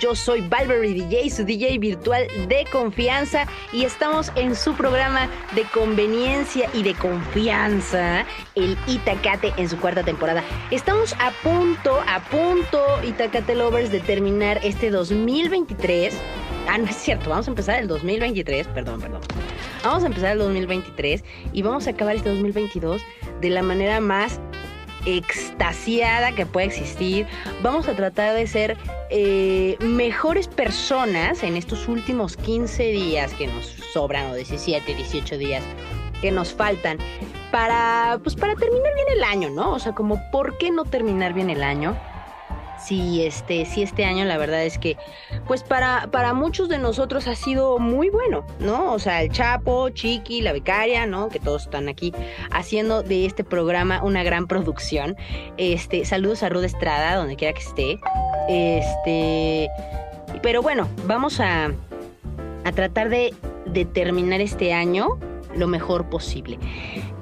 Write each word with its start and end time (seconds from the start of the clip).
Yo 0.00 0.14
soy 0.14 0.42
Valverde 0.42 0.94
DJ, 0.94 1.28
su 1.30 1.44
DJ 1.44 1.78
virtual 1.78 2.26
de 2.46 2.64
confianza 2.70 3.46
y 3.72 3.84
estamos 3.84 4.30
en 4.36 4.54
su 4.54 4.74
programa 4.74 5.28
de 5.56 5.64
conveniencia 5.74 6.70
y 6.72 6.84
de 6.84 6.94
confianza, 6.94 8.24
el 8.54 8.76
Itacate 8.86 9.52
en 9.56 9.68
su 9.68 9.76
cuarta 9.78 10.04
temporada. 10.04 10.44
Estamos 10.70 11.14
a 11.14 11.32
punto, 11.42 11.98
a 12.06 12.20
punto, 12.30 12.84
Itacate 13.02 13.56
Lovers, 13.56 13.90
de 13.90 13.98
terminar 13.98 14.60
este 14.62 14.90
2023. 14.90 16.14
Ah, 16.68 16.78
no 16.78 16.84
es 16.84 16.96
cierto, 16.96 17.30
vamos 17.30 17.48
a 17.48 17.50
empezar 17.50 17.80
el 17.80 17.88
2023, 17.88 18.68
perdón, 18.68 19.00
perdón. 19.00 19.20
Vamos 19.82 20.04
a 20.04 20.06
empezar 20.06 20.32
el 20.32 20.38
2023 20.38 21.24
y 21.52 21.62
vamos 21.62 21.86
a 21.88 21.90
acabar 21.90 22.14
este 22.14 22.28
2022 22.28 23.02
de 23.40 23.50
la 23.50 23.62
manera 23.62 24.00
más 24.00 24.40
extasiada 25.16 26.32
que 26.32 26.44
puede 26.44 26.66
existir. 26.66 27.26
Vamos 27.62 27.88
a 27.88 27.94
tratar 27.94 28.34
de 28.34 28.46
ser 28.46 28.76
eh, 29.10 29.76
mejores 29.80 30.48
personas 30.48 31.42
en 31.42 31.56
estos 31.56 31.88
últimos 31.88 32.36
15 32.36 32.82
días 32.82 33.32
que 33.34 33.46
nos 33.46 33.64
sobran, 33.92 34.30
o 34.30 34.34
17, 34.34 34.94
18 34.94 35.38
días 35.38 35.64
que 36.20 36.30
nos 36.30 36.52
faltan, 36.52 36.98
para, 37.50 38.18
pues, 38.22 38.34
para 38.34 38.54
terminar 38.54 38.92
bien 38.94 39.06
el 39.16 39.24
año, 39.24 39.50
¿no? 39.50 39.74
O 39.74 39.78
sea, 39.78 39.92
como, 39.92 40.20
¿por 40.30 40.58
qué 40.58 40.70
no 40.70 40.84
terminar 40.84 41.32
bien 41.32 41.48
el 41.48 41.62
año? 41.62 41.96
Sí, 42.78 43.24
este, 43.24 43.64
sí, 43.64 43.82
este 43.82 44.04
año 44.04 44.24
la 44.24 44.38
verdad 44.38 44.64
es 44.64 44.78
que, 44.78 44.96
pues 45.46 45.62
para, 45.62 46.08
para 46.10 46.34
muchos 46.34 46.68
de 46.68 46.78
nosotros 46.78 47.26
ha 47.26 47.34
sido 47.34 47.78
muy 47.78 48.10
bueno, 48.10 48.46
¿no? 48.60 48.92
O 48.92 48.98
sea, 48.98 49.22
el 49.22 49.30
Chapo, 49.30 49.90
Chiqui, 49.90 50.40
la 50.42 50.52
becaria, 50.52 51.06
¿no? 51.06 51.28
Que 51.28 51.40
todos 51.40 51.64
están 51.64 51.88
aquí 51.88 52.12
haciendo 52.50 53.02
de 53.02 53.26
este 53.26 53.44
programa 53.44 54.02
una 54.02 54.22
gran 54.22 54.46
producción. 54.46 55.16
Este, 55.56 56.04
saludos 56.04 56.42
a 56.42 56.48
Ruth 56.48 56.64
Estrada, 56.64 57.16
donde 57.16 57.36
quiera 57.36 57.54
que 57.54 57.62
esté. 57.62 58.00
Este, 58.48 59.70
pero 60.42 60.62
bueno, 60.62 60.88
vamos 61.04 61.40
a, 61.40 61.70
a 62.64 62.72
tratar 62.72 63.08
de, 63.08 63.34
de 63.66 63.84
terminar 63.84 64.40
este 64.40 64.72
año 64.72 65.18
lo 65.58 65.66
mejor 65.66 66.08
posible. 66.08 66.58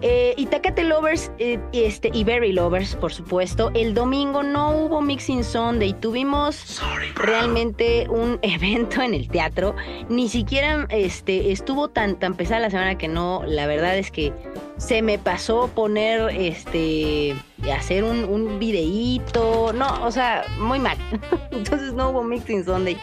Eh, 0.03 0.35
Itacate 0.37 0.85
Lovers 0.85 1.31
eh, 1.39 1.59
este, 1.73 2.11
y 2.13 2.25
Berry 2.25 2.53
Lovers, 2.53 2.95
por 2.97 3.13
supuesto. 3.13 3.71
El 3.75 3.95
domingo 3.95 4.43
no 4.43 4.71
hubo 4.77 5.01
Mixing 5.01 5.43
Sunday. 5.43 5.95
Tuvimos 5.95 6.81
realmente 7.15 8.07
un 8.09 8.39
evento 8.43 9.03
en 9.03 9.15
el 9.15 9.29
teatro. 9.29 9.75
Ni 10.09 10.29
siquiera 10.29 10.87
este, 10.91 11.53
estuvo 11.53 11.89
tan, 11.89 12.19
tan 12.19 12.35
pesada 12.35 12.61
la 12.61 12.71
semana 12.71 12.99
que 12.99 13.09
no. 13.09 13.43
La 13.47 13.67
verdad 13.67 13.97
es 13.97 14.11
que 14.11 14.33
se 14.77 15.03
me 15.03 15.19
pasó 15.19 15.69
poner 15.75 16.31
este 16.37 17.35
hacer 17.75 18.05
un, 18.05 18.25
un 18.25 18.59
videíto. 18.59 19.73
No, 19.73 20.05
o 20.05 20.11
sea, 20.11 20.45
muy 20.59 20.79
mal. 20.79 20.99
Entonces 21.51 21.93
no 21.95 22.11
hubo 22.11 22.23
Mixing 22.23 22.65
Sunday. 22.65 22.97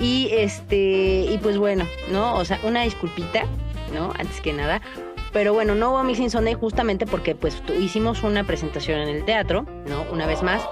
Y 0.00 0.28
este, 0.32 1.26
y 1.30 1.38
pues 1.42 1.58
bueno, 1.58 1.84
¿no? 2.10 2.36
O 2.36 2.44
sea, 2.44 2.58
una 2.62 2.82
disculpita, 2.82 3.44
¿no? 3.92 4.12
Antes 4.18 4.40
que 4.40 4.52
nada. 4.52 4.80
Pero 5.32 5.52
bueno, 5.52 5.74
no 5.74 5.90
hubo 5.90 6.02
Mixing 6.02 6.30
Sunday 6.30 6.54
justamente 6.54 7.06
porque 7.06 7.34
pues 7.34 7.62
hicimos 7.78 8.22
una 8.22 8.44
presentación 8.44 9.00
en 9.00 9.08
el 9.08 9.24
teatro, 9.24 9.64
¿no? 9.86 10.02
Una 10.12 10.26
vez 10.26 10.42
más. 10.42 10.62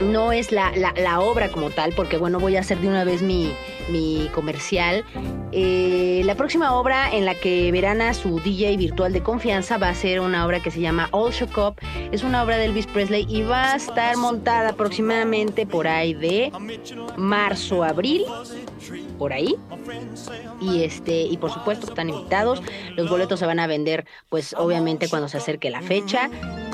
No 0.00 0.30
es 0.30 0.52
la, 0.52 0.72
la, 0.76 1.20
obra 1.20 1.48
como 1.48 1.70
tal, 1.70 1.92
porque 1.92 2.18
bueno, 2.18 2.38
voy 2.38 2.56
a 2.56 2.60
hacer 2.60 2.78
de 2.78 2.86
una 2.86 3.02
vez 3.02 3.20
mi, 3.20 3.52
mi 3.88 4.28
comercial. 4.34 5.04
Eh, 5.52 6.22
la 6.24 6.34
próxima 6.34 6.74
obra 6.74 7.12
en 7.12 7.24
la 7.24 7.34
que 7.34 7.70
verán 7.72 8.02
a 8.02 8.14
su 8.14 8.40
DJ 8.40 8.76
virtual 8.76 9.12
de 9.12 9.22
confianza 9.22 9.78
va 9.78 9.88
a 9.88 9.94
ser 9.94 10.20
una 10.20 10.46
obra 10.46 10.60
que 10.60 10.70
se 10.70 10.80
llama 10.80 11.08
All 11.12 11.32
Shook 11.32 11.58
Up. 11.58 11.74
Es 12.12 12.22
una 12.22 12.42
obra 12.42 12.56
de 12.56 12.66
Elvis 12.66 12.86
Presley 12.86 13.26
y 13.28 13.42
va 13.42 13.72
a 13.72 13.76
estar 13.76 14.16
montada 14.16 14.70
aproximadamente 14.70 15.66
por 15.66 15.86
ahí 15.86 16.14
de 16.14 16.52
marzo, 17.16 17.84
abril 17.84 18.24
por 19.18 19.32
ahí. 19.32 19.56
Y 20.60 20.82
este, 20.84 21.22
y 21.22 21.36
por 21.36 21.50
supuesto 21.50 21.86
están 21.86 22.08
invitados. 22.08 22.62
Los 22.96 23.10
boletos 23.10 23.40
se 23.40 23.46
van 23.46 23.60
a 23.60 23.66
vender, 23.66 24.06
pues 24.28 24.54
obviamente 24.54 25.08
cuando 25.08 25.28
se 25.28 25.38
acerque 25.38 25.70
la 25.70 25.82
fecha. 25.82 26.30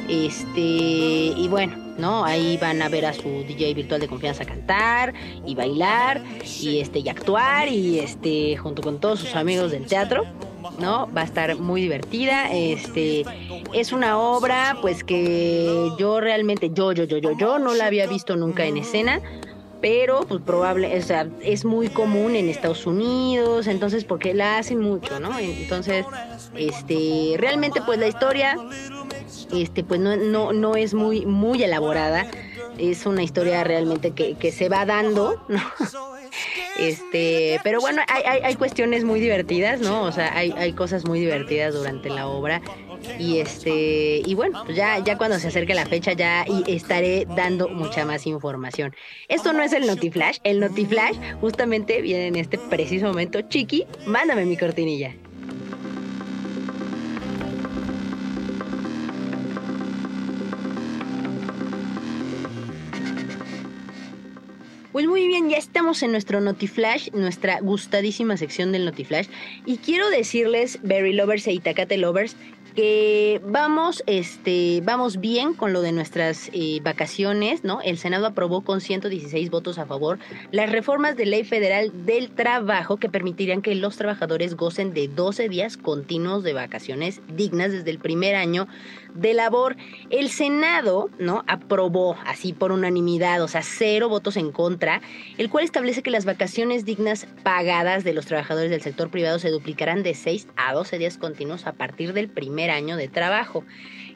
Este, 0.09 0.61
y 0.61 1.49
bueno, 1.49 1.77
¿no? 1.99 2.25
Ahí 2.25 2.57
van 2.59 2.83
a 2.83 2.89
ver 2.89 3.07
a 3.07 3.13
su 3.13 3.45
DJ 3.47 3.75
virtual 3.75 4.01
de 4.01 4.09
confianza 4.09 4.45
cantar 4.45 5.15
y 5.47 5.55
bailar 5.55 6.23
y 6.61 6.81
este 6.81 7.01
y 7.01 7.09
actuar 7.09 7.69
y 7.69 8.01
este 8.01 8.57
junto 8.57 8.83
con 8.83 9.01
todos 9.01 9.21
sus 9.21 9.35
amigos 9.35 9.71
del 9.71 9.87
teatro. 9.87 10.25
¿no? 10.79 11.09
Va 11.15 11.21
a 11.21 11.25
estar 11.25 11.57
muy 11.59 11.83
divertida. 11.83 12.51
Este 12.51 13.25
es 13.73 13.93
una 13.93 14.19
obra 14.19 14.79
pues 14.81 15.05
que 15.05 15.91
yo 15.99 16.21
realmente 16.21 16.71
yo 16.73 16.93
yo 16.93 17.05
yo 17.05 17.19
yo 17.19 17.33
yo 17.37 17.59
no 17.59 17.75
la 17.75 17.87
había 17.87 18.07
visto 18.07 18.35
nunca 18.35 18.65
en 18.65 18.79
escena 18.79 19.21
pero 19.85 20.25
pues 20.27 20.41
probable, 20.41 20.99
o 20.99 21.03
sea, 21.03 21.29
es 21.43 21.67
muy 21.67 21.91
común 21.91 22.37
en 22.37 22.49
Estados 22.49 22.87
Unidos, 22.87 23.67
entonces 23.67 24.07
porque 24.07 24.33
la 24.33 24.57
hacen 24.57 24.81
mucho, 24.81 25.21
¿no? 25.21 25.39
Entonces, 25.39 26.07
este, 26.57 27.35
realmente 27.37 27.83
pues 27.85 27.99
la 27.99 28.07
historia, 28.07 28.57
este, 29.53 29.85
pues 29.85 30.01
no, 30.01 30.17
no, 30.17 30.53
no 30.53 30.77
es 30.77 30.95
muy, 30.95 31.27
muy 31.27 31.63
elaborada, 31.63 32.27
es 32.79 33.07
una 33.07 33.23
historia 33.23 33.65
realmente 33.65 34.13
que, 34.13 34.35
que 34.35 34.53
se 34.53 34.69
va 34.69 34.85
dando, 34.85 35.45
¿no? 35.49 35.61
Este, 36.79 37.61
pero 37.63 37.81
bueno, 37.81 38.03
hay, 38.09 38.41
hay, 38.43 38.55
cuestiones 38.57 39.05
muy 39.05 39.21
divertidas, 39.21 39.81
¿no? 39.81 40.03
O 40.03 40.11
sea, 40.11 40.37
hay, 40.37 40.53
hay 40.57 40.73
cosas 40.73 41.05
muy 41.05 41.21
divertidas 41.21 41.73
durante 41.73 42.11
la 42.11 42.27
obra. 42.27 42.61
Y 43.19 43.39
este, 43.39 44.23
y 44.25 44.35
bueno, 44.35 44.63
pues 44.65 44.77
ya, 44.77 44.99
ya 44.99 45.17
cuando 45.17 45.39
se 45.39 45.49
acerque 45.49 45.75
la 45.75 45.87
fecha 45.87 46.15
ya 46.15 46.45
estaré 46.67 47.27
dando 47.37 47.69
mucha 47.69 48.05
más 48.05 48.27
información. 48.27 48.95
Esto 49.29 49.53
no 49.53 49.63
es 49.63 49.73
el 49.73 49.87
Notiflash, 49.87 50.39
el 50.43 50.59
Notiflash 50.59 51.17
justamente 51.41 52.03
viene 52.03 52.27
en 52.27 52.37
este 52.37 52.59
preciso 52.59 53.07
momento. 53.07 53.41
Chiqui, 53.43 53.87
mándame 54.07 54.45
mi 54.45 54.57
cortinilla. 54.57 55.15
Pues 64.95 65.09
muy 65.09 65.27
bien, 65.27 65.51
ya 65.51 65.57
estamos 65.57 66.05
en 66.05 66.13
nuestro 66.13 66.41
Notiflash, 66.41 67.11
nuestra 67.15 67.59
gustadísima 67.59 68.37
sección 68.37 68.71
del 68.71 68.85
Notiflash. 68.85 69.27
Y 69.67 69.79
quiero 69.79 70.09
decirles, 70.09 70.79
Berry 70.85 71.13
Lovers 71.13 71.49
e 71.49 71.53
Itacate 71.53 71.97
Lovers, 71.97 72.37
que 72.75 73.41
vamos, 73.45 74.03
este, 74.07 74.81
vamos 74.85 75.21
bien 75.21 75.55
con 75.55 75.73
lo 75.73 75.81
de 75.81 75.93
nuestras 75.93 76.51
eh, 76.53 76.81
vacaciones, 76.83 77.63
¿no? 77.63 77.81
El 77.81 77.99
Senado 77.99 78.27
aprobó 78.27 78.63
con 78.63 78.81
116 78.81 79.51
votos 79.51 79.79
a 79.79 79.87
favor 79.87 80.19
las 80.51 80.71
reformas 80.71 81.17
de 81.17 81.27
ley 81.27 81.45
federal 81.45 81.93
del 82.05 82.31
trabajo 82.31 82.97
que 82.97 83.09
permitirían 83.09 83.63
que 83.63 83.75
los 83.75 83.97
trabajadores 83.97 84.57
gocen 84.57 84.93
de 84.93 85.09
12 85.09 85.49
días 85.49 85.77
continuos 85.77 86.43
de 86.43 86.53
vacaciones 86.53 87.21
dignas 87.29 87.71
desde 87.71 87.91
el 87.91 87.99
primer 87.99 88.35
año 88.35 88.67
de 89.15 89.33
labor. 89.33 89.77
El 90.11 90.29
Senado, 90.29 91.09
¿no? 91.19 91.45
Aprobó 91.47 92.17
así 92.27 92.53
por 92.53 92.73
unanimidad, 92.73 93.43
o 93.43 93.49
sea, 93.49 93.63
cero 93.63 94.09
votos 94.09 94.37
en 94.37 94.51
contra, 94.51 95.01
el 95.39 95.49
cual 95.49 95.65
establece 95.65 96.03
que 96.03 96.11
las 96.11 96.25
vacaciones 96.25 96.85
dignas 96.85 97.27
pagadas 97.43 98.05
de 98.05 98.13
los 98.13 98.27
trabajadores 98.27 98.71
del 98.71 98.83
sector 98.83 99.11
privado 99.11 99.39
se 99.39 99.51
duplicarán 99.51 100.03
de 100.03 100.15
6 100.15 100.49
a 100.57 100.75
12 100.75 100.99
días 100.99 101.19
continuos 101.19 101.67
a 101.67 101.73
partir 101.73 102.13
del 102.13 102.29
primer 102.29 102.64
año 102.71 102.97
de 102.97 103.09
trabajo. 103.09 103.65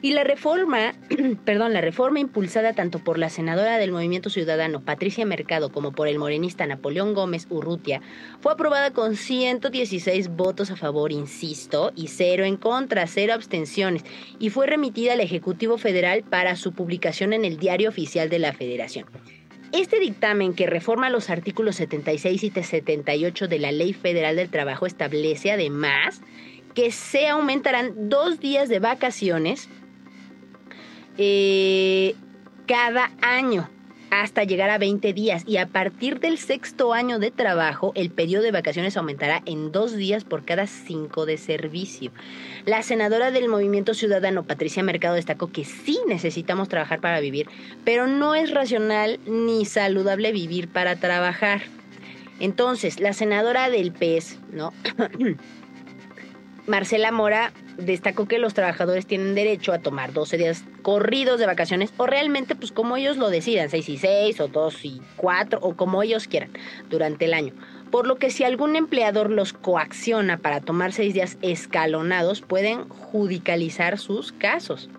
Y 0.01 0.13
la 0.13 0.23
reforma, 0.23 0.93
perdón, 1.45 1.73
la 1.73 1.81
reforma 1.81 2.19
impulsada 2.19 2.73
tanto 2.73 2.99
por 2.99 3.17
la 3.19 3.29
senadora 3.29 3.77
del 3.77 3.91
Movimiento 3.91 4.29
Ciudadano 4.29 4.79
Patricia 4.81 5.25
Mercado 5.25 5.71
como 5.71 5.91
por 5.91 6.07
el 6.07 6.19
morenista 6.19 6.65
Napoleón 6.65 7.13
Gómez 7.13 7.47
Urrutia 7.49 8.01
fue 8.39 8.53
aprobada 8.53 8.91
con 8.91 9.17
116 9.17 10.29
votos 10.29 10.71
a 10.71 10.77
favor, 10.77 11.11
insisto, 11.11 11.91
y 11.95 12.07
cero 12.07 12.45
en 12.45 12.55
contra, 12.55 13.07
cero 13.07 13.33
abstenciones, 13.33 14.05
y 14.39 14.51
fue 14.51 14.67
remitida 14.67 15.13
al 15.13 15.19
Ejecutivo 15.19 15.77
Federal 15.77 16.23
para 16.23 16.55
su 16.55 16.71
publicación 16.71 17.33
en 17.33 17.43
el 17.43 17.57
Diario 17.57 17.89
Oficial 17.89 18.29
de 18.29 18.39
la 18.39 18.53
Federación. 18.53 19.05
Este 19.71 19.99
dictamen 19.99 20.53
que 20.53 20.65
reforma 20.65 21.11
los 21.11 21.29
artículos 21.29 21.75
76 21.75 22.43
y 22.43 22.49
78 22.49 23.47
de 23.47 23.59
la 23.59 23.71
Ley 23.71 23.93
Federal 23.93 24.35
del 24.35 24.49
Trabajo 24.49 24.87
establece 24.87 25.51
además 25.51 26.21
que 26.79 26.93
se 26.93 27.27
aumentarán 27.27 28.07
dos 28.07 28.39
días 28.39 28.69
de 28.69 28.79
vacaciones 28.79 29.67
eh, 31.17 32.15
cada 32.67 33.11
año 33.21 33.69
hasta 34.11 34.45
llegar 34.45 34.69
a 34.69 34.77
20 34.77 35.11
días 35.11 35.43
y 35.45 35.57
a 35.57 35.67
partir 35.67 36.21
del 36.21 36.37
sexto 36.37 36.93
año 36.93 37.19
de 37.19 37.31
trabajo 37.31 37.91
el 37.95 38.11
periodo 38.11 38.43
de 38.43 38.51
vacaciones 38.51 38.95
aumentará 38.95 39.41
en 39.45 39.73
dos 39.73 39.93
días 39.97 40.23
por 40.23 40.45
cada 40.45 40.67
cinco 40.67 41.25
de 41.25 41.35
servicio. 41.35 42.13
La 42.65 42.81
senadora 42.81 43.31
del 43.31 43.49
Movimiento 43.49 43.93
Ciudadano 43.93 44.43
Patricia 44.43 44.81
Mercado 44.81 45.15
destacó 45.15 45.51
que 45.51 45.65
sí 45.65 45.99
necesitamos 46.07 46.69
trabajar 46.69 47.01
para 47.01 47.19
vivir, 47.19 47.49
pero 47.83 48.07
no 48.07 48.35
es 48.35 48.51
racional 48.51 49.19
ni 49.27 49.65
saludable 49.65 50.31
vivir 50.31 50.69
para 50.69 50.95
trabajar. 50.95 51.61
Entonces, 52.39 53.01
la 53.01 53.11
senadora 53.11 53.69
del 53.69 53.91
PES, 53.91 54.39
¿no? 54.53 54.71
Marcela 56.67 57.11
Mora 57.11 57.51
destacó 57.77 58.27
que 58.27 58.39
los 58.39 58.53
trabajadores 58.53 59.05
tienen 59.05 59.35
derecho 59.35 59.73
a 59.73 59.79
tomar 59.79 60.13
12 60.13 60.37
días 60.37 60.63
corridos 60.81 61.39
de 61.39 61.45
vacaciones 61.45 61.93
o 61.97 62.05
realmente 62.05 62.55
pues 62.55 62.71
como 62.71 62.97
ellos 62.97 63.17
lo 63.17 63.29
decidan, 63.29 63.69
6 63.69 63.89
y 63.89 63.97
6 63.97 64.41
o 64.41 64.47
2 64.47 64.85
y 64.85 65.01
4 65.17 65.59
o 65.61 65.75
como 65.75 66.03
ellos 66.03 66.27
quieran 66.27 66.51
durante 66.89 67.25
el 67.25 67.33
año 67.33 67.53
por 67.91 68.05
lo 68.07 68.17
que 68.17 68.29
si 68.29 68.43
algún 68.43 68.75
empleador 68.75 69.29
los 69.31 69.53
coacciona 69.53 70.37
para 70.37 70.61
tomar 70.61 70.93
seis 70.93 71.13
días 71.13 71.37
escalonados, 71.41 72.41
pueden 72.41 72.87
judicializar 72.87 73.97
sus 73.97 74.31
casos. 74.31 74.89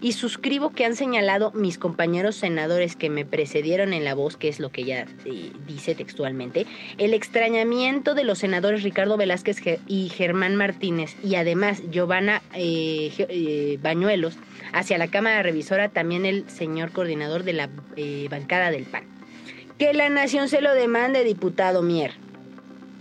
Y 0.00 0.12
suscribo 0.12 0.70
que 0.70 0.84
han 0.84 0.96
señalado 0.96 1.50
mis 1.52 1.76
compañeros 1.76 2.36
senadores 2.36 2.96
que 2.96 3.10
me 3.10 3.26
precedieron 3.26 3.92
en 3.92 4.04
la 4.04 4.14
voz, 4.14 4.36
que 4.36 4.48
es 4.48 4.60
lo 4.60 4.70
que 4.70 4.82
ella 4.82 5.06
eh, 5.24 5.52
dice 5.66 5.94
textualmente, 5.94 6.66
el 6.96 7.12
extrañamiento 7.14 8.14
de 8.14 8.24
los 8.24 8.38
senadores 8.38 8.82
Ricardo 8.82 9.16
Velázquez 9.16 9.60
y 9.86 10.08
Germán 10.08 10.56
Martínez 10.56 11.16
y 11.22 11.34
además 11.34 11.82
Giovanna 11.90 12.42
eh, 12.54 13.12
eh, 13.18 13.78
Bañuelos 13.82 14.36
hacia 14.72 14.98
la 14.98 15.08
Cámara 15.08 15.42
Revisora, 15.42 15.88
también 15.88 16.24
el 16.24 16.48
señor 16.48 16.92
coordinador 16.92 17.42
de 17.42 17.52
la 17.52 17.68
bancada 18.30 18.70
del 18.70 18.84
PAN. 18.84 19.04
Que 19.78 19.92
la 19.92 20.08
nación 20.08 20.48
se 20.48 20.60
lo 20.60 20.74
demande, 20.74 21.24
diputado 21.24 21.82
Mier. 21.82 22.27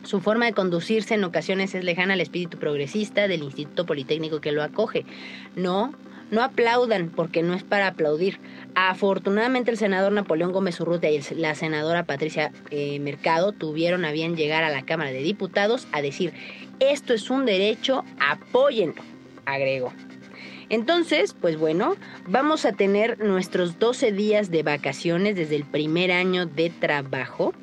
Su 0.08 0.22
forma 0.22 0.46
de 0.46 0.54
conducirse 0.54 1.16
en 1.16 1.26
ocasiones 1.26 1.76
es 1.76 1.84
lejana 1.84 2.14
al 2.14 2.22
espíritu 2.22 2.58
progresista 2.58 3.28
del 3.28 3.44
Instituto 3.44 3.86
Politécnico 3.86 4.40
que 4.40 4.54
lo 4.54 4.64
acoge. 4.64 5.04
No, 5.58 5.94
no 6.32 6.44
aplaudan 6.44 7.10
porque 7.10 7.44
no 7.44 7.54
es 7.54 7.64
para 7.64 7.88
aplaudir. 7.88 8.40
Afortunadamente 8.74 9.70
el 9.70 9.76
senador 9.76 10.14
Napoleón 10.14 10.54
Gómez 10.54 10.80
Urrutia 10.80 11.12
y 11.12 11.22
la 11.36 11.56
senadora 11.56 12.06
Patricia 12.06 12.54
eh, 12.70 13.02
Mercado 13.02 13.52
tuvieron 13.52 14.06
a 14.06 14.14
bien 14.14 14.38
llegar 14.38 14.64
a 14.64 14.70
la 14.70 14.84
Cámara 14.84 15.12
de 15.12 15.20
Diputados 15.20 15.90
a 15.92 16.02
decir, 16.02 16.32
esto 16.80 17.14
es 17.14 17.30
un 17.30 17.46
derecho, 17.46 18.06
apóyenlo, 18.18 19.02
agregó. 19.44 19.92
Entonces, 20.70 21.34
pues 21.34 21.58
bueno, 21.58 21.98
vamos 22.26 22.64
a 22.64 22.72
tener 22.72 23.20
nuestros 23.20 23.78
12 23.78 24.14
días 24.14 24.52
de 24.52 24.64
vacaciones 24.64 25.36
desde 25.36 25.58
el 25.58 25.66
primer 25.66 26.14
año 26.14 26.46
de 26.46 26.70
trabajo 26.70 27.54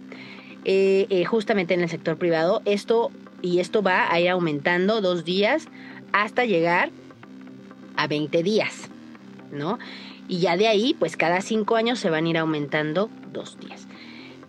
eh, 0.64 1.06
eh, 1.10 1.24
justamente 1.24 1.74
en 1.74 1.82
el 1.82 1.88
sector 1.88 2.16
privado. 2.16 2.62
Esto 2.64 3.10
y 3.42 3.60
esto 3.60 3.82
va 3.82 4.10
a 4.10 4.20
ir 4.20 4.30
aumentando 4.30 5.00
dos 5.00 5.24
días 5.24 5.68
hasta 6.12 6.44
llegar 6.44 6.90
a 7.96 8.06
20 8.06 8.42
días, 8.42 8.88
¿no? 9.52 9.78
Y 10.26 10.38
ya 10.38 10.56
de 10.56 10.68
ahí, 10.68 10.96
pues 10.98 11.16
cada 11.16 11.42
cinco 11.42 11.76
años 11.76 11.98
se 11.98 12.08
van 12.08 12.24
a 12.24 12.28
ir 12.30 12.38
aumentando 12.38 13.10
dos 13.32 13.58
días. 13.60 13.86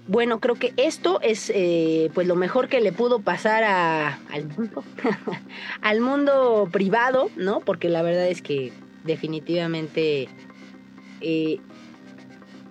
Bueno, 0.07 0.39
creo 0.39 0.55
que 0.55 0.73
esto 0.77 1.19
es 1.21 1.51
eh, 1.53 2.11
pues 2.13 2.27
lo 2.27 2.35
mejor 2.35 2.69
que 2.69 2.79
le 2.79 2.91
pudo 2.91 3.19
pasar 3.19 3.63
a, 3.63 4.19
al 4.31 4.47
mundo, 4.47 4.83
al 5.81 5.99
mundo 5.99 6.69
privado, 6.71 7.29
¿no? 7.35 7.59
Porque 7.59 7.89
la 7.89 8.03
verdad 8.03 8.27
es 8.27 8.41
que 8.41 8.71
definitivamente 9.03 10.29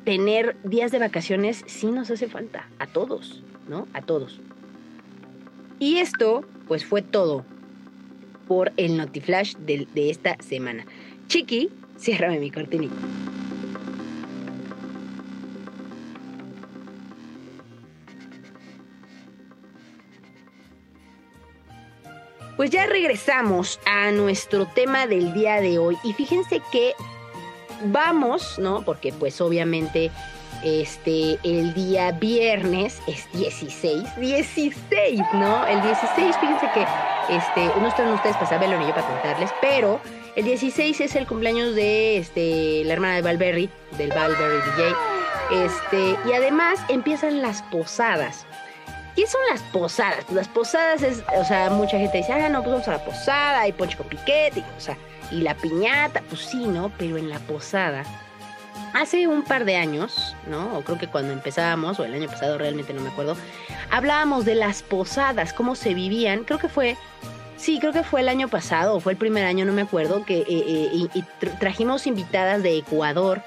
tener 0.05 0.57
días 0.65 0.93
de 0.93 0.99
vacaciones 0.99 1.65
sí 1.67 1.87
nos 1.87 2.11
hace 2.11 2.29
falta, 2.29 2.69
a 2.79 2.87
todos, 2.87 3.43
¿no? 3.69 3.89
A 3.93 4.03
todos. 4.03 4.41
Y 5.79 5.97
esto, 5.97 6.45
pues 6.69 6.85
fue 6.85 7.03
todo 7.03 7.45
por 8.47 8.73
el 8.77 8.97
Notiflash 8.97 9.55
de, 9.57 9.89
de 9.95 10.11
esta 10.11 10.37
semana. 10.41 10.85
Chiqui, 11.29 11.71
ciérrame 11.99 12.39
mi 12.39 12.51
cortinita. 12.51 12.95
Pues 22.57 22.71
ya 22.71 22.87
regresamos 22.87 23.81
a 23.85 24.13
nuestro 24.13 24.67
tema 24.67 25.09
del 25.09 25.35
día 25.35 25.61
de 25.61 25.79
hoy 25.79 25.97
y 26.05 26.13
fíjense 26.13 26.63
que 26.71 26.95
vamos, 27.85 28.59
¿no? 28.59 28.83
Porque 28.83 29.13
pues 29.13 29.41
obviamente 29.41 30.11
este, 30.65 31.39
el 31.43 31.75
día 31.75 32.13
viernes 32.13 33.01
es 33.07 33.31
16, 33.33 34.17
16, 34.17 35.21
¿no? 35.35 35.67
El 35.67 35.83
16, 35.83 36.37
fíjense 36.37 36.71
que, 36.73 36.87
este, 37.29 37.81
no 37.81 37.89
están 37.89 38.13
ustedes 38.13 38.37
para 38.37 38.49
saberlo 38.49 38.79
ni 38.79 38.87
yo 38.87 38.95
para 38.95 39.07
contarles, 39.07 39.51
pero 39.61 40.01
el 40.37 40.45
16 40.45 41.01
es 41.01 41.15
el 41.17 41.27
cumpleaños 41.27 41.75
de, 41.75 42.17
este, 42.17 42.83
la 42.85 42.95
hermana 42.95 43.17
de 43.17 43.23
Valberry, 43.23 43.71
del 43.99 44.11
Valberry 44.11 44.57
DJ, 44.71 44.95
este, 45.65 46.17
y 46.29 46.33
además 46.33 46.81
empiezan 46.89 47.43
las 47.43 47.63
posadas. 47.65 48.47
¿Qué 49.15 49.27
son 49.27 49.41
las 49.51 49.63
posadas? 49.65 50.25
Las 50.33 50.49
posadas 50.49 51.03
es, 51.03 51.23
o 51.39 51.45
sea, 51.45 51.71
mucha 51.71 51.99
gente 51.99 52.19
dice, 52.19 52.33
ah, 52.33 52.49
no, 52.49 52.63
pues 52.63 52.73
vamos 52.73 52.89
a 52.89 52.93
la 52.93 53.05
posada, 53.05 53.69
y 53.69 53.73
ponche 53.73 53.97
con 53.97 54.09
piquete, 54.09 54.65
o 54.77 54.81
sea, 54.81 54.97
y 55.31 55.41
la 55.43 55.55
piñata, 55.55 56.23
pues 56.29 56.43
sí, 56.43 56.67
¿no? 56.67 56.93
Pero 56.99 57.17
en 57.17 57.29
la 57.29 57.39
posada, 57.41 58.05
hace 58.95 59.27
un 59.27 59.43
par 59.43 59.65
de 59.65 59.77
años, 59.77 60.35
¿no? 60.49 60.79
O 60.79 60.83
creo 60.83 60.99
que 60.99 61.09
cuando 61.09 61.33
empezábamos, 61.33 61.99
o 61.99 62.05
el 62.05 62.15
año 62.15 62.29
pasado 62.29 62.59
realmente 62.59 62.95
no 62.95 63.03
me 63.03 63.11
acuerdo, 63.11 63.37
hablábamos 63.91 64.45
de 64.45 64.55
las 64.55 64.83
posadas, 64.83 65.53
cómo 65.53 65.75
se 65.75 65.95
vivían, 65.95 66.45
creo 66.45 66.59
que 66.59 66.69
fue... 66.69 66.97
Sí, 67.57 67.79
creo 67.79 67.93
que 67.93 68.03
fue 68.03 68.21
el 68.21 68.29
año 68.29 68.49
pasado, 68.49 68.97
o 68.97 69.01
fue 69.01 69.13
el 69.13 69.19
primer 69.19 69.45
año, 69.45 69.65
no 69.65 69.73
me 69.73 69.83
acuerdo, 69.83 70.25
que 70.25 70.41
eh, 70.41 70.47
eh, 70.49 71.09
y, 71.15 71.23
trajimos 71.61 72.07
invitadas 72.07 72.63
de 72.63 72.77
Ecuador 72.77 73.43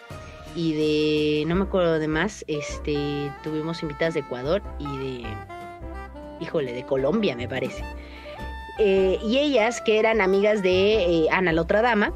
y 0.56 0.74
de, 0.74 1.46
no 1.46 1.54
me 1.54 1.66
acuerdo 1.66 2.00
de 2.00 2.08
más, 2.08 2.44
este, 2.48 3.32
tuvimos 3.44 3.84
invitadas 3.84 4.16
de 4.16 4.22
Ecuador 4.22 4.64
y 4.80 4.98
de, 4.98 5.28
híjole, 6.40 6.74
de 6.74 6.84
Colombia, 6.84 7.36
me 7.36 7.48
parece. 7.48 7.84
Eh, 8.80 9.20
y 9.24 9.38
ellas, 9.40 9.82
que 9.82 10.00
eran 10.00 10.22
amigas 10.22 10.62
de 10.62 11.24
eh, 11.24 11.28
Ana, 11.32 11.52
la 11.52 11.62
otra 11.62 11.82
dama, 11.82 12.14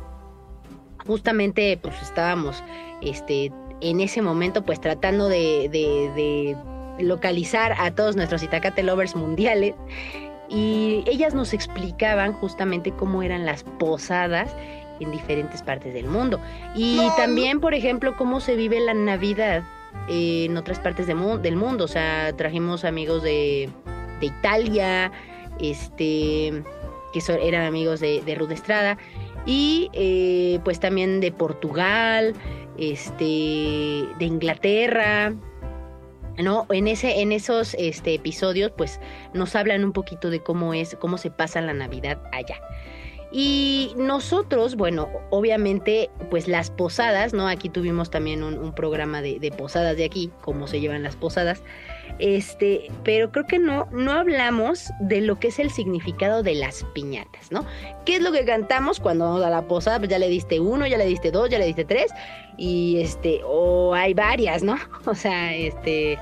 justamente 1.06 1.78
pues 1.82 2.00
estábamos 2.02 2.64
este, 3.02 3.52
en 3.82 4.00
ese 4.00 4.22
momento 4.22 4.64
pues 4.64 4.80
tratando 4.80 5.28
de, 5.28 6.56
localizar 7.00 7.74
a 7.80 7.92
todos 7.96 8.16
nuestros 8.16 8.44
Itacate 8.44 8.84
Lovers 8.84 9.16
mundiales 9.16 9.74
y 10.50 11.04
ellas 11.08 11.34
nos 11.34 11.54
explicaban 11.54 12.34
justamente 12.34 12.92
cómo 12.92 13.24
eran 13.24 13.46
las 13.46 13.64
posadas 13.64 14.56
en 15.00 15.10
diferentes 15.12 15.64
partes 15.64 15.96
del 15.96 16.06
mundo. 16.06 16.40
Y 16.76 17.00
también, 17.18 17.60
por 17.60 17.74
ejemplo, 17.74 18.16
cómo 18.18 18.40
se 18.40 18.56
vive 18.56 18.80
la 18.82 18.94
Navidad 18.94 19.64
en 20.08 20.56
otras 20.58 20.80
partes 20.80 21.08
del 21.08 21.56
mundo. 21.56 21.86
O 21.86 21.88
sea, 21.88 22.34
trajimos 22.36 22.86
amigos 22.86 23.24
de, 23.24 23.70
de 24.20 24.26
Italia, 24.28 25.12
este, 25.62 26.64
que 27.14 27.22
eran 27.42 27.66
amigos 27.66 28.00
de, 28.00 28.22
de 28.22 28.36
Ruth 28.36 28.52
Estrada, 28.52 28.98
y 29.46 29.90
eh, 29.94 30.60
pues 30.64 30.80
también 30.80 31.20
de 31.20 31.32
Portugal, 31.32 32.34
este, 32.78 33.24
de 33.24 34.26
Inglaterra, 34.26 35.34
¿no? 36.38 36.66
En, 36.70 36.88
ese, 36.88 37.22
en 37.22 37.32
esos 37.32 37.76
este, 37.76 38.14
episodios, 38.14 38.72
pues 38.76 39.00
nos 39.34 39.56
hablan 39.56 39.84
un 39.84 39.94
poquito 39.94 40.30
de 40.30 40.42
cómo 40.42 40.74
es, 40.74 40.96
cómo 41.00 41.18
se 41.18 41.32
pasa 41.32 41.62
la 41.62 41.74
Navidad 41.74 42.22
allá. 42.32 42.62
Y 43.34 43.94
nosotros, 43.98 44.76
bueno, 44.76 45.08
obviamente, 45.30 46.10
pues 46.30 46.50
las 46.50 46.70
posadas, 46.70 47.34
¿no? 47.34 47.48
Aquí 47.48 47.70
tuvimos 47.70 48.10
también 48.10 48.44
un, 48.44 48.74
programa 48.76 49.22
de, 49.22 49.40
de, 49.40 49.52
posadas 49.52 49.96
de 49.96 50.04
aquí, 50.04 50.32
cómo 50.42 50.68
se 50.68 50.82
llevan 50.82 51.02
las 51.02 51.16
posadas. 51.16 51.64
Este, 52.20 52.92
pero 53.04 53.32
creo 53.32 53.48
que 53.48 53.60
no, 53.60 53.88
no 53.92 54.12
hablamos 54.12 54.92
de 55.00 55.22
lo 55.22 55.40
que 55.40 55.48
es 55.48 55.60
el 55.60 55.72
significado 55.72 56.44
de 56.44 56.56
las 56.56 56.84
piñatas, 56.94 57.52
¿no? 57.52 57.66
¿Qué 58.06 58.18
es 58.18 58.22
lo 58.22 58.32
que 58.32 58.46
cantamos 58.46 59.00
cuando 59.00 59.26
vamos 59.26 59.44
a 59.44 59.50
la 59.50 59.64
posada? 59.64 59.98
Pues 60.00 60.10
ya 60.10 60.20
le 60.20 60.30
diste 60.30 60.60
uno, 60.60 60.86
ya 60.88 60.98
le 60.98 61.06
diste 61.06 61.32
dos, 61.32 61.50
ya 61.50 61.58
le 61.58 61.66
diste 61.66 61.86
tres, 61.86 62.12
y 62.58 63.00
este, 63.02 63.42
o 63.44 63.94
hay 63.94 64.14
varias, 64.14 64.64
¿no? 64.64 64.78
O 65.06 65.16
sea, 65.16 65.56
este, 65.56 66.18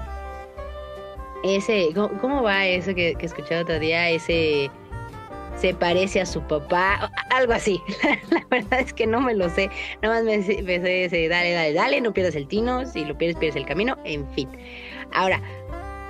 ese, 1.43 1.89
¿cómo, 1.93 2.43
va 2.43 2.65
eso 2.65 2.95
que, 2.95 3.15
que 3.15 3.25
escuché 3.25 3.59
otro 3.59 3.79
día? 3.79 4.09
Ese 4.09 4.71
se 5.59 5.73
parece 5.73 6.21
a 6.21 6.25
su 6.25 6.41
papá, 6.41 7.11
algo 7.29 7.53
así. 7.53 7.81
La, 8.29 8.45
verdad 8.49 8.79
es 8.79 8.93
que 8.93 9.05
no 9.05 9.19
me 9.19 9.33
lo 9.33 9.49
sé. 9.49 9.69
Nada 10.01 10.15
más 10.15 10.23
me, 10.23 10.37
me 10.37 10.79
sé 10.79 11.05
ese, 11.05 11.27
dale, 11.27 11.51
dale, 11.51 11.73
dale, 11.73 12.01
no 12.01 12.13
pierdas 12.13 12.35
el 12.35 12.47
tino, 12.47 12.85
si 12.85 13.03
lo 13.05 13.17
pierdes, 13.17 13.37
pierdes 13.37 13.57
el 13.57 13.65
camino, 13.65 13.97
en 14.05 14.27
fin. 14.31 14.49
Ahora, 15.11 15.41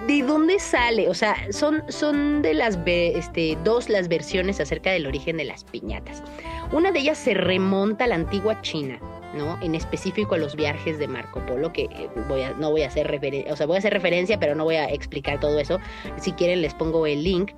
¿de 0.07 0.23
dónde 0.23 0.59
sale? 0.59 1.09
O 1.09 1.13
sea, 1.13 1.35
son, 1.51 1.83
son 1.89 2.41
de 2.41 2.53
las 2.53 2.79
este, 2.85 3.57
dos 3.63 3.89
las 3.89 4.07
versiones 4.07 4.59
acerca 4.59 4.91
del 4.91 5.07
origen 5.07 5.37
de 5.37 5.45
las 5.45 5.63
piñatas. 5.63 6.23
Una 6.71 6.91
de 6.91 6.99
ellas 6.99 7.17
se 7.17 7.33
remonta 7.33 8.05
a 8.05 8.07
la 8.07 8.15
antigua 8.15 8.61
China, 8.61 8.99
¿no? 9.33 9.59
En 9.61 9.75
específico 9.75 10.35
a 10.35 10.37
los 10.37 10.55
viajes 10.55 10.99
de 10.99 11.07
Marco 11.07 11.43
Polo, 11.45 11.73
que 11.73 11.83
eh, 11.83 12.09
voy 12.27 12.41
a, 12.41 12.51
no 12.51 12.71
voy 12.71 12.83
a 12.83 12.87
hacer 12.87 13.07
referencia, 13.07 13.51
o 13.51 13.55
sea, 13.55 13.65
voy 13.65 13.75
a 13.75 13.79
hacer 13.79 13.93
referencia, 13.93 14.39
pero 14.39 14.55
no 14.55 14.63
voy 14.63 14.75
a 14.75 14.85
explicar 14.89 15.39
todo 15.39 15.59
eso. 15.59 15.79
Si 16.17 16.31
quieren 16.33 16.61
les 16.61 16.73
pongo 16.73 17.05
el 17.07 17.23
link. 17.23 17.51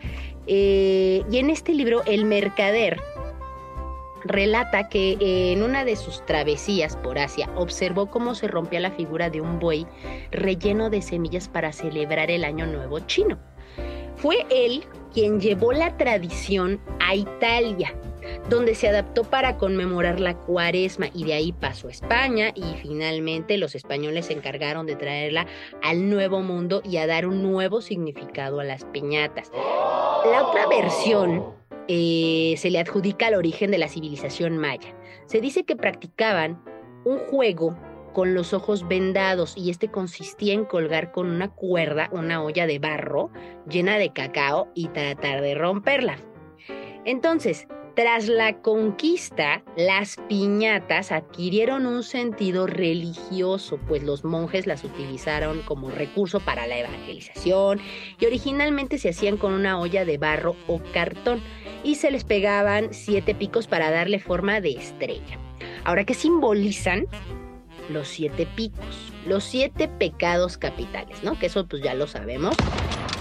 Eh, 0.48 1.24
y 1.30 1.38
en 1.38 1.50
este 1.50 1.74
libro, 1.74 2.04
El 2.06 2.26
Mercader 2.26 3.00
relata 4.24 4.90
que 4.90 5.18
en 5.52 5.64
una 5.64 5.86
de 5.86 5.96
sus 5.96 6.26
travesías 6.26 6.96
por 6.98 7.20
Asia 7.20 7.50
observó 7.56 8.08
cómo 8.08 8.36
se 8.36 8.48
rompía 8.48 8.80
la 8.80 8.92
figura 8.92 9.30
de 9.30 9.42
un 9.42 9.60
buey 9.60 9.86
relleno 10.32 10.90
de 10.90 11.02
semillas 11.02 11.48
para 11.48 11.72
celebrar 11.72 12.32
el 12.32 12.44
Año 12.44 12.66
Nuevo 12.66 13.00
chino. 13.02 13.38
Fue 14.16 14.46
él 14.50 14.84
quien 15.14 15.40
llevó 15.40 15.74
la 15.74 15.98
tradición 15.98 16.80
a 17.00 17.16
Italia, 17.16 17.94
donde 18.50 18.76
se 18.76 18.88
adaptó 18.88 19.24
para 19.24 19.58
conmemorar 19.58 20.20
la 20.20 20.36
cuaresma 20.36 21.08
y 21.14 21.24
de 21.26 21.34
ahí 21.34 21.52
pasó 21.52 21.88
a 21.88 21.92
España 21.92 22.52
y 22.54 22.64
finalmente 22.82 23.58
los 23.58 23.76
españoles 23.76 24.28
se 24.28 24.34
encargaron 24.34 24.86
de 24.86 24.96
traerla 24.96 25.48
al 25.82 26.10
nuevo 26.10 26.42
mundo 26.42 26.82
y 26.86 26.98
a 26.98 27.08
dar 27.08 27.26
un 27.26 27.42
nuevo 27.42 27.82
significado 27.82 28.60
a 28.60 28.64
las 28.64 28.86
piñatas. 28.86 29.52
La 29.54 30.44
otra 30.44 30.68
versión 30.68 31.61
eh, 31.94 32.56
se 32.56 32.72
le 32.72 32.80
adjudica 32.80 33.28
al 33.28 33.34
origen 33.34 33.70
de 33.70 33.78
la 33.78 33.90
civilización 33.90 34.58
maya. 34.58 34.96
Se 35.26 35.42
dice 35.42 35.66
que 35.66 35.76
practicaban 35.76 36.64
un 37.04 37.18
juego 37.18 37.78
con 38.14 38.34
los 38.34 38.54
ojos 38.54 38.88
vendados 38.88 39.58
y 39.58 39.70
este 39.70 39.92
consistía 39.92 40.54
en 40.54 40.64
colgar 40.64 41.12
con 41.12 41.30
una 41.30 41.50
cuerda 41.50 42.10
una 42.14 42.42
olla 42.42 42.66
de 42.66 42.80
barro 42.80 43.30
llena 43.70 43.98
de 43.98 44.14
cacao 44.14 44.70
y 44.74 44.88
tratar 44.88 45.42
de 45.42 45.54
romperla. 45.54 46.18
Entonces, 47.04 47.68
tras 47.94 48.30
la 48.30 48.62
conquista, 48.62 49.62
las 49.76 50.16
piñatas 50.30 51.12
adquirieron 51.12 51.86
un 51.86 52.04
sentido 52.04 52.68
religioso, 52.68 53.80
pues 53.86 54.02
los 54.02 54.24
monjes 54.24 54.66
las 54.66 54.86
utilizaron 54.86 55.62
como 55.64 55.90
recurso 55.90 56.40
para 56.40 56.68
la 56.68 56.78
evangelización 56.78 57.82
y 58.18 58.26
originalmente 58.28 58.98
se 58.98 59.10
hacían 59.10 59.36
con 59.36 59.52
una 59.52 59.78
olla 59.78 60.06
de 60.06 60.18
barro 60.18 60.56
o 60.68 60.80
cartón 60.94 61.42
y 61.84 61.96
se 61.96 62.12
les 62.12 62.24
pegaban 62.24 62.90
siete 62.92 63.36
picos 63.36 63.68
para 63.68 63.92
darle 63.92 64.20
forma 64.20 64.62
de 64.62 64.72
estrella. 64.72 65.40
Ahora, 65.84 66.04
¿qué 66.04 66.14
simbolizan? 66.14 67.08
Los 67.90 68.08
siete 68.08 68.48
picos, 68.56 69.12
los 69.26 69.44
siete 69.44 69.88
pecados 69.88 70.58
capitales, 70.58 71.24
¿no? 71.24 71.38
Que 71.38 71.48
eso 71.48 71.68
pues 71.68 71.82
ya 71.82 71.94
lo 71.94 72.08
sabemos 72.08 72.56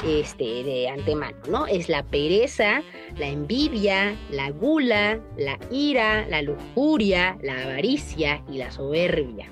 este, 0.07 0.65
de 0.65 0.89
antemano, 0.89 1.37
¿no? 1.49 1.67
Es 1.67 1.89
la 1.89 2.03
pereza, 2.03 2.83
la 3.17 3.27
envidia, 3.27 4.17
la 4.31 4.51
gula, 4.51 5.21
la 5.37 5.59
ira, 5.71 6.27
la 6.29 6.43
lujuria, 6.43 7.37
la 7.43 7.63
avaricia 7.63 8.43
y 8.51 8.59
la 8.59 8.71
soberbia, 8.71 9.51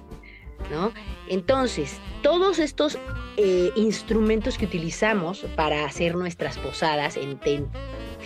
¿no? 0.70 0.92
Entonces, 1.28 1.98
todos 2.22 2.58
estos 2.58 2.98
eh, 3.36 3.70
instrumentos 3.76 4.58
que 4.58 4.66
utilizamos 4.66 5.44
para 5.56 5.84
hacer 5.84 6.14
nuestras 6.14 6.58
posadas, 6.58 7.16
en, 7.16 7.38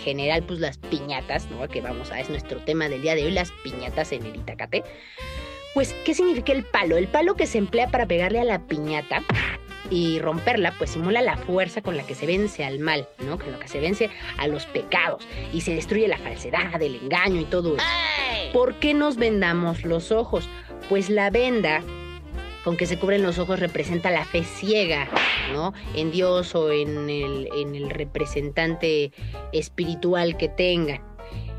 general, 0.03 0.43
pues 0.43 0.59
las 0.59 0.77
piñatas, 0.77 1.49
¿no? 1.49 1.67
Que 1.67 1.81
vamos 1.81 2.11
a, 2.11 2.19
es 2.19 2.29
nuestro 2.29 2.59
tema 2.59 2.89
del 2.89 3.01
día 3.01 3.15
de 3.15 3.25
hoy, 3.25 3.31
las 3.31 3.51
piñatas 3.63 4.11
en 4.11 4.25
el 4.25 4.35
Itacate. 4.35 4.83
Pues, 5.73 5.95
¿qué 6.05 6.13
significa 6.13 6.53
el 6.53 6.63
palo? 6.63 6.97
El 6.97 7.07
palo 7.07 7.35
que 7.35 7.47
se 7.47 7.57
emplea 7.57 7.87
para 7.87 8.05
pegarle 8.05 8.39
a 8.39 8.43
la 8.43 8.59
piñata 8.67 9.23
y 9.89 10.19
romperla, 10.19 10.73
pues 10.77 10.91
simula 10.91 11.21
la 11.21 11.37
fuerza 11.37 11.81
con 11.81 11.97
la 11.97 12.03
que 12.03 12.15
se 12.15 12.25
vence 12.25 12.63
al 12.63 12.79
mal, 12.79 13.07
¿no? 13.25 13.39
Con 13.39 13.51
la 13.51 13.59
que 13.59 13.67
se 13.67 13.79
vence 13.79 14.09
a 14.37 14.47
los 14.47 14.65
pecados 14.65 15.27
y 15.51 15.61
se 15.61 15.73
destruye 15.73 16.07
la 16.07 16.17
falsedad, 16.17 16.81
el 16.81 16.95
engaño 16.95 17.41
y 17.41 17.45
todo 17.45 17.75
eso. 17.75 17.85
¿Por 18.53 18.75
qué 18.75 18.93
nos 18.93 19.17
vendamos 19.17 19.83
los 19.83 20.11
ojos? 20.11 20.47
Pues 20.89 21.09
la 21.09 21.29
venda 21.29 21.83
con 22.63 22.77
que 22.77 22.85
se 22.85 22.97
cubren 22.97 23.23
los 23.23 23.39
ojos 23.39 23.59
representa 23.59 24.09
la 24.09 24.25
fe 24.25 24.43
ciega, 24.43 25.09
¿no? 25.53 25.73
En 25.95 26.11
Dios 26.11 26.55
o 26.55 26.71
en 26.71 27.09
el, 27.09 27.49
en 27.55 27.75
el 27.75 27.89
representante 27.89 29.11
espiritual 29.51 30.37
que 30.37 30.49
tengan. 30.49 31.13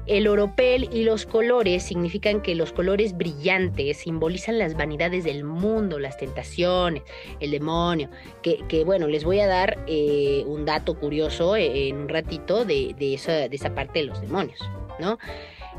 El 0.07 0.29
oropel 0.29 0.91
y 0.93 1.05
los 1.05 1.25
colores 1.25 1.83
significan 1.83 2.43
que 2.43 2.55
los 2.55 2.73
colores 2.73 3.17
brillantes 3.17 3.99
simbolizan 3.99 4.59
las 4.59 4.77
vanidades 4.77 5.25
del 5.25 5.45
mundo, 5.45 5.99
las 5.99 6.19
tentaciones, 6.19 7.03
el 7.41 7.53
demonio. 7.53 8.11
Que, 8.43 8.85
bueno, 8.85 9.09
les 9.09 9.25
voy 9.25 9.41
a 9.41 9.47
dar 9.47 9.79
eh, 9.87 10.45
un 10.47 10.67
dato 10.67 10.99
curioso 10.99 11.57
en 11.57 11.97
un 11.97 12.09
ratito 12.11 12.67
de, 12.67 12.95
esa, 12.99 13.49
de 13.49 13.57
esa 13.57 13.75
parte 13.75 14.01
de 14.01 14.05
los 14.07 14.21
demonios, 14.21 14.61
¿no? 14.99 15.19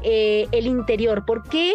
Eh, 0.08 0.48
el 0.52 0.68
interior, 0.68 1.26
¿por 1.26 1.42
qué? 1.50 1.74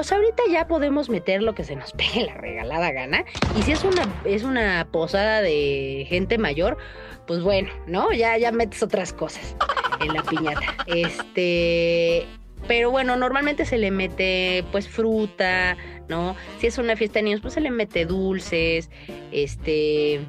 o 0.00 0.02
sea, 0.02 0.16
ahorita 0.16 0.42
ya 0.50 0.66
podemos 0.66 1.10
meter 1.10 1.42
lo 1.42 1.54
que 1.54 1.64
se 1.64 1.76
nos 1.76 1.92
pegue 1.98 2.22
la 2.24 2.32
regalada 2.32 2.90
gana. 2.92 3.26
Y 3.58 3.62
si 3.62 3.72
es 3.72 3.84
una, 3.84 4.08
es 4.24 4.42
una 4.42 4.88
posada 4.90 5.42
de 5.42 6.06
gente 6.08 6.38
mayor, 6.38 6.78
pues 7.26 7.42
bueno, 7.42 7.68
¿no? 7.86 8.10
Ya, 8.12 8.38
ya 8.38 8.52
metes 8.52 8.82
otras 8.82 9.12
cosas 9.12 9.54
en 10.00 10.14
la 10.14 10.22
piñata. 10.22 10.76
Este, 10.86 12.26
pero 12.66 12.90
bueno, 12.90 13.16
normalmente 13.16 13.66
se 13.66 13.76
le 13.76 13.90
mete 13.90 14.64
pues 14.72 14.88
fruta, 14.88 15.76
¿no? 16.08 16.36
Si 16.60 16.68
es 16.68 16.78
una 16.78 16.96
fiesta 16.96 17.18
de 17.18 17.24
niños, 17.24 17.42
pues 17.42 17.52
se 17.52 17.60
le 17.60 17.70
mete 17.70 18.06
dulces, 18.06 18.90
este, 19.30 20.20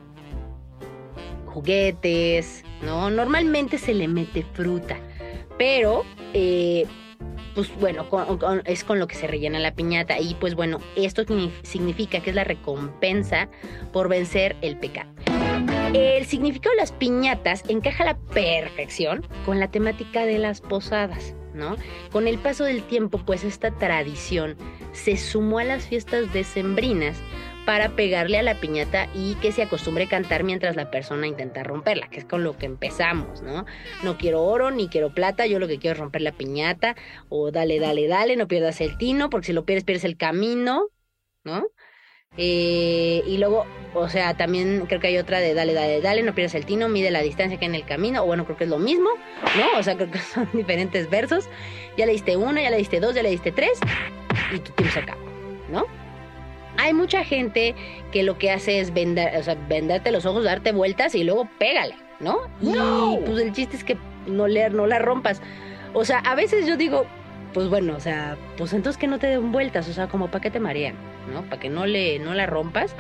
juguetes, 1.45 2.65
¿no? 2.81 3.09
Normalmente 3.09 3.77
se 3.77 3.93
le 3.93 4.09
mete 4.09 4.43
fruta, 4.53 4.97
pero 5.57 6.03
eh, 6.33 6.85
pues 7.59 7.77
bueno, 7.81 8.07
es 8.63 8.85
con 8.85 8.99
lo 8.99 9.07
que 9.07 9.15
se 9.15 9.27
rellena 9.27 9.59
la 9.59 9.73
piñata 9.73 10.17
y 10.17 10.33
pues 10.35 10.55
bueno, 10.55 10.79
esto 10.95 11.23
significa 11.63 12.21
que 12.21 12.29
es 12.29 12.35
la 12.35 12.45
recompensa 12.45 13.49
por 13.91 14.07
vencer 14.07 14.55
el 14.61 14.77
pecado. 14.77 15.09
El 15.93 16.25
significado 16.25 16.73
de 16.75 16.81
las 16.81 16.93
piñatas 16.93 17.65
encaja 17.67 18.03
a 18.03 18.05
la 18.05 18.17
perfección 18.17 19.25
con 19.45 19.59
la 19.59 19.69
temática 19.69 20.25
de 20.25 20.37
las 20.37 20.61
posadas, 20.61 21.35
¿no? 21.53 21.75
Con 22.13 22.29
el 22.29 22.37
paso 22.37 22.63
del 22.63 22.81
tiempo, 22.83 23.17
pues 23.25 23.43
esta 23.43 23.71
tradición 23.71 24.55
se 24.93 25.17
sumó 25.17 25.59
a 25.59 25.65
las 25.65 25.85
fiestas 25.85 26.31
decembrinas 26.31 27.17
para 27.69 27.89
pegarle 27.89 28.39
a 28.39 28.41
la 28.41 28.55
piñata 28.55 29.09
y 29.13 29.35
que 29.35 29.51
se 29.51 29.61
acostumbre 29.61 30.05
a 30.05 30.09
cantar 30.09 30.43
mientras 30.43 30.75
la 30.75 30.89
persona 30.89 31.27
intenta 31.27 31.61
romperla, 31.61 32.09
que 32.09 32.17
es 32.17 32.25
con 32.25 32.43
lo 32.43 32.57
que 32.57 32.65
empezamos, 32.65 33.43
¿no? 33.43 33.67
No 34.01 34.17
quiero 34.17 34.41
oro 34.43 34.71
ni 34.71 34.87
quiero 34.87 35.13
plata, 35.13 35.45
yo 35.45 35.59
lo 35.59 35.67
que 35.67 35.77
quiero 35.77 35.93
es 35.93 35.99
romper 35.99 36.23
la 36.23 36.31
piñata, 36.31 36.95
o 37.29 37.51
dale, 37.51 37.79
dale, 37.79 38.07
dale, 38.07 38.37
no 38.37 38.47
pierdas 38.47 38.81
el 38.81 38.97
tino, 38.97 39.29
porque 39.29 39.45
si 39.45 39.53
lo 39.53 39.65
pierdes, 39.65 39.83
pierdes 39.83 40.03
el 40.03 40.17
camino, 40.17 40.87
¿no? 41.43 41.67
Eh, 42.37 43.21
y 43.27 43.37
luego, 43.37 43.67
o 43.93 44.09
sea, 44.09 44.35
también 44.35 44.85
creo 44.87 44.99
que 44.99 45.05
hay 45.05 45.19
otra 45.19 45.39
de 45.39 45.53
dale, 45.53 45.75
dale, 45.75 46.01
dale, 46.01 46.23
no 46.23 46.33
pierdas 46.33 46.55
el 46.55 46.65
tino, 46.65 46.89
mide 46.89 47.11
la 47.11 47.21
distancia 47.21 47.59
que 47.59 47.65
hay 47.65 47.69
en 47.69 47.75
el 47.75 47.85
camino, 47.85 48.23
o 48.23 48.25
bueno, 48.25 48.45
creo 48.45 48.57
que 48.57 48.63
es 48.63 48.69
lo 48.71 48.79
mismo, 48.79 49.11
¿no? 49.55 49.77
O 49.77 49.83
sea, 49.83 49.95
creo 49.95 50.09
que 50.09 50.17
son 50.17 50.49
diferentes 50.53 51.07
versos. 51.07 51.47
Ya 51.97 52.07
le 52.07 52.13
diste 52.13 52.35
una, 52.35 52.63
ya 52.63 52.71
le 52.71 52.77
diste 52.77 52.99
dos, 52.99 53.13
ya 53.13 53.21
le 53.21 53.29
diste 53.29 53.51
tres, 53.51 53.79
y 54.55 54.57
tu 54.57 54.71
tiempo 54.71 54.91
se 54.91 55.01
acaba, 55.01 55.21
¿no? 55.69 55.98
Hay 56.81 56.93
mucha 56.93 57.25
gente 57.25 57.75
que 58.13 58.23
lo 58.23 58.37
que 58.37 58.51
hace 58.51 58.79
es 58.79 58.93
vender, 58.93 59.35
o 59.35 59.43
sea, 59.43 59.55
venderte 59.67 60.11
los 60.11 60.25
ojos, 60.25 60.45
darte 60.45 60.71
vueltas 60.71 61.13
y 61.13 61.25
luego 61.25 61.49
pégale, 61.59 61.95
¿no? 62.21 62.37
Y 62.61 62.71
pues 63.25 63.41
el 63.41 63.51
chiste 63.51 63.75
es 63.75 63.83
que 63.83 63.97
no, 64.27 64.47
le, 64.47 64.69
no 64.69 64.87
la 64.87 64.97
rompas. 64.97 65.41
O 65.93 66.05
sea, 66.05 66.19
a 66.19 66.35
veces 66.35 66.65
yo 66.65 66.77
digo, 66.77 67.05
pues 67.53 67.67
bueno, 67.67 67.95
o 67.97 67.99
sea, 67.99 68.37
pues 68.57 68.71
entonces 68.71 68.97
que 68.97 69.07
no 69.07 69.19
te 69.19 69.27
den 69.27 69.51
vueltas, 69.51 69.89
o 69.89 69.93
sea, 69.93 70.07
como 70.07 70.27
para 70.27 70.41
que 70.41 70.51
te 70.51 70.61
marean, 70.61 70.95
¿no? 71.33 71.41
Para 71.43 71.59
que 71.59 71.69
no 71.69 71.85
le 71.85 72.17
no 72.19 72.33
la 72.33 72.45
rompas. 72.45 72.95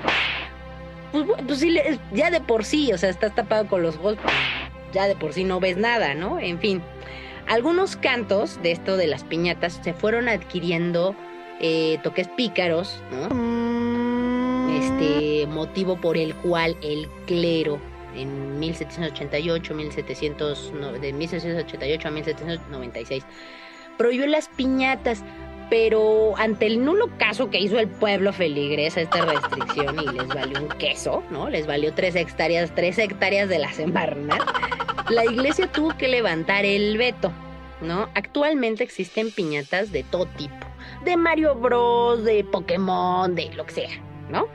Pues, 1.13 1.25
pues 1.47 1.59
sí, 1.59 1.77
ya 2.11 2.31
de 2.31 2.41
por 2.41 2.65
sí, 2.65 2.91
o 2.91 2.97
sea, 2.97 3.09
estás 3.09 3.33
tapado 3.33 3.67
con 3.67 3.81
los 3.81 3.95
ojos, 3.95 4.17
pues, 4.21 4.33
ya 4.91 5.07
de 5.07 5.15
por 5.15 5.31
sí 5.31 5.45
no 5.45 5.61
ves 5.61 5.77
nada, 5.77 6.15
¿no? 6.15 6.37
En 6.37 6.59
fin, 6.59 6.81
algunos 7.47 7.95
cantos 7.95 8.61
de 8.61 8.73
esto 8.73 8.97
de 8.97 9.07
las 9.07 9.23
piñatas 9.23 9.79
se 9.81 9.93
fueron 9.93 10.27
adquiriendo 10.27 11.15
eh, 11.61 11.99
toques 12.03 12.27
pícaros, 12.27 13.01
¿no? 13.11 13.29
Este 14.77 15.47
motivo 15.47 15.99
por 15.99 16.17
el 16.17 16.35
cual 16.35 16.75
el 16.81 17.07
clero 17.25 17.79
en 18.15 18.59
1788, 18.59 19.73
1700, 19.73 20.73
de 21.01 21.13
1788 21.13 22.07
a 22.07 22.11
1796 22.11 23.23
prohibió 23.97 24.27
las 24.27 24.47
piñatas, 24.49 25.23
pero 25.69 26.33
ante 26.37 26.65
el 26.65 26.83
nulo 26.83 27.09
caso 27.17 27.49
que 27.49 27.59
hizo 27.59 27.77
el 27.77 27.87
pueblo 27.87 28.33
feligrés 28.33 28.97
a 28.97 29.01
esta 29.01 29.25
restricción 29.25 29.97
y 29.99 30.17
les 30.17 30.27
valió 30.27 30.61
un 30.61 30.69
queso, 30.69 31.23
¿no? 31.29 31.49
Les 31.49 31.67
valió 31.67 31.93
tres 31.93 32.15
hectáreas, 32.15 32.73
tres 32.73 32.97
hectáreas 32.97 33.49
de 33.49 33.59
la 33.59 33.71
semana, 33.73 34.37
la 35.09 35.25
iglesia 35.25 35.71
tuvo 35.71 35.95
que 35.97 36.07
levantar 36.07 36.65
el 36.65 36.97
veto, 36.97 37.31
¿no? 37.81 38.09
Actualmente 38.15 38.83
existen 38.83 39.31
piñatas 39.31 39.91
de 39.91 40.03
todo 40.03 40.25
tipo, 40.27 40.65
de 41.03 41.17
Mario 41.17 41.55
Bros, 41.55 42.23
de 42.23 42.43
Pokémon, 42.43 43.35
de 43.35 43.53
lo 43.53 43.65
que 43.65 43.73
sea, 43.73 44.08
¿no? 44.29 44.47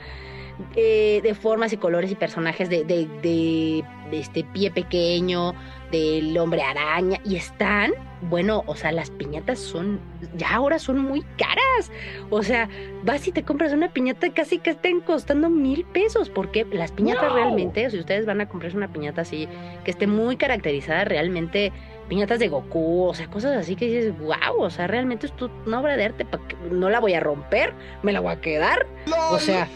Eh, 0.76 1.20
de 1.22 1.34
formas 1.34 1.72
y 1.72 1.76
colores 1.76 2.12
y 2.12 2.14
personajes 2.14 2.68
de, 2.70 2.84
de, 2.84 3.08
de, 3.22 3.84
este 4.12 4.44
pie 4.44 4.70
pequeño, 4.70 5.52
del 5.90 6.38
hombre 6.38 6.62
araña, 6.62 7.18
y 7.24 7.34
están, 7.34 7.92
bueno, 8.22 8.62
o 8.66 8.76
sea, 8.76 8.92
las 8.92 9.10
piñatas 9.10 9.58
son, 9.58 9.98
ya 10.36 10.54
ahora 10.54 10.78
son 10.78 11.00
muy 11.00 11.22
caras. 11.36 11.90
O 12.30 12.44
sea, 12.44 12.68
vas 13.02 13.26
y 13.26 13.32
te 13.32 13.42
compras 13.42 13.72
una 13.72 13.92
piñata 13.92 14.32
casi 14.32 14.58
que 14.58 14.70
estén 14.70 15.00
costando 15.00 15.50
mil 15.50 15.84
pesos, 15.86 16.30
porque 16.30 16.64
las 16.70 16.92
piñatas 16.92 17.32
realmente, 17.32 17.90
si 17.90 17.98
ustedes 17.98 18.24
van 18.24 18.40
a 18.40 18.48
comprarse 18.48 18.76
una 18.76 18.92
piñata 18.92 19.22
así, 19.22 19.48
que 19.84 19.90
esté 19.90 20.06
muy 20.06 20.36
caracterizada 20.36 21.04
realmente 21.04 21.72
piñatas 22.08 22.38
de 22.38 22.48
Goku, 22.48 23.04
o 23.04 23.14
sea, 23.14 23.28
cosas 23.28 23.56
así 23.56 23.76
que 23.76 23.86
dices, 23.86 24.18
wow, 24.18 24.60
o 24.60 24.70
sea, 24.70 24.86
realmente 24.86 25.26
es 25.26 25.32
una 25.66 25.80
obra 25.80 25.96
de 25.96 26.04
arte, 26.04 26.26
no 26.70 26.90
la 26.90 27.00
voy 27.00 27.14
a 27.14 27.20
romper, 27.20 27.72
me 28.02 28.12
la 28.12 28.20
voy 28.20 28.32
a 28.32 28.40
quedar. 28.40 28.86
O 29.30 29.38
sea, 29.38 29.68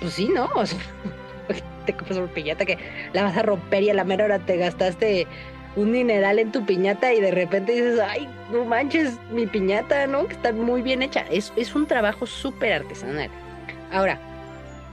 pues 0.00 0.14
sí, 0.14 0.28
¿no? 0.28 0.48
te 1.86 1.92
compras 1.92 2.18
una 2.18 2.32
piñata 2.32 2.64
que 2.64 2.78
la 3.12 3.24
vas 3.24 3.36
a 3.36 3.42
romper 3.42 3.82
y 3.82 3.90
a 3.90 3.94
la 3.94 4.04
mera 4.04 4.24
hora 4.24 4.38
te 4.38 4.56
gastaste 4.56 5.26
un 5.76 5.92
dineral 5.92 6.38
en 6.38 6.52
tu 6.52 6.64
piñata 6.64 7.12
y 7.12 7.20
de 7.20 7.30
repente 7.30 7.72
dices, 7.72 8.00
ay, 8.00 8.28
no 8.52 8.64
manches, 8.64 9.18
mi 9.30 9.46
piñata, 9.46 10.06
¿no? 10.06 10.26
Que 10.26 10.34
está 10.34 10.52
muy 10.52 10.82
bien 10.82 11.02
hecha. 11.02 11.24
Es, 11.30 11.52
es 11.56 11.74
un 11.74 11.86
trabajo 11.86 12.26
súper 12.26 12.72
artesanal. 12.72 13.28
Ahora, 13.92 14.18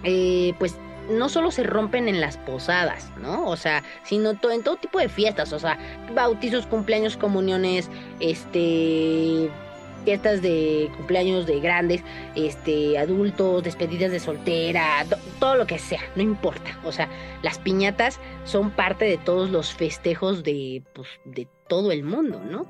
eh, 0.03 0.53
pues 0.57 0.75
no 1.09 1.29
solo 1.29 1.51
se 1.51 1.63
rompen 1.63 2.07
en 2.07 2.21
las 2.21 2.37
posadas, 2.37 3.11
¿no? 3.17 3.47
O 3.47 3.57
sea, 3.57 3.83
sino 4.03 4.31
en 4.31 4.63
todo 4.63 4.75
tipo 4.77 4.99
de 4.99 5.09
fiestas, 5.09 5.53
o 5.53 5.59
sea, 5.59 5.77
bautizos, 6.13 6.65
cumpleaños, 6.67 7.17
comuniones, 7.17 7.89
este 8.19 9.49
fiestas 10.03 10.41
de 10.41 10.89
cumpleaños 10.97 11.45
de 11.45 11.59
grandes, 11.59 12.01
este, 12.35 12.97
adultos, 12.97 13.63
despedidas 13.63 14.11
de 14.11 14.19
soltera, 14.19 15.05
todo 15.39 15.55
lo 15.55 15.67
que 15.67 15.77
sea, 15.77 16.01
no 16.15 16.23
importa. 16.23 16.79
O 16.83 16.91
sea, 16.91 17.07
las 17.43 17.59
piñatas 17.59 18.19
son 18.43 18.71
parte 18.71 19.05
de 19.05 19.17
todos 19.17 19.49
los 19.51 19.73
festejos 19.73 20.43
de, 20.43 20.83
pues, 20.93 21.07
de 21.25 21.47
todo 21.67 21.91
el 21.91 22.03
mundo, 22.03 22.41
¿no? 22.43 22.65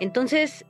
Entonces, 0.00 0.64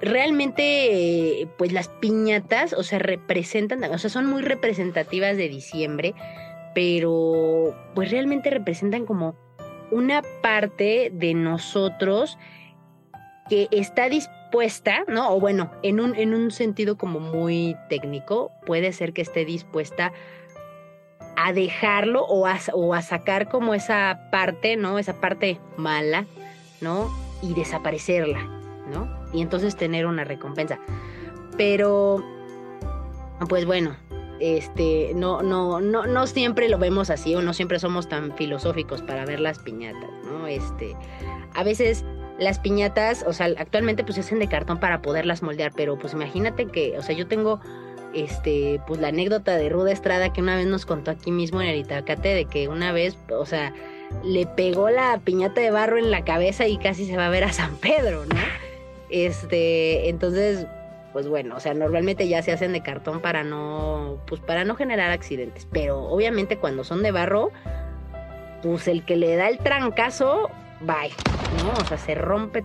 realmente, 0.00 1.48
pues 1.58 1.72
las 1.72 1.88
piñatas, 1.88 2.72
o 2.72 2.82
sea, 2.82 2.98
representan, 2.98 3.84
o 3.84 3.98
sea, 3.98 4.10
son 4.10 4.26
muy 4.26 4.42
representativas 4.42 5.36
de 5.36 5.48
diciembre 5.48 6.14
pero 6.78 7.74
pues 7.96 8.12
realmente 8.12 8.50
representan 8.50 9.04
como 9.04 9.34
una 9.90 10.22
parte 10.44 11.10
de 11.12 11.34
nosotros 11.34 12.38
que 13.48 13.66
está 13.72 14.08
dispuesta, 14.08 15.02
¿no? 15.08 15.34
O 15.34 15.40
bueno, 15.40 15.72
en 15.82 15.98
un, 15.98 16.14
en 16.14 16.34
un 16.34 16.52
sentido 16.52 16.96
como 16.96 17.18
muy 17.18 17.74
técnico, 17.88 18.52
puede 18.64 18.92
ser 18.92 19.12
que 19.12 19.22
esté 19.22 19.44
dispuesta 19.44 20.12
a 21.36 21.52
dejarlo 21.52 22.24
o 22.24 22.46
a, 22.46 22.60
o 22.72 22.94
a 22.94 23.02
sacar 23.02 23.48
como 23.48 23.74
esa 23.74 24.28
parte, 24.30 24.76
¿no? 24.76 25.00
Esa 25.00 25.20
parte 25.20 25.58
mala, 25.76 26.26
¿no? 26.80 27.10
Y 27.42 27.54
desaparecerla, 27.54 28.44
¿no? 28.92 29.08
Y 29.32 29.42
entonces 29.42 29.74
tener 29.74 30.06
una 30.06 30.22
recompensa. 30.22 30.78
Pero, 31.56 32.22
pues 33.48 33.66
bueno, 33.66 33.96
este, 34.40 35.12
no, 35.14 35.42
no, 35.42 35.80
no, 35.80 36.06
no 36.06 36.26
siempre 36.26 36.68
lo 36.68 36.78
vemos 36.78 37.10
así 37.10 37.34
o 37.34 37.42
no 37.42 37.52
siempre 37.52 37.78
somos 37.78 38.08
tan 38.08 38.36
filosóficos 38.36 39.02
para 39.02 39.24
ver 39.24 39.40
las 39.40 39.58
piñatas, 39.58 40.10
¿no? 40.24 40.46
Este, 40.46 40.96
a 41.54 41.64
veces 41.64 42.04
las 42.38 42.58
piñatas, 42.58 43.24
o 43.26 43.32
sea, 43.32 43.46
actualmente 43.58 44.04
pues 44.04 44.14
se 44.14 44.20
hacen 44.20 44.38
de 44.38 44.48
cartón 44.48 44.78
para 44.78 45.02
poderlas 45.02 45.42
moldear, 45.42 45.72
pero 45.74 45.98
pues 45.98 46.12
imagínate 46.12 46.66
que, 46.66 46.96
o 46.98 47.02
sea, 47.02 47.14
yo 47.14 47.26
tengo 47.26 47.60
este, 48.14 48.80
pues 48.86 49.00
la 49.00 49.08
anécdota 49.08 49.56
de 49.56 49.68
Ruda 49.68 49.92
Estrada 49.92 50.32
que 50.32 50.40
una 50.40 50.56
vez 50.56 50.66
nos 50.66 50.86
contó 50.86 51.10
aquí 51.10 51.30
mismo 51.30 51.60
en 51.60 51.68
el 51.68 51.76
Itacate 51.76 52.28
de 52.34 52.44
que 52.44 52.68
una 52.68 52.92
vez, 52.92 53.16
o 53.30 53.44
sea, 53.44 53.74
le 54.24 54.46
pegó 54.46 54.88
la 54.88 55.20
piñata 55.22 55.60
de 55.60 55.70
barro 55.70 55.98
en 55.98 56.10
la 56.10 56.24
cabeza 56.24 56.66
y 56.66 56.78
casi 56.78 57.06
se 57.06 57.16
va 57.16 57.26
a 57.26 57.30
ver 57.30 57.44
a 57.44 57.52
San 57.52 57.76
Pedro, 57.76 58.24
¿no? 58.24 58.36
Este, 59.10 60.08
entonces, 60.08 60.66
pues 61.18 61.26
bueno, 61.26 61.56
o 61.56 61.58
sea, 61.58 61.74
normalmente 61.74 62.28
ya 62.28 62.42
se 62.42 62.52
hacen 62.52 62.72
de 62.72 62.80
cartón 62.80 63.20
para 63.20 63.42
no, 63.42 64.22
pues 64.28 64.40
para 64.40 64.64
no 64.64 64.76
generar 64.76 65.10
accidentes. 65.10 65.66
Pero 65.72 65.98
obviamente 65.98 66.58
cuando 66.58 66.84
son 66.84 67.02
de 67.02 67.10
barro, 67.10 67.50
pues 68.62 68.86
el 68.86 69.04
que 69.04 69.16
le 69.16 69.34
da 69.34 69.48
el 69.48 69.58
trancazo, 69.58 70.48
bye, 70.80 71.10
¿no? 71.60 71.72
O 71.72 71.84
sea, 71.86 71.98
se 71.98 72.14
rompe 72.14 72.64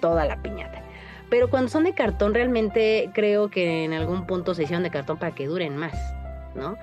toda 0.00 0.24
la 0.24 0.40
piñata. 0.40 0.80
Pero 1.28 1.50
cuando 1.50 1.68
son 1.68 1.84
de 1.84 1.92
cartón, 1.92 2.32
realmente 2.32 3.10
creo 3.12 3.50
que 3.50 3.84
en 3.84 3.92
algún 3.92 4.26
punto 4.26 4.54
se 4.54 4.62
hicieron 4.62 4.82
de 4.82 4.90
cartón 4.90 5.18
para 5.18 5.34
que 5.34 5.46
duren 5.46 5.76
más, 5.76 5.92
¿no? 6.54 6.78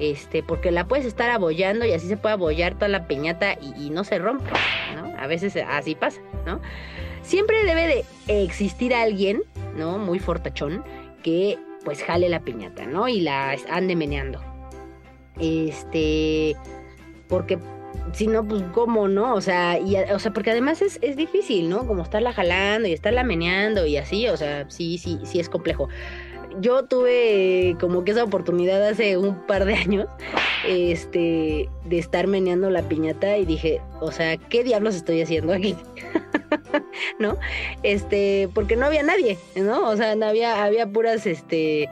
Este, 0.00 0.42
porque 0.42 0.72
la 0.72 0.88
puedes 0.88 1.06
estar 1.06 1.30
abollando 1.30 1.84
y 1.84 1.92
así 1.92 2.08
se 2.08 2.16
puede 2.16 2.32
abollar 2.32 2.74
toda 2.74 2.88
la 2.88 3.06
piñata 3.06 3.52
y, 3.52 3.86
y 3.86 3.90
no 3.90 4.02
se 4.02 4.18
rompe, 4.18 4.50
¿no? 4.96 5.16
A 5.16 5.28
veces 5.28 5.56
así 5.68 5.94
pasa, 5.94 6.20
¿no? 6.44 6.60
Siempre 7.22 7.64
debe 7.64 8.04
de 8.26 8.44
existir 8.44 8.94
alguien 8.94 9.42
¿no? 9.76 9.98
Muy 9.98 10.18
fortachón, 10.18 10.84
que 11.22 11.58
pues 11.84 12.02
jale 12.02 12.28
la 12.28 12.40
piñata, 12.40 12.86
¿no? 12.86 13.08
Y 13.08 13.20
la 13.20 13.56
ande 13.70 13.96
meneando. 13.96 14.40
Este, 15.38 16.56
porque 17.28 17.58
si 18.12 18.26
no, 18.26 18.46
pues 18.46 18.62
cómo, 18.72 19.08
¿no? 19.08 19.34
O 19.34 19.40
sea, 19.40 19.78
y, 19.78 19.96
o 19.96 20.18
sea, 20.18 20.32
porque 20.32 20.50
además 20.50 20.82
es, 20.82 20.98
es 21.02 21.16
difícil, 21.16 21.68
¿no? 21.68 21.86
Como 21.86 22.02
estarla 22.02 22.32
jalando 22.32 22.88
y 22.88 22.92
estarla 22.92 23.24
meneando 23.24 23.86
y 23.86 23.96
así, 23.96 24.28
o 24.28 24.36
sea, 24.36 24.68
sí, 24.68 24.98
sí, 24.98 25.18
sí 25.24 25.40
es 25.40 25.48
complejo 25.48 25.88
yo 26.60 26.84
tuve 26.84 27.76
como 27.80 28.04
que 28.04 28.12
esa 28.12 28.24
oportunidad 28.24 28.86
hace 28.86 29.16
un 29.16 29.46
par 29.46 29.64
de 29.64 29.74
años, 29.74 30.08
este, 30.66 31.68
de 31.84 31.98
estar 31.98 32.26
meneando 32.26 32.70
la 32.70 32.82
piñata 32.82 33.36
y 33.36 33.44
dije, 33.44 33.80
o 34.00 34.12
sea, 34.12 34.36
¿qué 34.36 34.64
diablos 34.64 34.94
estoy 34.94 35.22
haciendo 35.22 35.52
aquí? 35.52 35.76
¿No? 37.18 37.36
Este, 37.82 38.48
porque 38.54 38.76
no 38.76 38.86
había 38.86 39.02
nadie, 39.02 39.38
¿no? 39.56 39.88
O 39.88 39.96
sea, 39.96 40.12
había, 40.12 40.64
había 40.64 40.86
puras, 40.86 41.26
este, 41.26 41.88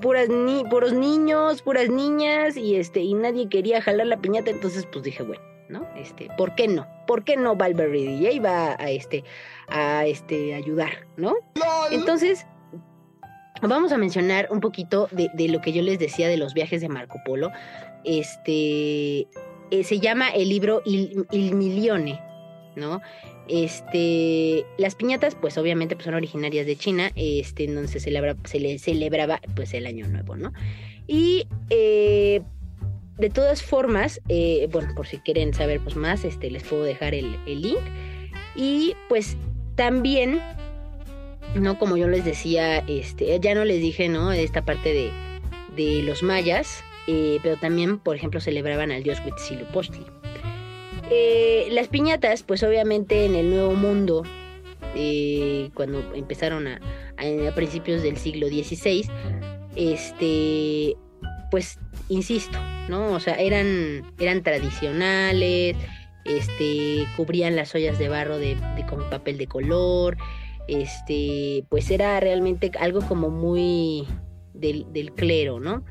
puras 0.00 0.28
ni 0.28 0.64
puros 0.64 0.92
niños, 0.92 1.62
puras 1.62 1.88
niñas 1.88 2.56
y 2.56 2.76
este, 2.76 3.00
y 3.00 3.14
nadie 3.14 3.48
quería 3.48 3.80
jalar 3.80 4.06
la 4.06 4.18
piñata, 4.18 4.50
entonces 4.50 4.86
pues 4.92 5.04
dije, 5.04 5.22
bueno, 5.22 5.42
¿no? 5.68 5.86
Este, 5.96 6.28
¿por 6.36 6.54
qué 6.54 6.68
no? 6.68 6.86
¿Por 7.06 7.24
qué 7.24 7.36
no 7.36 7.56
Valverde 7.56 7.98
DJ 7.98 8.40
va 8.40 8.76
a 8.78 8.90
este, 8.90 9.24
a 9.68 10.06
este, 10.06 10.54
ayudar, 10.54 11.06
¿no? 11.16 11.34
Entonces, 11.90 12.46
Vamos 13.62 13.92
a 13.92 13.98
mencionar 13.98 14.48
un 14.50 14.60
poquito 14.60 15.08
de, 15.12 15.48
lo 15.48 15.60
que 15.60 15.72
yo 15.72 15.82
les 15.82 15.98
decía 15.98 16.28
de 16.28 16.36
los 16.36 16.54
viajes 16.54 16.80
de 16.80 16.88
Marco 16.88 17.20
Polo. 17.24 17.50
Este 18.04 19.26
eh, 19.70 19.84
se 19.84 20.00
llama 20.00 20.30
el 20.30 20.48
libro 20.48 20.82
Il, 20.84 21.26
Milione, 21.54 22.20
¿no? 22.74 23.02
Este, 23.48 24.64
las 24.78 24.94
piñatas, 24.94 25.34
pues 25.34 25.58
obviamente 25.58 25.94
pues, 25.94 26.04
son 26.04 26.14
originarias 26.14 26.66
de 26.66 26.76
China, 26.76 27.10
este, 27.16 27.64
en 27.64 27.74
donde 27.74 27.88
se, 27.88 28.00
celebra, 28.00 28.36
se 28.44 28.60
le 28.60 28.78
celebraba 28.78 29.40
pues 29.54 29.74
el 29.74 29.86
año 29.86 30.08
nuevo, 30.08 30.36
¿no? 30.36 30.52
Y 31.06 31.46
eh, 31.68 32.40
de 33.18 33.28
todas 33.28 33.62
formas, 33.62 34.20
eh, 34.28 34.68
bueno, 34.72 34.94
por 34.94 35.06
si 35.06 35.18
quieren 35.18 35.52
saber 35.52 35.80
pues 35.80 35.96
más, 35.96 36.24
este, 36.24 36.50
les 36.50 36.62
puedo 36.62 36.84
dejar 36.84 37.14
el, 37.14 37.36
el 37.46 37.60
link. 37.60 37.80
Y 38.56 38.94
pues 39.08 39.36
también 39.74 40.40
¿no? 41.54 41.78
Como 41.78 41.96
yo 41.96 42.08
les 42.08 42.24
decía, 42.24 42.78
este, 42.78 43.38
ya 43.40 43.54
no 43.54 43.64
les 43.64 43.80
dije, 43.80 44.08
¿no? 44.08 44.32
Esta 44.32 44.64
parte 44.64 44.92
de, 44.92 45.12
los 46.02 46.22
mayas, 46.22 46.84
eh, 47.06 47.38
pero 47.42 47.56
también, 47.56 47.98
por 47.98 48.14
ejemplo, 48.14 48.38
celebraban 48.40 48.92
al 48.92 49.02
dios 49.02 49.18
Huitzilopochtli. 49.24 50.04
Eh, 51.10 51.68
las 51.70 51.88
piñatas, 51.88 52.42
pues 52.42 52.62
obviamente 52.62 53.24
en 53.24 53.34
el 53.34 53.48
Nuevo 53.48 53.72
Mundo, 53.72 54.22
eh, 54.94 55.70
cuando 55.72 56.02
empezaron 56.14 56.66
a, 56.66 56.80
a, 57.16 57.54
principios 57.54 58.02
del 58.02 58.18
siglo 58.18 58.48
XVI, 58.48 59.08
este, 59.74 60.96
pues, 61.50 61.78
insisto, 62.10 62.58
¿no? 62.90 63.12
O 63.12 63.20
sea, 63.20 63.36
eran, 63.36 64.04
eran 64.18 64.42
tradicionales, 64.42 65.76
este, 66.26 67.06
cubrían 67.16 67.56
las 67.56 67.74
ollas 67.74 67.98
de 67.98 68.08
barro 68.10 68.36
de, 68.36 68.56
de 68.76 68.86
con 68.86 69.08
papel 69.08 69.38
de 69.38 69.46
color, 69.46 70.18
este, 70.70 71.64
pues 71.68 71.90
era 71.90 72.20
realmente 72.20 72.70
algo 72.78 73.00
como 73.00 73.28
muy 73.28 74.06
del, 74.54 75.12
clero, 75.16 75.58
¿no? 75.58 75.84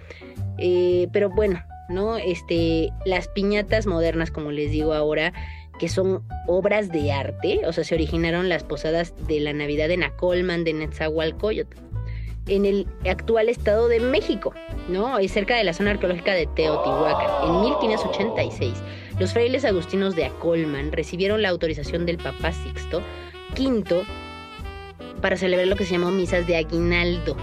Eh, 0.57 1.07
pero 1.11 1.29
bueno, 1.29 1.61
¿no? 1.89 2.17
Este, 2.17 2.89
las 3.05 3.27
piñatas 3.27 3.87
modernas, 3.87 4.31
como 4.31 4.51
les 4.51 4.71
digo 4.71 4.93
ahora, 4.93 5.33
que 5.79 5.89
son 5.89 6.23
obras 6.47 6.91
de 6.91 7.11
arte, 7.11 7.61
o 7.65 7.73
sea, 7.73 7.83
se 7.83 7.95
originaron 7.95 8.47
las 8.49 8.63
posadas 8.63 9.13
de 9.27 9.39
la 9.39 9.53
Navidad 9.53 9.91
en 9.91 10.03
Acolman 10.03 10.63
de 10.63 10.73
Netzahualcoyotl, 10.73 11.77
en 12.47 12.65
el 12.65 12.87
actual 13.05 13.49
estado 13.49 13.87
de 13.87 13.99
México, 13.99 14.53
¿no? 14.87 15.19
Y 15.19 15.27
cerca 15.27 15.55
de 15.55 15.63
la 15.63 15.73
zona 15.73 15.91
arqueológica 15.91 16.33
de 16.33 16.47
Teotihuacán, 16.47 17.49
en 17.49 17.61
1586. 17.61 18.73
Los 19.19 19.33
frailes 19.33 19.65
agustinos 19.65 20.15
de 20.15 20.25
Acolman 20.25 20.91
recibieron 20.91 21.41
la 21.41 21.49
autorización 21.49 22.05
del 22.05 22.17
Papa 22.17 22.51
Sixto 22.53 23.01
V 23.57 24.05
para 25.21 25.37
celebrar 25.37 25.67
lo 25.67 25.75
que 25.75 25.85
se 25.85 25.93
llamó 25.93 26.11
misas 26.11 26.47
de 26.47 26.57
aguinaldo 26.57 27.35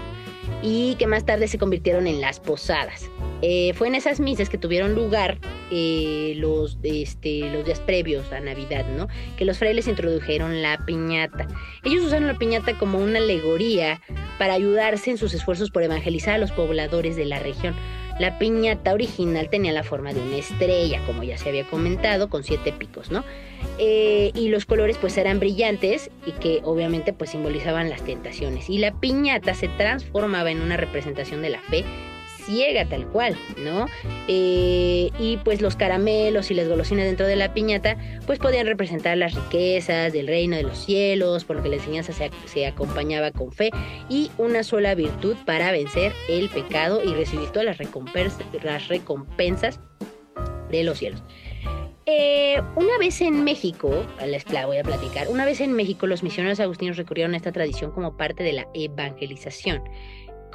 y 0.61 0.95
que 0.95 1.07
más 1.07 1.25
tarde 1.25 1.47
se 1.47 1.57
convirtieron 1.57 2.07
en 2.07 2.21
las 2.21 2.39
posadas. 2.39 3.09
Eh, 3.41 3.73
fue 3.75 3.87
en 3.87 3.95
esas 3.95 4.19
misas 4.19 4.49
que 4.49 4.57
tuvieron 4.57 4.95
lugar 4.95 5.37
eh, 5.69 6.33
los, 6.37 6.79
este, 6.81 7.51
los 7.51 7.65
días 7.65 7.79
previos 7.79 8.31
a 8.31 8.39
Navidad, 8.39 8.85
¿no? 8.97 9.07
Que 9.37 9.45
los 9.45 9.59
frailes 9.59 9.87
introdujeron 9.87 10.63
la 10.63 10.83
piñata. 10.85 11.47
Ellos 11.83 12.03
usaron 12.03 12.27
la 12.27 12.37
piñata 12.37 12.77
como 12.77 12.97
una 12.97 13.19
alegoría 13.19 14.01
para 14.39 14.53
ayudarse 14.53 15.11
en 15.11 15.17
sus 15.17 15.33
esfuerzos 15.33 15.69
por 15.69 15.83
evangelizar 15.83 16.35
a 16.35 16.39
los 16.39 16.51
pobladores 16.51 17.15
de 17.15 17.25
la 17.25 17.39
región. 17.39 17.75
La 18.19 18.39
piñata 18.39 18.93
original 18.93 19.49
tenía 19.49 19.71
la 19.71 19.83
forma 19.83 20.11
de 20.11 20.21
una 20.21 20.37
estrella, 20.37 21.01
como 21.05 21.23
ya 21.23 21.37
se 21.37 21.49
había 21.49 21.65
comentado, 21.65 22.29
con 22.29 22.43
siete 22.43 22.71
picos, 22.71 23.11
¿no? 23.11 23.23
Eh, 23.77 24.31
y 24.33 24.49
los 24.49 24.65
colores 24.65 24.97
pues 24.99 25.17
eran 25.17 25.39
brillantes 25.39 26.09
y 26.25 26.31
que 26.31 26.61
obviamente 26.63 27.13
pues 27.13 27.29
simbolizaban 27.29 27.89
las 27.89 28.01
tentaciones. 28.01 28.69
Y 28.69 28.79
la 28.79 28.99
piñata 28.99 29.53
se 29.53 29.67
transformaba 29.67 30.49
en 30.49 30.61
una 30.61 30.77
representación 30.77 31.41
de 31.41 31.49
la 31.51 31.61
fe 31.61 31.85
ciega 32.47 32.85
tal 32.87 33.07
cual, 33.07 33.37
¿no? 33.57 33.85
Eh, 34.27 35.09
y 35.19 35.37
pues 35.43 35.61
los 35.61 35.75
caramelos 35.75 36.49
y 36.49 36.53
las 36.53 36.67
golosinas 36.67 37.05
dentro 37.05 37.27
de 37.27 37.35
la 37.35 37.53
piñata 37.53 37.97
pues 38.25 38.39
podían 38.39 38.65
representar 38.65 39.17
las 39.17 39.33
riquezas 39.35 40.13
del 40.13 40.27
reino 40.27 40.55
de 40.55 40.63
los 40.63 40.77
cielos, 40.77 41.43
por 41.45 41.57
lo 41.57 41.63
que 41.63 41.69
la 41.69 41.75
enseñanza 41.75 42.13
se, 42.13 42.31
se 42.45 42.65
acompañaba 42.65 43.31
con 43.31 43.51
fe 43.51 43.69
y 44.09 44.31
una 44.37 44.63
sola 44.63 44.95
virtud 44.95 45.35
para 45.45 45.71
vencer 45.71 46.13
el 46.29 46.49
pecado 46.49 47.03
y 47.03 47.13
recibir 47.13 47.49
todas 47.49 47.65
las 47.65 47.77
recompensas, 47.77 48.45
las 48.63 48.87
recompensas 48.87 49.79
de 50.71 50.83
los 50.83 50.97
cielos. 50.97 51.21
Eh, 52.09 52.61
una 52.77 52.97
vez 52.97 53.19
en 53.19 53.43
México, 53.43 54.05
les 54.25 54.45
voy 54.45 54.77
a 54.77 54.83
platicar, 54.83 55.27
una 55.27 55.43
vez 55.43 55.59
en 55.59 55.73
México 55.73 56.07
los 56.07 56.23
misioneros 56.23 56.61
agustinos 56.61 56.95
recurrieron 56.95 57.33
a 57.33 57.37
esta 57.37 57.51
tradición 57.51 57.91
como 57.91 58.15
parte 58.15 58.43
de 58.43 58.53
la 58.53 58.67
evangelización 58.73 59.83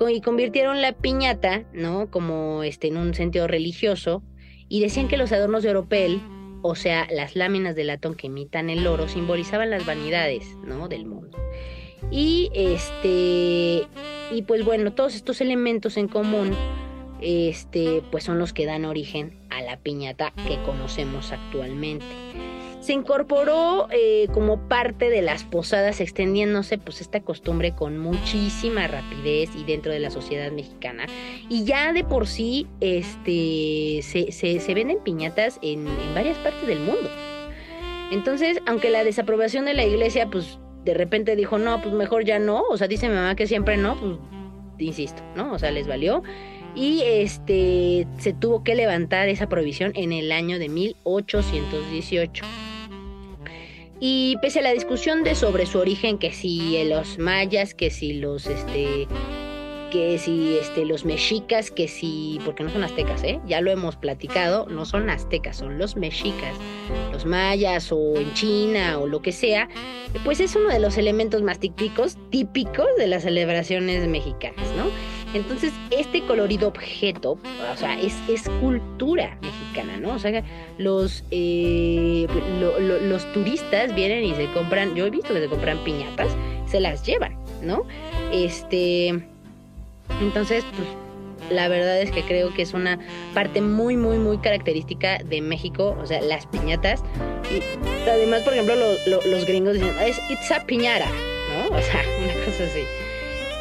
y 0.09 0.21
convirtieron 0.21 0.81
la 0.81 0.93
piñata, 0.93 1.65
¿no? 1.73 2.11
Como 2.11 2.62
este, 2.62 2.88
en 2.88 2.97
un 2.97 3.15
sentido 3.15 3.47
religioso 3.47 4.23
y 4.69 4.81
decían 4.81 5.09
que 5.09 5.17
los 5.17 5.33
adornos 5.33 5.62
de 5.62 5.71
oropel, 5.71 6.21
o 6.62 6.75
sea, 6.75 7.07
las 7.11 7.37
láminas 7.37 7.75
de 7.75 7.85
latón 7.85 8.15
que 8.15 8.29
imitan 8.29 8.71
el 8.71 8.87
oro, 8.87 9.09
simbolizaban 9.09 9.71
las 9.71 9.85
vanidades, 9.85 10.47
¿no? 10.65 10.88
Del 10.88 11.05
mundo. 11.05 11.38
Y 12.11 12.51
este, 12.55 13.87
y 14.31 14.43
pues 14.47 14.65
bueno, 14.65 14.93
todos 14.93 15.15
estos 15.15 15.41
elementos 15.41 15.97
en 15.97 16.09
común 16.09 16.57
este, 17.21 18.03
pues 18.11 18.25
son 18.25 18.38
los 18.38 18.53
que 18.53 18.67
dan 18.67 18.85
origen 18.85 19.38
a 19.51 19.62
la 19.62 19.77
piñata 19.77 20.33
que 20.49 20.61
conocemos 20.65 21.33
actualmente. 21.33 22.05
Se 22.83 22.92
incorporó 22.92 23.87
eh, 23.92 24.27
como 24.35 24.68
parte 24.68 25.09
de 25.09 25.23
las 25.23 25.45
posadas, 25.45 26.01
extendiéndose 26.01 26.79
pues 26.79 27.01
esta 27.01 27.21
costumbre 27.21 27.77
con 27.77 27.97
muchísima 27.97 28.88
rapidez 28.88 29.51
y 29.57 29.62
dentro 29.62 29.92
de 29.92 30.01
la 30.01 30.11
sociedad 30.11 30.51
mexicana. 30.51 31.07
Y 31.49 31.62
ya 31.62 31.92
de 31.92 32.03
por 32.03 32.27
sí 32.27 32.66
este, 32.81 34.01
se, 34.03 34.75
venden 34.75 34.99
piñatas 35.05 35.61
en, 35.62 35.87
en 35.87 36.14
varias 36.14 36.37
partes 36.38 36.66
del 36.66 36.81
mundo. 36.81 37.09
Entonces, 38.11 38.59
aunque 38.66 38.90
la 38.90 39.05
desaprobación 39.05 39.64
de 39.64 39.75
la 39.75 39.85
iglesia, 39.85 40.29
pues 40.29 40.59
de 40.85 40.95
repente 40.95 41.37
dijo, 41.37 41.59
no, 41.59 41.81
pues 41.81 41.95
mejor 41.95 42.25
ya 42.25 42.40
no, 42.40 42.62
o 42.62 42.77
sea, 42.77 42.88
dice 42.88 43.09
mi 43.09 43.14
mamá 43.14 43.37
que 43.37 43.47
siempre 43.47 43.77
no, 43.77 43.97
pues 43.97 44.16
insisto, 44.79 45.23
¿no? 45.37 45.53
O 45.53 45.59
sea, 45.61 45.71
les 45.71 45.87
valió 45.87 46.25
y 46.75 47.03
este 47.05 48.09
se 48.18 48.33
tuvo 48.33 48.64
que 48.64 48.75
levantar 48.75 49.29
esa 49.29 49.49
prohibición 49.49 49.92
en 49.95 50.12
el 50.12 50.33
año 50.33 50.59
de 50.59 50.68
1818. 50.68 52.45
Y 54.05 54.37
pese 54.38 54.59
a 54.59 54.62
la 54.62 54.73
discusión 54.73 55.23
de 55.23 55.37
sobre 55.37 55.65
su 55.65 55.79
origen, 55.79 56.19
que 56.19 56.33
si 56.33 56.83
los 56.87 57.19
mayas, 57.19 57.73
que 57.73 57.88
si 57.88 58.15
los 58.15 58.49
este 58.49 59.07
que 59.93 60.19
si 60.19 60.59
este, 60.59 60.85
los 60.85 61.05
mexicas, 61.05 61.71
que 61.71 61.87
si, 61.87 62.41
porque 62.45 62.65
no 62.65 62.71
son 62.71 62.83
aztecas, 62.83 63.23
¿eh? 63.23 63.38
ya 63.47 63.61
lo 63.61 63.71
hemos 63.71 63.95
platicado, 63.95 64.67
no 64.67 64.87
son 64.87 65.09
aztecas, 65.09 65.59
son 65.59 65.79
los 65.79 65.97
mexicas, 65.97 66.55
los 67.12 67.27
mayas 67.27 67.93
o 67.93 68.17
en 68.17 68.33
China 68.33 68.99
o 68.99 69.07
lo 69.07 69.23
que 69.23 69.31
sea, 69.31 69.69
pues 70.25 70.41
es 70.41 70.57
uno 70.57 70.71
de 70.71 70.81
los 70.81 70.99
elementos 70.99 71.43
más 71.43 71.61
típicos, 71.61 72.17
típicos 72.31 72.88
de 72.99 73.07
las 73.07 73.23
celebraciones 73.23 74.09
mexicanas, 74.09 74.67
¿no? 74.77 74.87
Entonces, 75.35 75.73
este 75.90 76.23
colorido 76.23 76.68
objeto, 76.68 77.38
o 77.73 77.77
sea, 77.77 77.99
es, 78.01 78.14
es 78.29 78.49
cultura 78.61 79.38
mexicana, 79.40 79.99
¿no? 79.99 80.14
O 80.14 80.18
sea, 80.18 80.42
los, 80.79 81.25
eh, 81.31 82.27
los 82.61 83.33
turistas 83.33 83.95
vienen 83.95 84.25
y 84.25 84.35
se 84.35 84.47
compran, 84.53 84.95
yo 84.95 85.07
he 85.07 85.11
visto 85.11 85.33
que 85.33 85.40
se 85.40 85.49
compran 85.49 85.83
piñatas, 85.85 86.29
se 86.66 86.81
las 86.81 87.05
llevan, 87.07 87.37
¿no? 87.62 87.85
Este, 88.33 89.09
entonces, 90.21 90.64
pues, 90.77 90.88
la 91.51 91.68
verdad 91.68 92.01
es 92.01 92.11
que 92.11 92.23
creo 92.23 92.53
que 92.55 92.62
es 92.62 92.73
una 92.73 92.99
parte 93.35 93.61
muy, 93.61 93.97
muy, 93.97 94.18
muy 94.18 94.38
característica 94.38 95.18
de 95.18 95.40
México, 95.40 95.97
o 96.01 96.07
sea, 96.07 96.21
las 96.21 96.47
piñatas. 96.47 97.03
Y 97.51 98.09
además, 98.09 98.42
por 98.42 98.53
ejemplo, 98.55 98.75
los 99.07 99.47
gringos 99.47 99.75
dicen, 99.75 99.95
es 100.01 100.18
it's 100.31 100.51
a 100.51 100.64
piñara, 100.64 101.07
¿no? 101.07 101.77
O 101.77 101.81
sea, 101.81 102.03
una 102.23 102.45
cosa 102.45 102.64
así. 102.64 102.83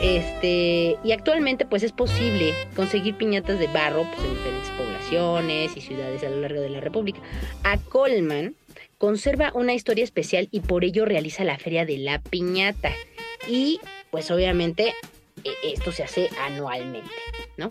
Este, 0.01 0.97
y 1.03 1.11
actualmente 1.11 1.65
pues 1.65 1.83
es 1.83 1.91
posible 1.91 2.55
conseguir 2.75 3.15
piñatas 3.15 3.59
de 3.59 3.67
barro 3.67 4.03
pues, 4.11 4.25
en 4.25 4.35
diferentes 4.35 4.69
poblaciones 4.71 5.77
y 5.77 5.81
ciudades 5.81 6.23
a 6.23 6.29
lo 6.29 6.41
largo 6.41 6.59
de 6.59 6.69
la 6.69 6.79
República. 6.79 7.19
A 7.63 7.77
Colman 7.77 8.55
conserva 8.97 9.51
una 9.53 9.73
historia 9.73 10.03
especial 10.03 10.47
y 10.51 10.61
por 10.61 10.83
ello 10.83 11.05
realiza 11.05 11.43
la 11.43 11.57
Feria 11.59 11.85
de 11.85 11.99
la 11.99 12.19
Piñata. 12.19 12.91
Y 13.47 13.79
pues 14.09 14.31
obviamente 14.31 14.93
e, 15.43 15.73
esto 15.73 15.91
se 15.91 16.03
hace 16.03 16.29
anualmente, 16.39 17.09
¿no? 17.57 17.69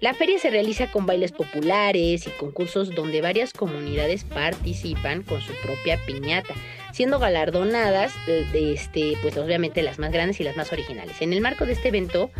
La 0.00 0.14
feria 0.14 0.38
se 0.38 0.50
realiza 0.50 0.90
con 0.90 1.06
bailes 1.06 1.32
populares 1.32 2.26
y 2.26 2.30
concursos 2.30 2.94
donde 2.94 3.20
varias 3.20 3.52
comunidades 3.52 4.24
participan 4.24 5.22
con 5.22 5.40
su 5.40 5.52
propia 5.62 5.98
piñata 6.06 6.54
siendo 7.00 7.18
galardonadas, 7.18 8.12
este, 8.52 9.16
pues 9.22 9.34
obviamente 9.38 9.80
las 9.80 9.98
más 9.98 10.12
grandes 10.12 10.38
y 10.38 10.44
las 10.44 10.54
más 10.58 10.70
originales. 10.70 11.22
En 11.22 11.32
el 11.32 11.40
marco 11.40 11.64
de 11.64 11.72
este 11.72 11.88
evento, 11.88 12.30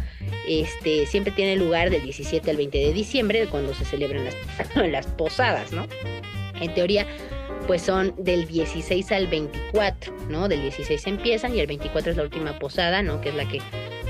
este, 0.47 1.07
siempre 1.07 1.33
tiene 1.33 1.57
lugar 1.57 1.89
del 1.89 2.03
17 2.03 2.51
al 2.51 2.59
20 2.59 2.77
de 2.77 2.93
diciembre, 2.93 3.47
cuando 3.47 3.73
se 3.73 3.87
celebran 3.87 4.27
las, 4.27 4.37
las 4.77 5.07
posadas, 5.07 5.73
¿no? 5.73 5.87
En 6.61 6.75
teoría, 6.75 7.07
pues 7.67 7.81
son 7.81 8.15
del 8.19 8.47
16 8.47 9.11
al 9.13 9.29
24, 9.29 10.15
¿no? 10.29 10.47
Del 10.47 10.61
16 10.61 11.07
empiezan 11.07 11.57
y 11.57 11.61
el 11.61 11.67
24 11.67 12.11
es 12.11 12.19
la 12.19 12.25
última 12.25 12.59
posada, 12.59 13.01
¿no? 13.01 13.23
Que 13.23 13.31
es 13.31 13.37
la 13.37 13.49
que 13.49 13.63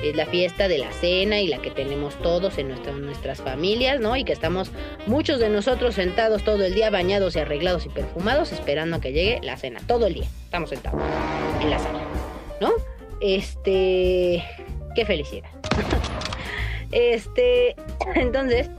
es 0.02 0.16
la 0.16 0.26
fiesta 0.26 0.68
de 0.68 0.78
la 0.78 0.92
cena 0.92 1.40
y 1.40 1.46
la 1.46 1.58
que 1.58 1.70
tenemos 1.70 2.14
todos 2.22 2.58
en 2.58 2.68
nuestras 2.68 3.38
familias, 3.38 4.00
¿no? 4.00 4.16
Y 4.16 4.24
que 4.24 4.32
estamos 4.32 4.70
muchos 5.06 5.40
de 5.40 5.48
nosotros 5.48 5.94
sentados 5.94 6.44
todo 6.44 6.64
el 6.64 6.74
día, 6.74 6.90
bañados 6.90 7.36
y 7.36 7.40
arreglados 7.40 7.86
y 7.86 7.88
perfumados, 7.88 8.52
esperando 8.52 8.96
a 8.96 9.00
que 9.00 9.12
llegue 9.12 9.40
la 9.42 9.56
cena. 9.56 9.80
Todo 9.86 10.06
el 10.06 10.14
día 10.14 10.28
estamos 10.44 10.70
sentados 10.70 11.00
en 11.60 11.70
la 11.70 11.78
sala, 11.78 12.00
¿no? 12.60 12.70
Este, 13.20 14.42
qué 14.94 15.04
felicidad. 15.04 15.50
este, 16.92 17.76
entonces, 18.14 18.70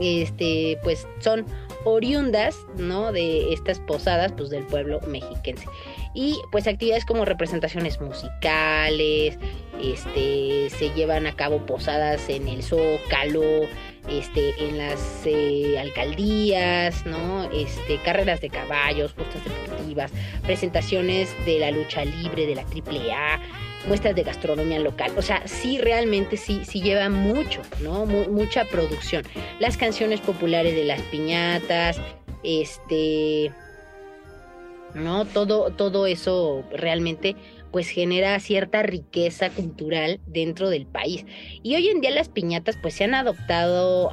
este, 0.00 0.78
pues 0.82 1.06
son 1.18 1.44
oriundas, 1.84 2.56
¿no? 2.76 3.12
De 3.12 3.52
estas 3.52 3.80
posadas, 3.80 4.32
pues 4.32 4.50
del 4.50 4.64
pueblo 4.64 5.00
mexiquense. 5.06 5.66
Y 6.14 6.40
pues 6.50 6.66
actividades 6.66 7.04
como 7.04 7.24
representaciones 7.24 8.00
musicales, 8.00 9.38
este, 9.80 10.70
se 10.70 10.90
llevan 10.94 11.26
a 11.26 11.34
cabo 11.34 11.64
posadas 11.66 12.28
en 12.28 12.48
el 12.48 12.62
Zócalo, 12.62 13.66
este, 14.08 14.54
en 14.58 14.78
las 14.78 15.22
eh, 15.26 15.78
alcaldías, 15.78 17.04
¿no? 17.06 17.44
Este, 17.52 17.98
carreras 18.02 18.40
de 18.40 18.48
caballos, 18.48 19.12
justas 19.12 19.42
deportivas, 19.44 20.10
presentaciones 20.42 21.34
de 21.44 21.58
la 21.58 21.70
lucha 21.70 22.04
libre, 22.04 22.46
de 22.46 22.54
la 22.54 22.62
AAA, 22.62 23.40
muestras 23.86 24.14
de 24.14 24.22
gastronomía 24.22 24.78
local. 24.78 25.12
O 25.16 25.22
sea, 25.22 25.46
sí, 25.46 25.78
realmente 25.78 26.36
sí, 26.36 26.62
sí 26.64 26.80
lleva 26.80 27.08
mucho, 27.08 27.62
¿no? 27.80 28.06
mucha 28.06 28.64
producción. 28.64 29.24
Las 29.60 29.76
canciones 29.76 30.20
populares 30.20 30.74
de 30.74 30.84
las 30.84 31.00
piñatas, 31.02 32.00
este, 32.42 33.52
¿no? 34.94 35.24
Todo, 35.24 35.70
todo 35.70 36.06
eso 36.06 36.64
realmente 36.72 37.36
pues 37.70 37.88
genera 37.88 38.38
cierta 38.40 38.82
riqueza 38.82 39.50
cultural 39.50 40.20
dentro 40.26 40.70
del 40.70 40.86
país. 40.86 41.26
Y 41.62 41.74
hoy 41.74 41.88
en 41.88 42.00
día 42.00 42.10
las 42.10 42.28
piñatas 42.28 42.78
pues 42.80 42.94
se 42.94 43.04
han 43.04 43.14
adoptado, 43.14 44.10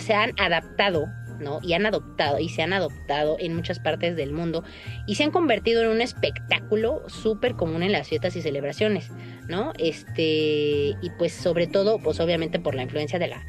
se 0.00 0.14
han 0.14 0.32
adaptado 0.40 1.06
¿no? 1.40 1.60
Y 1.62 1.72
han 1.72 1.86
adoptado 1.86 2.38
y 2.38 2.48
se 2.48 2.62
han 2.62 2.72
adoptado 2.72 3.36
en 3.38 3.54
muchas 3.54 3.78
partes 3.78 4.16
del 4.16 4.32
mundo 4.32 4.64
y 5.06 5.16
se 5.16 5.24
han 5.24 5.30
convertido 5.30 5.82
en 5.82 5.88
un 5.88 6.00
espectáculo 6.00 7.02
súper 7.08 7.54
común 7.54 7.82
en 7.82 7.92
las 7.92 8.08
fiestas 8.08 8.36
y 8.36 8.42
celebraciones, 8.42 9.10
¿no? 9.48 9.72
Este, 9.78 10.94
y 11.00 11.10
pues 11.18 11.32
sobre 11.32 11.66
todo, 11.66 11.98
pues 11.98 12.20
obviamente 12.20 12.58
por 12.58 12.74
la 12.74 12.82
influencia 12.82 13.18
de 13.18 13.28
la 13.28 13.44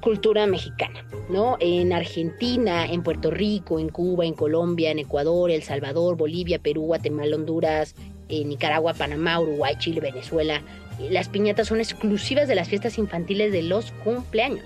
cultura 0.00 0.46
mexicana, 0.46 1.04
¿no? 1.28 1.56
En 1.60 1.92
Argentina, 1.92 2.86
en 2.86 3.02
Puerto 3.02 3.30
Rico, 3.30 3.78
en 3.78 3.88
Cuba, 3.88 4.24
en 4.24 4.34
Colombia, 4.34 4.90
en 4.90 4.98
Ecuador, 4.98 5.50
El 5.50 5.62
Salvador, 5.62 6.16
Bolivia, 6.16 6.58
Perú, 6.58 6.82
Guatemala, 6.82 7.36
Honduras, 7.36 7.94
en 8.28 8.48
Nicaragua, 8.48 8.94
Panamá, 8.94 9.40
Uruguay, 9.40 9.74
Chile, 9.78 10.00
Venezuela. 10.00 10.62
Las 11.10 11.28
piñatas 11.28 11.68
son 11.68 11.80
exclusivas 11.80 12.48
de 12.48 12.54
las 12.54 12.68
fiestas 12.68 12.98
infantiles 12.98 13.52
de 13.52 13.62
los 13.62 13.92
cumpleaños. 14.04 14.64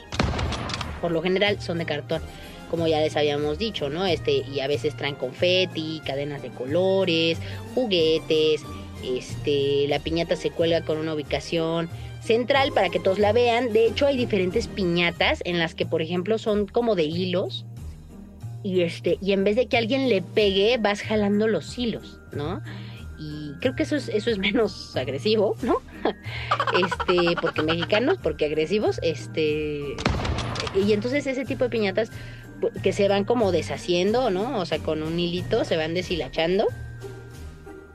Por 1.00 1.10
lo 1.12 1.22
general 1.22 1.60
son 1.60 1.78
de 1.78 1.86
cartón, 1.86 2.22
como 2.70 2.86
ya 2.86 3.00
les 3.00 3.16
habíamos 3.16 3.58
dicho, 3.58 3.88
¿no? 3.88 4.06
Este, 4.06 4.44
y 4.52 4.60
a 4.60 4.66
veces 4.66 4.96
traen 4.96 5.14
confeti, 5.14 6.00
cadenas 6.04 6.42
de 6.42 6.50
colores, 6.50 7.38
juguetes, 7.74 8.62
este, 9.04 9.86
la 9.88 9.98
piñata 9.98 10.36
se 10.36 10.50
cuelga 10.50 10.80
con 10.82 10.98
una 10.98 11.14
ubicación 11.14 11.88
central 12.26 12.72
para 12.72 12.88
que 12.88 13.00
todos 13.00 13.18
la 13.18 13.32
vean. 13.32 13.72
De 13.72 13.86
hecho, 13.86 14.06
hay 14.06 14.16
diferentes 14.16 14.68
piñatas 14.68 15.40
en 15.44 15.58
las 15.58 15.74
que, 15.74 15.86
por 15.86 16.02
ejemplo, 16.02 16.38
son 16.38 16.66
como 16.66 16.94
de 16.94 17.04
hilos. 17.04 17.64
Y 18.62 18.82
este, 18.82 19.18
y 19.22 19.32
en 19.32 19.44
vez 19.44 19.56
de 19.56 19.66
que 19.66 19.76
alguien 19.76 20.08
le 20.08 20.22
pegue, 20.22 20.76
vas 20.78 21.00
jalando 21.00 21.46
los 21.46 21.78
hilos, 21.78 22.20
¿no? 22.32 22.60
y 23.18 23.54
creo 23.60 23.74
que 23.74 23.84
eso 23.84 23.96
es, 23.96 24.08
eso 24.08 24.30
es 24.30 24.38
menos 24.38 24.94
agresivo, 24.96 25.56
¿no? 25.62 25.80
este, 26.78 27.34
porque 27.40 27.62
mexicanos, 27.62 28.18
porque 28.22 28.44
agresivos, 28.44 29.00
este, 29.02 29.96
y 30.74 30.92
entonces 30.92 31.26
ese 31.26 31.44
tipo 31.44 31.64
de 31.64 31.70
piñatas 31.70 32.10
que 32.82 32.92
se 32.92 33.08
van 33.08 33.24
como 33.24 33.52
deshaciendo, 33.52 34.30
¿no? 34.30 34.58
O 34.58 34.66
sea, 34.66 34.78
con 34.78 35.02
un 35.02 35.18
hilito 35.18 35.64
se 35.64 35.76
van 35.76 35.94
deshilachando. 35.94 36.66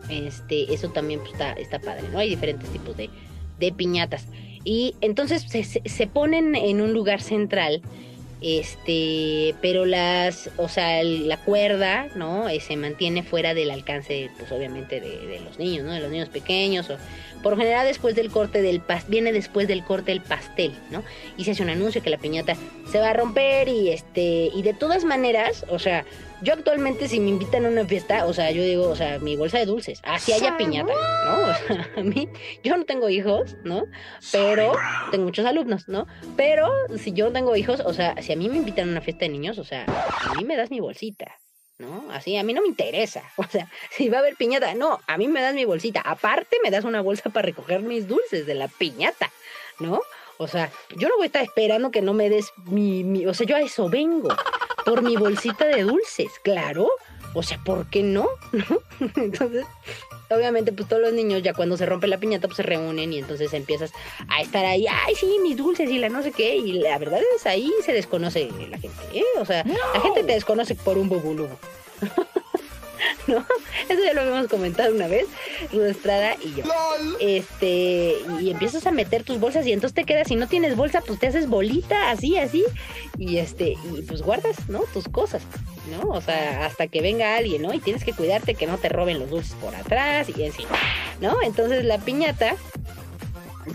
Este, 0.09 0.73
eso 0.73 0.89
también 0.89 1.19
pues, 1.19 1.33
está, 1.33 1.53
está 1.53 1.79
padre, 1.79 2.03
¿no? 2.11 2.19
Hay 2.19 2.29
diferentes 2.29 2.69
tipos 2.69 2.97
de, 2.97 3.09
de 3.61 3.71
piñatas. 3.71 4.27
Y 4.65 4.95
entonces 5.01 5.43
se, 5.43 5.63
se, 5.63 6.07
ponen 6.07 6.55
en 6.55 6.81
un 6.81 6.93
lugar 6.93 7.21
central, 7.21 7.81
este, 8.41 9.55
pero 9.61 9.85
las, 9.85 10.49
o 10.57 10.67
sea, 10.67 11.03
la 11.03 11.37
cuerda, 11.37 12.07
¿no? 12.15 12.49
Eh, 12.49 12.59
se 12.59 12.75
mantiene 12.75 13.23
fuera 13.23 13.53
del 13.53 13.71
alcance, 13.71 14.29
pues 14.37 14.51
obviamente 14.51 14.99
de, 14.99 15.17
de, 15.27 15.39
los 15.39 15.57
niños, 15.57 15.85
¿no? 15.85 15.93
De 15.93 15.99
los 15.99 16.11
niños 16.11 16.29
pequeños 16.29 16.89
o 16.89 16.97
por 17.41 17.57
general 17.57 17.87
después 17.87 18.15
del 18.15 18.31
corte 18.31 18.61
del 18.61 18.81
pastel, 18.81 19.11
viene 19.11 19.31
después 19.31 19.67
del 19.67 19.83
corte 19.83 20.11
del 20.11 20.21
pastel, 20.21 20.73
¿no? 20.89 21.03
Y 21.37 21.43
se 21.43 21.51
hace 21.51 21.63
un 21.63 21.69
anuncio 21.69 22.01
que 22.01 22.09
la 22.09 22.17
piñata 22.17 22.55
se 22.89 22.99
va 22.99 23.09
a 23.09 23.13
romper 23.13 23.67
y 23.67 23.89
este 23.89 24.49
y 24.53 24.61
de 24.63 24.73
todas 24.73 25.03
maneras, 25.05 25.65
o 25.69 25.79
sea, 25.79 26.05
yo 26.41 26.53
actualmente 26.53 27.07
si 27.07 27.19
me 27.19 27.29
invitan 27.29 27.65
a 27.65 27.69
una 27.69 27.85
fiesta, 27.85 28.25
o 28.25 28.33
sea, 28.33 28.51
yo 28.51 28.63
digo, 28.63 28.89
o 28.89 28.95
sea, 28.95 29.19
mi 29.19 29.35
bolsa 29.35 29.59
de 29.59 29.65
dulces, 29.65 30.01
así 30.03 30.33
haya 30.33 30.57
piñata, 30.57 30.93
¿no? 30.93 31.31
O 31.51 31.53
sea, 31.67 31.89
a 31.97 32.01
mí 32.01 32.29
yo 32.63 32.77
no 32.77 32.85
tengo 32.85 33.09
hijos, 33.09 33.55
¿no? 33.63 33.83
Pero 34.31 34.73
tengo 35.11 35.25
muchos 35.25 35.45
alumnos, 35.45 35.87
¿no? 35.87 36.07
Pero 36.35 36.71
si 36.97 37.13
yo 37.13 37.25
no 37.25 37.31
tengo 37.31 37.55
hijos, 37.55 37.81
o 37.85 37.93
sea, 37.93 38.15
si 38.21 38.33
a 38.33 38.35
mí 38.35 38.49
me 38.49 38.57
invitan 38.57 38.87
a 38.87 38.91
una 38.91 39.01
fiesta 39.01 39.25
de 39.25 39.29
niños, 39.29 39.57
o 39.59 39.63
sea, 39.63 39.85
a 39.85 40.33
mí 40.35 40.43
me 40.43 40.55
das 40.55 40.71
mi 40.71 40.79
bolsita, 40.79 41.40
¿no? 41.81 42.05
Así, 42.11 42.37
a 42.37 42.43
mí 42.43 42.53
no 42.53 42.61
me 42.61 42.67
interesa. 42.67 43.23
O 43.37 43.43
sea, 43.43 43.69
si 43.89 44.07
va 44.07 44.17
a 44.17 44.19
haber 44.21 44.35
piñata, 44.35 44.73
no, 44.75 44.99
a 45.07 45.17
mí 45.17 45.27
me 45.27 45.41
das 45.41 45.53
mi 45.55 45.65
bolsita. 45.65 46.01
Aparte, 46.01 46.57
me 46.63 46.71
das 46.71 46.85
una 46.85 47.01
bolsa 47.01 47.29
para 47.29 47.47
recoger 47.47 47.81
mis 47.81 48.07
dulces 48.07 48.45
de 48.45 48.53
la 48.53 48.67
piñata, 48.67 49.31
¿no? 49.79 50.01
O 50.37 50.47
sea, 50.47 50.71
yo 50.95 51.09
no 51.09 51.17
voy 51.17 51.23
a 51.23 51.27
estar 51.27 51.43
esperando 51.43 51.91
que 51.91 52.01
no 52.01 52.13
me 52.13 52.29
des 52.29 52.51
mi, 52.65 53.03
mi 53.03 53.25
o 53.25 53.33
sea, 53.33 53.45
yo 53.45 53.55
a 53.55 53.61
eso 53.61 53.89
vengo, 53.89 54.29
por 54.85 55.01
mi 55.01 55.15
bolsita 55.15 55.65
de 55.65 55.83
dulces, 55.83 56.31
claro. 56.43 56.89
O 57.33 57.43
sea, 57.43 57.59
¿por 57.63 57.89
qué 57.89 58.03
no? 58.03 58.27
¿No? 58.51 58.81
Entonces, 59.15 59.65
obviamente, 60.29 60.71
pues 60.73 60.87
todos 60.87 61.01
los 61.01 61.13
niños 61.13 61.41
ya 61.43 61.53
cuando 61.53 61.77
se 61.77 61.85
rompe 61.85 62.07
la 62.07 62.17
piñata, 62.17 62.47
pues 62.47 62.57
se 62.57 62.63
reúnen 62.63 63.13
y 63.13 63.19
entonces 63.19 63.53
empiezas 63.53 63.91
a 64.27 64.41
estar 64.41 64.65
ahí, 64.65 64.85
ay, 64.87 65.15
sí, 65.15 65.37
mis 65.41 65.57
dulces 65.57 65.89
y 65.89 65.97
la 65.97 66.09
no 66.09 66.23
sé 66.23 66.31
qué. 66.31 66.55
Y 66.57 66.73
la 66.73 66.97
verdad 66.97 67.21
es 67.35 67.45
ahí 67.45 67.71
se 67.85 67.93
desconoce 67.93 68.49
la 68.69 68.77
gente, 68.77 69.03
¿eh? 69.13 69.23
O 69.39 69.45
sea, 69.45 69.63
la 69.63 70.01
gente 70.01 70.23
te 70.23 70.33
desconoce 70.33 70.75
por 70.75 70.97
un 70.97 71.07
bubulubu. 71.09 71.55
¿no? 73.27 73.45
Eso 73.89 74.03
ya 74.03 74.13
lo 74.13 74.21
habíamos 74.21 74.47
comentado 74.47 74.93
una 74.93 75.07
vez, 75.07 75.25
Ruestrada 75.71 76.35
y 76.43 76.55
yo. 76.55 76.63
Este, 77.19 78.15
y 78.39 78.51
empiezas 78.51 78.85
a 78.87 78.91
meter 78.91 79.23
tus 79.23 79.39
bolsas 79.39 79.65
y 79.65 79.73
entonces 79.73 79.93
te 79.93 80.05
quedas, 80.05 80.27
si 80.27 80.35
no 80.35 80.47
tienes 80.47 80.75
bolsa, 80.75 81.01
pues 81.01 81.19
te 81.19 81.27
haces 81.27 81.47
bolita, 81.47 82.11
así, 82.11 82.37
así, 82.37 82.63
y 83.17 83.37
este, 83.37 83.75
y 83.93 84.01
pues 84.03 84.21
guardas, 84.21 84.69
¿no? 84.69 84.81
Tus 84.93 85.07
cosas, 85.07 85.43
¿no? 85.89 86.09
O 86.09 86.21
sea, 86.21 86.65
hasta 86.65 86.87
que 86.87 87.01
venga 87.01 87.35
alguien, 87.35 87.61
¿no? 87.61 87.73
Y 87.73 87.79
tienes 87.79 88.03
que 88.03 88.13
cuidarte 88.13 88.55
que 88.55 88.67
no 88.67 88.77
te 88.77 88.89
roben 88.89 89.19
los 89.19 89.29
dulces 89.29 89.53
por 89.55 89.75
atrás 89.75 90.27
y 90.29 90.45
así, 90.45 90.65
¿no? 91.19 91.41
Entonces 91.41 91.85
la 91.85 91.99
piñata, 91.99 92.55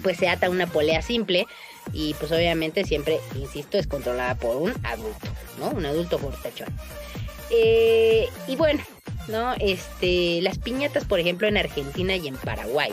pues 0.02 0.18
se 0.18 0.28
ata 0.28 0.50
una 0.50 0.66
polea 0.66 1.02
simple 1.02 1.46
y 1.92 2.14
pues 2.14 2.32
obviamente 2.32 2.84
siempre, 2.84 3.20
insisto, 3.36 3.78
es 3.78 3.86
controlada 3.86 4.34
por 4.34 4.56
un 4.56 4.72
adulto, 4.82 5.28
¿no? 5.58 5.70
Un 5.70 5.86
adulto 5.86 6.18
fortachón. 6.18 6.68
Eh, 7.50 8.28
y 8.48 8.56
bueno, 8.56 8.82
¿no? 9.28 9.54
Este, 9.60 10.40
las 10.42 10.58
piñatas, 10.58 11.04
por 11.04 11.20
ejemplo, 11.20 11.48
en 11.48 11.56
Argentina 11.56 12.16
y 12.16 12.28
en 12.28 12.36
Paraguay, 12.36 12.92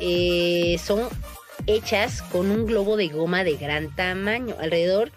eh, 0.00 0.76
son 0.82 1.08
hechas 1.66 2.22
con 2.22 2.50
un 2.50 2.66
globo 2.66 2.96
de 2.96 3.08
goma 3.08 3.44
de 3.44 3.56
gran 3.56 3.94
tamaño, 3.94 4.56
alrededor 4.60 5.12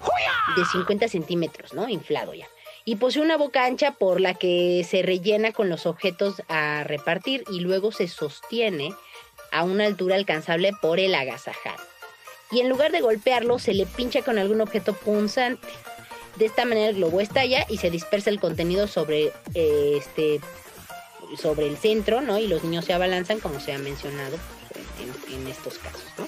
de 0.56 0.66
50 0.66 1.08
centímetros, 1.08 1.74
¿no? 1.74 1.90
Inflado 1.90 2.34
ya. 2.34 2.48
Y 2.86 2.96
posee 2.96 3.22
una 3.22 3.36
boca 3.36 3.66
ancha 3.66 3.92
por 3.92 4.22
la 4.22 4.34
que 4.34 4.86
se 4.90 5.02
rellena 5.02 5.52
con 5.52 5.68
los 5.68 5.86
objetos 5.86 6.42
a 6.48 6.84
repartir 6.86 7.44
y 7.52 7.60
luego 7.60 7.92
se 7.92 8.08
sostiene 8.08 8.94
a 9.52 9.64
una 9.64 9.86
altura 9.86 10.16
alcanzable 10.16 10.72
por 10.82 11.00
el 11.00 11.14
agasajado. 11.14 11.84
Y 12.50 12.62
en 12.62 12.70
lugar 12.70 12.92
de 12.92 13.02
golpearlo, 13.02 13.60
se 13.60 13.74
le 13.74 13.86
pincha 13.86 14.22
con 14.22 14.38
algún 14.38 14.62
objeto 14.62 14.94
punzante. 14.94 15.68
De 16.38 16.46
esta 16.46 16.66
manera 16.66 16.90
el 16.90 16.96
globo 16.96 17.20
estalla 17.20 17.66
y 17.68 17.78
se 17.78 17.90
dispersa 17.90 18.30
el 18.30 18.40
contenido 18.40 18.88
sobre 18.88 19.32
eh, 19.54 19.98
este 19.98 20.40
sobre 21.36 21.68
el 21.68 21.78
centro, 21.78 22.22
¿no? 22.22 22.38
Y 22.38 22.48
los 22.48 22.64
niños 22.64 22.86
se 22.86 22.94
abalanzan, 22.94 23.40
como 23.40 23.60
se 23.60 23.74
ha 23.74 23.78
mencionado 23.78 24.38
en, 25.34 25.48
estos 25.48 25.78
casos, 25.78 26.04
¿no? 26.18 26.28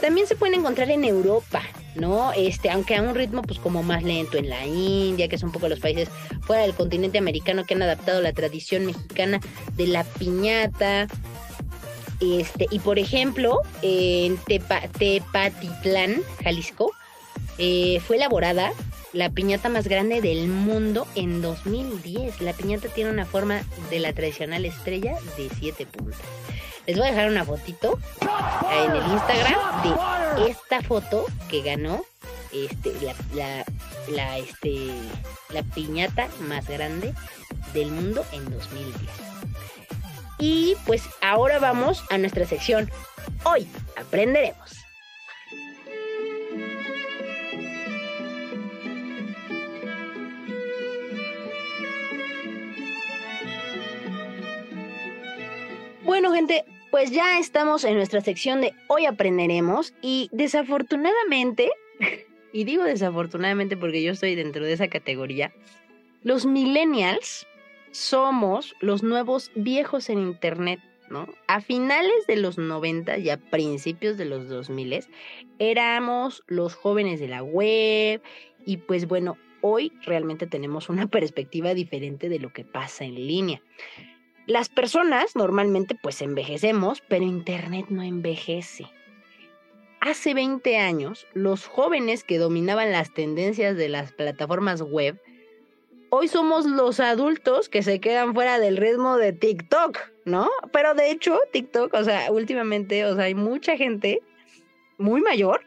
También 0.00 0.26
se 0.26 0.34
pueden 0.34 0.60
encontrar 0.60 0.90
en 0.90 1.04
Europa, 1.04 1.62
¿no? 1.94 2.32
Este, 2.32 2.70
aunque 2.70 2.96
a 2.96 3.02
un 3.02 3.14
ritmo 3.14 3.42
pues 3.42 3.58
como 3.58 3.82
más 3.82 4.02
lento 4.02 4.38
en 4.38 4.48
la 4.48 4.66
India, 4.66 5.28
que 5.28 5.36
es 5.36 5.42
un 5.42 5.52
poco 5.52 5.68
los 5.68 5.80
países 5.80 6.08
fuera 6.42 6.62
del 6.62 6.74
continente 6.74 7.18
americano 7.18 7.64
que 7.64 7.74
han 7.74 7.82
adaptado 7.82 8.20
la 8.20 8.32
tradición 8.32 8.86
mexicana 8.86 9.40
de 9.74 9.86
la 9.86 10.04
piñata. 10.04 11.06
Este, 12.20 12.66
y 12.70 12.78
por 12.78 12.98
ejemplo, 12.98 13.60
en 13.82 14.36
Tepatitlán, 14.38 16.22
Jalisco, 16.42 16.92
eh, 17.58 18.00
fue 18.06 18.16
elaborada 18.16 18.72
la 19.12 19.30
piñata 19.30 19.68
más 19.68 19.88
grande 19.88 20.20
del 20.20 20.48
mundo 20.48 21.06
en 21.14 21.42
2010. 21.42 22.40
La 22.40 22.52
piñata 22.52 22.88
tiene 22.88 23.10
una 23.10 23.26
forma 23.26 23.62
de 23.90 24.00
la 24.00 24.12
tradicional 24.12 24.64
estrella 24.64 25.14
de 25.36 25.50
7 25.58 25.86
puntas. 25.86 26.20
Les 26.86 26.96
voy 26.96 27.06
a 27.06 27.10
dejar 27.10 27.28
una 27.28 27.44
fotito 27.44 27.98
en 28.72 28.90
el 28.90 29.12
Instagram 29.12 29.82
de 30.36 30.50
esta 30.50 30.82
foto 30.82 31.26
que 31.48 31.62
ganó 31.62 32.02
este, 32.52 32.92
este, 34.38 34.90
la 35.50 35.62
piñata 35.74 36.28
más 36.48 36.66
grande 36.68 37.14
del 37.74 37.90
mundo 37.90 38.24
en 38.32 38.44
2010. 38.50 38.96
Y 40.38 40.74
pues 40.86 41.02
ahora 41.20 41.58
vamos 41.58 42.02
a 42.10 42.18
nuestra 42.18 42.46
sección. 42.46 42.90
Hoy 43.44 43.68
aprenderemos. 43.96 44.79
Bueno, 56.02 56.32
gente, 56.32 56.64
pues 56.90 57.10
ya 57.10 57.38
estamos 57.38 57.84
en 57.84 57.94
nuestra 57.94 58.22
sección 58.22 58.62
de 58.62 58.74
Hoy 58.88 59.04
aprenderemos 59.04 59.92
y 60.00 60.30
desafortunadamente, 60.32 61.70
y 62.52 62.64
digo 62.64 62.84
desafortunadamente 62.84 63.76
porque 63.76 64.02
yo 64.02 64.12
estoy 64.12 64.34
dentro 64.34 64.64
de 64.64 64.72
esa 64.72 64.88
categoría, 64.88 65.52
los 66.22 66.46
millennials 66.46 67.46
somos 67.90 68.74
los 68.80 69.02
nuevos 69.02 69.50
viejos 69.54 70.08
en 70.08 70.20
Internet. 70.20 70.80
¿no? 71.10 71.26
A 71.48 71.60
finales 71.60 72.26
de 72.28 72.36
los 72.36 72.56
90 72.56 73.18
y 73.18 73.30
a 73.30 73.36
principios 73.36 74.16
de 74.16 74.26
los 74.26 74.48
2000 74.48 75.06
éramos 75.58 76.44
los 76.46 76.76
jóvenes 76.76 77.18
de 77.18 77.26
la 77.26 77.42
web 77.42 78.22
y 78.64 78.76
pues 78.76 79.08
bueno, 79.08 79.36
hoy 79.60 79.92
realmente 80.02 80.46
tenemos 80.46 80.88
una 80.88 81.06
perspectiva 81.10 81.74
diferente 81.74 82.28
de 82.28 82.38
lo 82.38 82.52
que 82.52 82.64
pasa 82.64 83.04
en 83.04 83.16
línea. 83.16 83.60
Las 84.50 84.68
personas 84.68 85.36
normalmente 85.36 85.94
pues 85.94 86.20
envejecemos, 86.22 87.04
pero 87.06 87.22
Internet 87.24 87.86
no 87.88 88.02
envejece. 88.02 88.90
Hace 90.00 90.34
20 90.34 90.76
años, 90.76 91.28
los 91.34 91.66
jóvenes 91.66 92.24
que 92.24 92.38
dominaban 92.38 92.90
las 92.90 93.14
tendencias 93.14 93.76
de 93.76 93.88
las 93.88 94.10
plataformas 94.10 94.82
web, 94.82 95.22
hoy 96.08 96.26
somos 96.26 96.66
los 96.66 96.98
adultos 96.98 97.68
que 97.68 97.84
se 97.84 98.00
quedan 98.00 98.34
fuera 98.34 98.58
del 98.58 98.76
ritmo 98.76 99.18
de 99.18 99.32
TikTok, 99.32 99.98
¿no? 100.24 100.50
Pero 100.72 100.94
de 100.94 101.12
hecho, 101.12 101.38
TikTok, 101.52 101.94
o 101.94 102.02
sea, 102.02 102.32
últimamente, 102.32 103.06
o 103.06 103.14
sea, 103.14 103.26
hay 103.26 103.36
mucha 103.36 103.76
gente 103.76 104.20
muy 104.98 105.20
mayor 105.20 105.64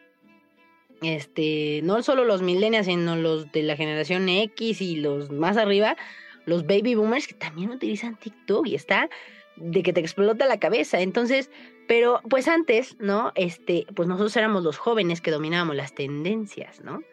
este, 1.03 1.81
no 1.83 2.01
solo 2.03 2.25
los 2.25 2.41
millennials, 2.41 2.87
sino 2.87 3.15
los 3.15 3.51
de 3.51 3.63
la 3.63 3.75
generación 3.75 4.27
X 4.29 4.81
y 4.81 4.97
los 4.97 5.31
más 5.31 5.57
arriba, 5.57 5.97
los 6.45 6.65
baby 6.65 6.95
boomers 6.95 7.27
que 7.27 7.33
también 7.33 7.71
utilizan 7.71 8.17
TikTok 8.17 8.67
y 8.67 8.75
está 8.75 9.09
de 9.55 9.83
que 9.83 9.93
te 9.93 9.99
explota 9.99 10.45
la 10.47 10.59
cabeza. 10.59 11.01
Entonces, 11.01 11.49
pero 11.87 12.21
pues 12.29 12.47
antes, 12.47 12.95
¿no? 12.99 13.31
Este, 13.35 13.85
pues 13.95 14.07
nosotros 14.07 14.35
éramos 14.35 14.63
los 14.63 14.77
jóvenes 14.77 15.21
que 15.21 15.31
dominábamos 15.31 15.75
las 15.75 15.93
tendencias, 15.93 16.81
¿no? 16.81 17.03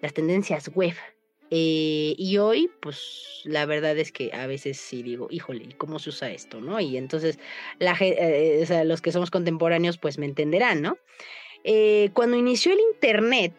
Las 0.00 0.12
tendencias 0.12 0.68
web. 0.74 0.94
Eh, 1.50 2.14
y 2.18 2.36
hoy, 2.36 2.70
pues 2.80 3.40
la 3.44 3.64
verdad 3.64 3.96
es 3.96 4.12
que 4.12 4.30
a 4.34 4.46
veces 4.46 4.78
sí 4.78 5.02
digo, 5.02 5.28
híjole, 5.30 5.64
¿y 5.64 5.72
cómo 5.72 5.98
se 5.98 6.10
usa 6.10 6.30
esto, 6.30 6.60
no? 6.60 6.78
Y 6.78 6.96
entonces, 6.96 7.38
eh, 7.80 8.82
los 8.84 9.00
que 9.00 9.12
somos 9.12 9.30
contemporáneos, 9.30 9.96
pues 9.96 10.18
me 10.18 10.26
entenderán, 10.26 10.82
¿no? 10.82 10.98
Eh, 11.64 12.10
cuando 12.12 12.36
inició 12.36 12.72
el 12.72 12.80
Internet, 12.92 13.54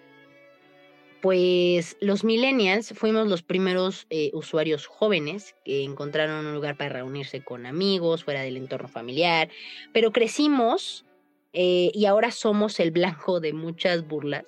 pues 1.22 1.98
los 2.00 2.24
millennials 2.24 2.94
fuimos 2.96 3.28
los 3.28 3.44
primeros 3.44 4.08
eh, 4.10 4.32
usuarios 4.34 4.88
jóvenes 4.88 5.56
que 5.66 5.84
encontraron 5.84 6.46
un 6.46 6.54
lugar 6.54 6.78
para 6.78 6.90
reunirse 6.90 7.44
con 7.44 7.66
amigos, 7.66 8.24
fuera 8.24 8.42
del 8.42 8.58
entorno 8.58 8.88
familiar, 8.88 9.50
pero 9.94 10.12
crecimos 10.12 11.06
eh, 11.54 11.92
y 11.94 12.06
ahora 12.06 12.32
somos 12.32 12.80
el 12.80 12.92
blanco 12.92 13.40
de 13.40 13.54
muchas 13.54 14.08
burlas 14.08 14.46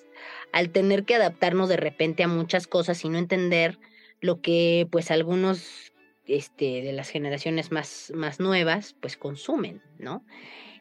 al 0.54 0.70
tener 0.70 1.04
que 1.04 1.16
adaptarnos 1.16 1.70
de 1.70 1.78
repente 1.78 2.24
a 2.24 2.28
muchas 2.28 2.68
cosas 2.68 3.04
y 3.04 3.10
no 3.10 3.18
entender 3.18 3.80
lo 4.20 4.42
que 4.42 4.88
pues 4.92 5.12
algunos 5.12 5.92
este, 6.28 6.82
de 6.82 6.94
las 6.94 7.10
generaciones 7.10 7.72
más, 7.72 8.12
más 8.16 8.40
nuevas 8.40 8.96
pues 9.00 9.18
consumen, 9.18 9.82
¿no? 9.98 10.24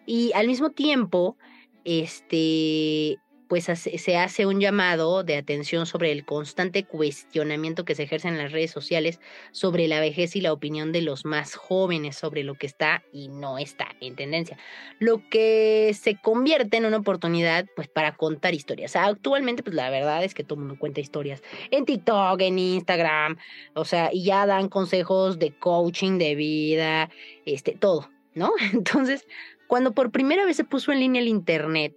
Y 0.07 0.33
al 0.35 0.47
mismo 0.47 0.71
tiempo, 0.71 1.37
este, 1.85 3.19
pues 3.51 3.65
se 3.65 4.17
hace 4.17 4.47
un 4.47 4.61
llamado 4.61 5.25
de 5.25 5.37
atención 5.37 5.85
sobre 5.85 6.13
el 6.13 6.25
constante 6.25 6.85
cuestionamiento 6.85 7.85
que 7.85 7.97
se 7.97 8.05
ejerce 8.05 8.29
en 8.29 8.39
las 8.39 8.53
redes 8.53 8.71
sociales 8.71 9.19
sobre 9.51 9.89
la 9.89 9.99
vejez 9.99 10.37
y 10.37 10.41
la 10.41 10.53
opinión 10.53 10.93
de 10.93 11.03
los 11.03 11.25
más 11.25 11.57
jóvenes 11.57 12.15
sobre 12.15 12.45
lo 12.45 12.55
que 12.55 12.69
está 12.69 13.03
y 13.13 13.27
no 13.27 13.59
está 13.59 13.89
en 14.01 14.15
tendencia, 14.15 14.57
lo 15.01 15.29
que 15.29 15.91
se 16.01 16.15
convierte 16.15 16.77
en 16.77 16.85
una 16.85 16.99
oportunidad 16.99 17.67
pues 17.75 17.89
para 17.89 18.15
contar 18.15 18.55
historias. 18.55 18.95
Actualmente 18.95 19.65
pues 19.65 19.75
la 19.75 19.91
verdad 19.91 20.23
es 20.23 20.33
que 20.33 20.45
todo 20.45 20.55
el 20.55 20.67
mundo 20.67 20.79
cuenta 20.79 21.01
historias 21.01 21.43
en 21.73 21.85
TikTok, 21.85 22.41
en 22.43 22.57
Instagram, 22.57 23.37
o 23.75 23.85
sea, 23.85 24.11
y 24.13 24.27
ya 24.27 24.47
dan 24.47 24.69
consejos 24.69 25.41
de 25.41 25.59
coaching 25.59 26.19
de 26.19 26.37
vida, 26.37 27.11
este, 27.47 27.73
todo, 27.73 28.09
¿no? 28.33 28.53
Entonces, 28.73 29.27
cuando 29.67 29.91
por 29.91 30.13
primera 30.13 30.45
vez 30.45 30.57
se 30.57 30.63
puso 30.63 30.93
en 30.93 31.01
línea 31.01 31.21
el 31.21 31.27
internet, 31.27 31.97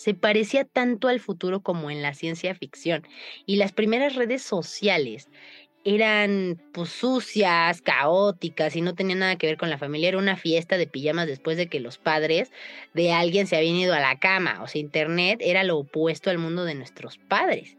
se 0.00 0.14
parecía 0.14 0.64
tanto 0.64 1.08
al 1.08 1.20
futuro 1.20 1.60
como 1.60 1.90
en 1.90 2.00
la 2.00 2.14
ciencia 2.14 2.54
ficción. 2.54 3.06
Y 3.44 3.56
las 3.56 3.72
primeras 3.72 4.14
redes 4.14 4.40
sociales 4.40 5.28
eran 5.84 6.58
pues 6.72 6.88
sucias, 6.88 7.82
caóticas 7.82 8.76
y 8.76 8.80
no 8.80 8.94
tenían 8.94 9.18
nada 9.18 9.36
que 9.36 9.46
ver 9.46 9.58
con 9.58 9.68
la 9.68 9.76
familia. 9.76 10.08
Era 10.08 10.16
una 10.16 10.38
fiesta 10.38 10.78
de 10.78 10.86
pijamas 10.86 11.26
después 11.26 11.58
de 11.58 11.66
que 11.66 11.80
los 11.80 11.98
padres 11.98 12.50
de 12.94 13.12
alguien 13.12 13.46
se 13.46 13.58
habían 13.58 13.76
ido 13.76 13.92
a 13.92 14.00
la 14.00 14.18
cama. 14.18 14.62
O 14.62 14.68
sea, 14.68 14.80
Internet 14.80 15.40
era 15.42 15.64
lo 15.64 15.76
opuesto 15.76 16.30
al 16.30 16.38
mundo 16.38 16.64
de 16.64 16.76
nuestros 16.76 17.18
padres. 17.18 17.76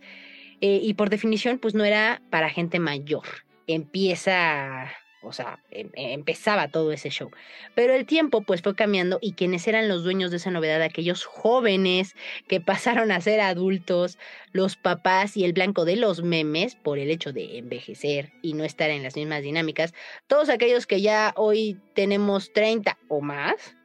Eh, 0.62 0.79
y 0.84 0.93
por 0.93 1.10
definición, 1.10 1.57
pues 1.57 1.73
no 1.73 1.84
era 1.86 2.21
para 2.29 2.51
gente 2.51 2.77
mayor. 2.77 3.25
Empieza 3.65 4.91
o 5.23 5.34
sea, 5.34 5.60
em, 5.69 5.89
empezaba 5.93 6.67
todo 6.67 6.91
ese 6.91 7.10
show. 7.10 7.31
Pero 7.75 7.93
el 7.93 8.05
tiempo 8.05 8.41
pues 8.41 8.62
fue 8.62 8.75
cambiando 8.75 9.19
y 9.21 9.34
quienes 9.34 9.67
eran 9.67 9.88
los 9.88 10.03
dueños 10.03 10.31
de 10.31 10.38
esa 10.38 10.51
novedad, 10.51 10.81
aquellos 10.81 11.25
jóvenes 11.25 12.15
que 12.47 12.60
pasaron 12.62 13.12
a 13.12 13.21
ser 13.21 13.39
adultos, 13.39 14.17
los 14.51 14.75
papás 14.75 15.38
y 15.38 15.45
el 15.45 15.53
blanco 15.53 15.86
de 15.86 15.95
los 15.95 16.23
memes 16.23 16.75
por 16.75 16.99
el 16.99 17.12
hecho 17.12 17.34
de 17.34 17.57
envejecer 17.57 18.31
y 18.41 18.53
no 18.53 18.63
estar 18.63 18.89
en 18.89 19.03
las 19.03 19.15
mismas 19.15 19.43
dinámicas, 19.43 19.93
todos 20.27 20.49
aquellos 20.49 20.88
que 20.88 21.01
ya 21.01 21.34
hoy 21.36 21.79
tenemos 21.93 22.51
30 22.53 22.97
o 23.07 23.21
más, 23.21 23.75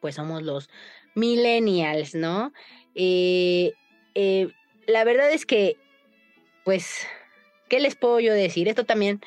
pues 0.00 0.14
somos 0.14 0.42
los 0.42 0.68
millennials, 1.14 2.14
¿no? 2.14 2.52
Eh, 2.94 3.72
eh, 4.14 4.48
la 4.86 5.04
verdad 5.04 5.30
es 5.32 5.46
que, 5.46 5.76
pues, 6.64 7.06
¿qué 7.68 7.80
les 7.80 7.96
puedo 7.96 8.20
yo 8.20 8.32
decir? 8.32 8.68
Esto 8.68 8.84
también 8.84 9.20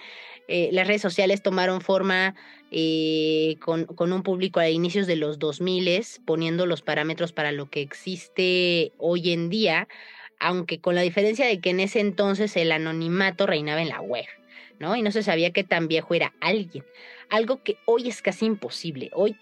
eh, 0.51 0.69
las 0.73 0.85
redes 0.85 1.01
sociales 1.01 1.41
tomaron 1.41 1.79
forma 1.79 2.35
eh, 2.71 3.55
con, 3.61 3.85
con, 3.85 4.11
un 4.11 4.21
público 4.21 4.59
a 4.59 4.69
inicios 4.69 5.07
de 5.07 5.15
los 5.15 5.39
2000, 5.39 6.03
poniendo 6.25 6.65
los 6.65 6.81
parámetros 6.81 7.31
para 7.31 7.53
lo 7.53 7.69
que 7.69 7.79
existe 7.79 8.91
hoy 8.97 9.31
en 9.31 9.49
día, 9.49 9.87
aunque 10.41 10.81
con 10.81 10.95
la 10.95 11.03
diferencia 11.03 11.45
de 11.45 11.61
que 11.61 11.69
en 11.69 11.79
ese 11.79 12.01
entonces 12.01 12.57
el 12.57 12.73
anonimato 12.73 13.47
reinaba 13.47 13.81
en 13.81 13.87
la 13.87 14.01
web. 14.01 14.25
¿no? 14.77 14.97
Y 14.97 15.01
no 15.03 15.11
se 15.11 15.23
sabía 15.23 15.53
qué 15.53 15.63
tan 15.63 15.87
viejo 15.87 16.15
era 16.15 16.33
alguien. 16.41 16.83
Algo 17.29 17.63
que 17.63 17.77
hoy 17.85 18.09
es 18.09 18.21
casi 18.21 18.45
imposible. 18.45 19.09
Hoy 19.13 19.37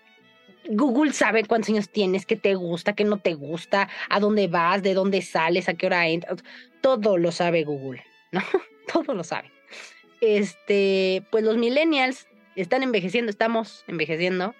Google 0.69 1.13
sabe 1.13 1.43
cuántos 1.43 1.69
años 1.69 1.89
tienes, 1.89 2.27
qué 2.27 2.35
te 2.35 2.53
gusta, 2.53 2.93
qué 2.93 3.03
no 3.03 3.17
te 3.17 3.33
gusta, 3.33 3.89
a 4.09 4.19
dónde 4.19 4.47
vas, 4.47 4.83
de 4.83 4.93
dónde 4.93 5.23
sales, 5.23 5.69
a 5.69 5.73
qué 5.73 5.87
hora 5.87 6.07
entras. 6.07 6.43
Todo 6.81 7.17
lo 7.17 7.31
sabe 7.31 7.63
Google, 7.63 8.03
¿no? 8.31 8.41
Todo 8.93 9.15
lo 9.15 9.23
sabe 9.23 9.49
este, 10.21 11.23
pues 11.29 11.43
los 11.43 11.57
millennials 11.57 12.27
están 12.55 12.83
envejeciendo, 12.83 13.29
estamos 13.29 13.83
envejeciendo, 13.87 14.53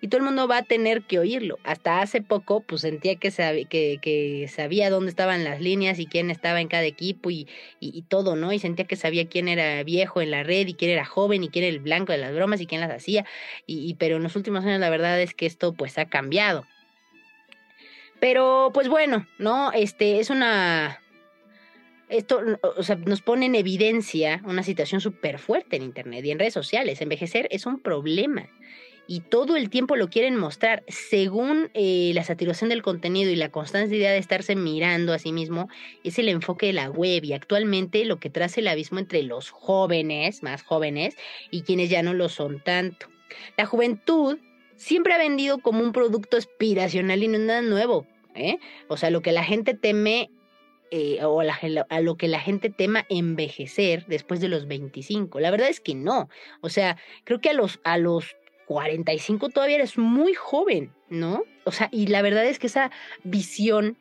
y 0.00 0.08
todo 0.08 0.18
el 0.18 0.24
mundo 0.24 0.48
va 0.48 0.58
a 0.58 0.62
tener 0.62 1.02
que 1.02 1.18
oírlo. 1.18 1.58
Hasta 1.62 2.00
hace 2.00 2.20
poco, 2.20 2.60
pues 2.60 2.82
sentía 2.82 3.16
que, 3.16 3.30
que, 3.70 4.50
sabía 4.52 4.90
dónde 4.90 5.10
estaban 5.10 5.44
las 5.44 5.60
líneas 5.60 5.98
y 5.98 6.06
quién 6.06 6.30
estaba 6.30 6.60
en 6.60 6.68
cada 6.68 6.84
equipo 6.84 7.30
y, 7.30 7.48
y, 7.80 8.02
todo, 8.02 8.36
¿no? 8.36 8.52
Y 8.52 8.58
sentía 8.58 8.86
que 8.86 8.96
sabía 8.96 9.28
quién 9.28 9.48
era 9.48 9.82
viejo 9.84 10.20
en 10.20 10.30
la 10.30 10.42
red 10.42 10.66
y 10.66 10.74
quién 10.74 10.90
era 10.90 11.04
joven 11.04 11.44
y 11.44 11.48
quién 11.48 11.64
era 11.64 11.74
el 11.74 11.80
blanco 11.80 12.12
de 12.12 12.18
las 12.18 12.34
bromas 12.34 12.60
y 12.60 12.66
quién 12.66 12.80
las 12.80 12.90
hacía. 12.90 13.24
Y, 13.66 13.94
pero 13.94 14.16
en 14.16 14.24
los 14.24 14.36
últimos 14.36 14.64
años 14.64 14.80
la 14.80 14.90
verdad 14.90 15.20
es 15.20 15.32
que 15.34 15.46
esto 15.46 15.72
pues 15.72 15.96
ha 15.98 16.06
cambiado. 16.06 16.66
Pero 18.20 18.70
pues 18.74 18.88
bueno, 18.88 19.26
¿no? 19.38 19.72
Este 19.72 20.18
es 20.18 20.30
una 20.30 21.00
esto 22.08 22.40
o 22.76 22.82
sea, 22.82 22.96
nos 22.96 23.22
pone 23.22 23.46
en 23.46 23.54
evidencia 23.54 24.42
una 24.44 24.62
situación 24.62 25.00
súper 25.00 25.38
fuerte 25.38 25.76
en 25.76 25.82
Internet 25.82 26.24
y 26.24 26.30
en 26.30 26.38
redes 26.38 26.54
sociales. 26.54 27.00
Envejecer 27.00 27.48
es 27.50 27.66
un 27.66 27.80
problema 27.80 28.48
y 29.06 29.20
todo 29.20 29.56
el 29.56 29.70
tiempo 29.70 29.96
lo 29.96 30.08
quieren 30.08 30.36
mostrar. 30.36 30.82
Según 30.88 31.70
eh, 31.74 32.12
la 32.14 32.24
saturación 32.24 32.70
del 32.70 32.82
contenido 32.82 33.30
y 33.30 33.36
la 33.36 33.50
constante 33.50 33.96
idea 33.96 34.12
de 34.12 34.18
estarse 34.18 34.56
mirando 34.56 35.12
a 35.12 35.18
sí 35.18 35.32
mismo, 35.32 35.68
es 36.02 36.18
el 36.18 36.28
enfoque 36.28 36.66
de 36.66 36.72
la 36.72 36.90
web 36.90 37.24
y 37.24 37.32
actualmente 37.32 38.04
lo 38.04 38.18
que 38.18 38.30
trae 38.30 38.48
el 38.56 38.68
abismo 38.68 38.98
entre 38.98 39.22
los 39.22 39.50
jóvenes, 39.50 40.42
más 40.42 40.62
jóvenes, 40.62 41.16
y 41.50 41.62
quienes 41.62 41.90
ya 41.90 42.02
no 42.02 42.14
lo 42.14 42.28
son 42.28 42.60
tanto. 42.62 43.08
La 43.56 43.66
juventud 43.66 44.38
siempre 44.76 45.14
ha 45.14 45.18
vendido 45.18 45.58
como 45.58 45.82
un 45.82 45.92
producto 45.92 46.36
aspiracional 46.36 47.22
y 47.22 47.28
no 47.28 47.38
nada 47.38 47.62
nuevo. 47.62 48.06
¿eh? 48.34 48.58
O 48.88 48.96
sea, 48.96 49.10
lo 49.10 49.22
que 49.22 49.32
la 49.32 49.44
gente 49.44 49.74
teme 49.74 50.30
eh, 50.96 51.24
o 51.24 51.40
a, 51.40 52.00
lo 52.02 52.16
que 52.16 52.28
la 52.28 52.38
gente 52.38 52.70
tema 52.70 53.04
envejecer 53.08 54.06
después 54.06 54.38
de 54.38 54.46
los 54.46 54.68
25. 54.68 55.40
La 55.40 55.50
verdad 55.50 55.68
es 55.68 55.80
que 55.80 55.96
no. 55.96 56.28
O 56.60 56.68
sea, 56.68 56.96
creo 57.24 57.40
que 57.40 57.50
a 57.50 57.52
los, 57.52 57.80
a 57.82 57.98
los 57.98 58.36
45 58.66 59.48
todavía 59.48 59.74
eres 59.74 59.98
muy 59.98 60.34
joven, 60.34 60.94
¿no? 61.08 61.42
O 61.64 61.72
sea, 61.72 61.88
y 61.90 62.06
la 62.06 62.22
verdad 62.22 62.46
es 62.46 62.60
que 62.60 62.68
esa 62.68 62.92
visión 63.24 63.98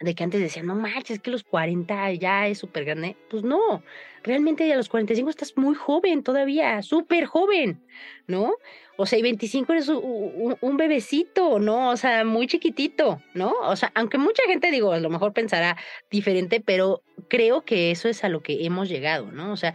de 0.00 0.14
que 0.14 0.24
antes 0.24 0.40
decían, 0.40 0.64
no 0.64 0.74
manches, 0.74 1.18
es 1.18 1.20
que 1.20 1.30
los 1.30 1.44
40 1.44 2.14
ya 2.14 2.46
es 2.46 2.56
súper 2.56 2.86
grande. 2.86 3.14
Pues 3.28 3.42
no, 3.42 3.82
realmente 4.22 4.72
a 4.72 4.76
los 4.76 4.88
45 4.88 5.28
estás 5.28 5.54
muy 5.58 5.74
joven 5.74 6.22
todavía, 6.22 6.80
súper 6.80 7.26
joven, 7.26 7.84
¿no? 8.26 8.54
O 8.96 9.06
sea, 9.06 9.18
y 9.18 9.22
25 9.22 9.72
eres 9.72 9.88
un, 9.88 10.76
bebecito, 10.76 11.58
¿no? 11.58 11.90
O 11.90 11.96
sea, 11.96 12.24
muy 12.24 12.46
chiquitito, 12.46 13.20
¿no? 13.34 13.52
O 13.62 13.76
sea, 13.76 13.90
aunque 13.94 14.18
mucha 14.18 14.42
gente, 14.46 14.70
digo, 14.70 14.92
a 14.92 15.00
lo 15.00 15.10
mejor 15.10 15.32
pensará 15.32 15.76
diferente, 16.10 16.60
pero 16.60 17.02
creo 17.28 17.64
que 17.64 17.90
eso 17.90 18.08
es 18.08 18.22
a 18.24 18.28
lo 18.28 18.42
que 18.42 18.64
hemos 18.64 18.88
llegado, 18.88 19.32
¿no? 19.32 19.52
O 19.52 19.56
sea, 19.56 19.74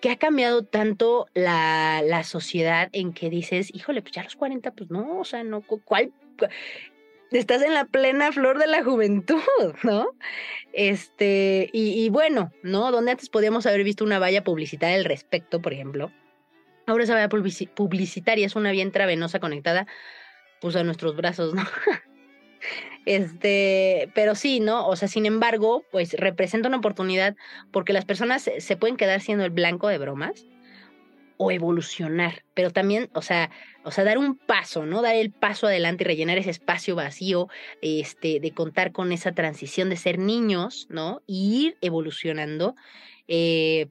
que 0.00 0.10
ha 0.10 0.16
cambiado 0.16 0.64
tanto 0.64 1.26
la, 1.34 2.02
la 2.04 2.24
sociedad 2.24 2.88
en 2.92 3.12
que 3.12 3.28
dices, 3.28 3.74
híjole, 3.74 4.02
pues 4.02 4.12
ya 4.12 4.22
los 4.22 4.36
40, 4.36 4.70
pues 4.72 4.90
no, 4.90 5.18
o 5.18 5.24
sea, 5.24 5.42
no, 5.44 5.62
¿cuál? 5.62 6.12
estás 7.38 7.62
en 7.62 7.74
la 7.74 7.84
plena 7.84 8.32
flor 8.32 8.58
de 8.58 8.66
la 8.66 8.82
juventud, 8.82 9.40
¿no? 9.82 10.08
Este, 10.72 11.68
y, 11.72 12.08
bueno, 12.10 12.52
¿no? 12.62 12.90
Donde 12.90 13.12
antes 13.12 13.28
podíamos 13.28 13.66
haber 13.66 13.84
visto 13.84 14.04
una 14.04 14.18
valla 14.18 14.44
publicitaria 14.44 14.96
al 14.96 15.04
respecto, 15.04 15.60
por 15.60 15.72
ejemplo. 15.72 16.10
Ahora 16.90 17.04
esa 17.04 17.14
valla 17.14 17.28
publicitaria 17.28 18.46
es 18.46 18.56
una 18.56 18.72
vía 18.72 18.82
intravenosa 18.82 19.38
conectada, 19.38 19.86
pues, 20.60 20.74
a 20.76 20.82
nuestros 20.82 21.16
brazos, 21.16 21.54
¿no? 21.54 21.62
Este, 23.06 24.10
pero 24.14 24.34
sí, 24.34 24.60
¿no? 24.60 24.86
O 24.86 24.94
sea, 24.94 25.08
sin 25.08 25.24
embargo, 25.24 25.86
pues 25.90 26.12
representa 26.12 26.68
una 26.68 26.76
oportunidad 26.76 27.34
porque 27.72 27.94
las 27.94 28.04
personas 28.04 28.50
se 28.58 28.76
pueden 28.76 28.98
quedar 28.98 29.22
siendo 29.22 29.42
el 29.42 29.50
blanco 29.50 29.88
de 29.88 29.96
bromas 29.96 30.44
o 31.38 31.50
evolucionar, 31.50 32.44
pero 32.52 32.70
también, 32.70 33.08
o 33.14 33.22
sea, 33.22 33.50
o 33.84 33.90
sea, 33.90 34.04
dar 34.04 34.18
un 34.18 34.36
paso, 34.36 34.84
¿no? 34.84 35.00
Dar 35.00 35.14
el 35.14 35.32
paso 35.32 35.66
adelante 35.66 36.04
y 36.04 36.08
rellenar 36.08 36.36
ese 36.36 36.50
espacio 36.50 36.94
vacío, 36.94 37.48
este, 37.80 38.38
de 38.38 38.52
contar 38.52 38.92
con 38.92 39.10
esa 39.10 39.32
transición 39.32 39.88
de 39.88 39.96
ser 39.96 40.18
niños, 40.18 40.86
¿no? 40.90 41.22
Y 41.26 41.68
ir 41.68 41.78
evolucionando, 41.80 42.76
eh, 43.26 43.86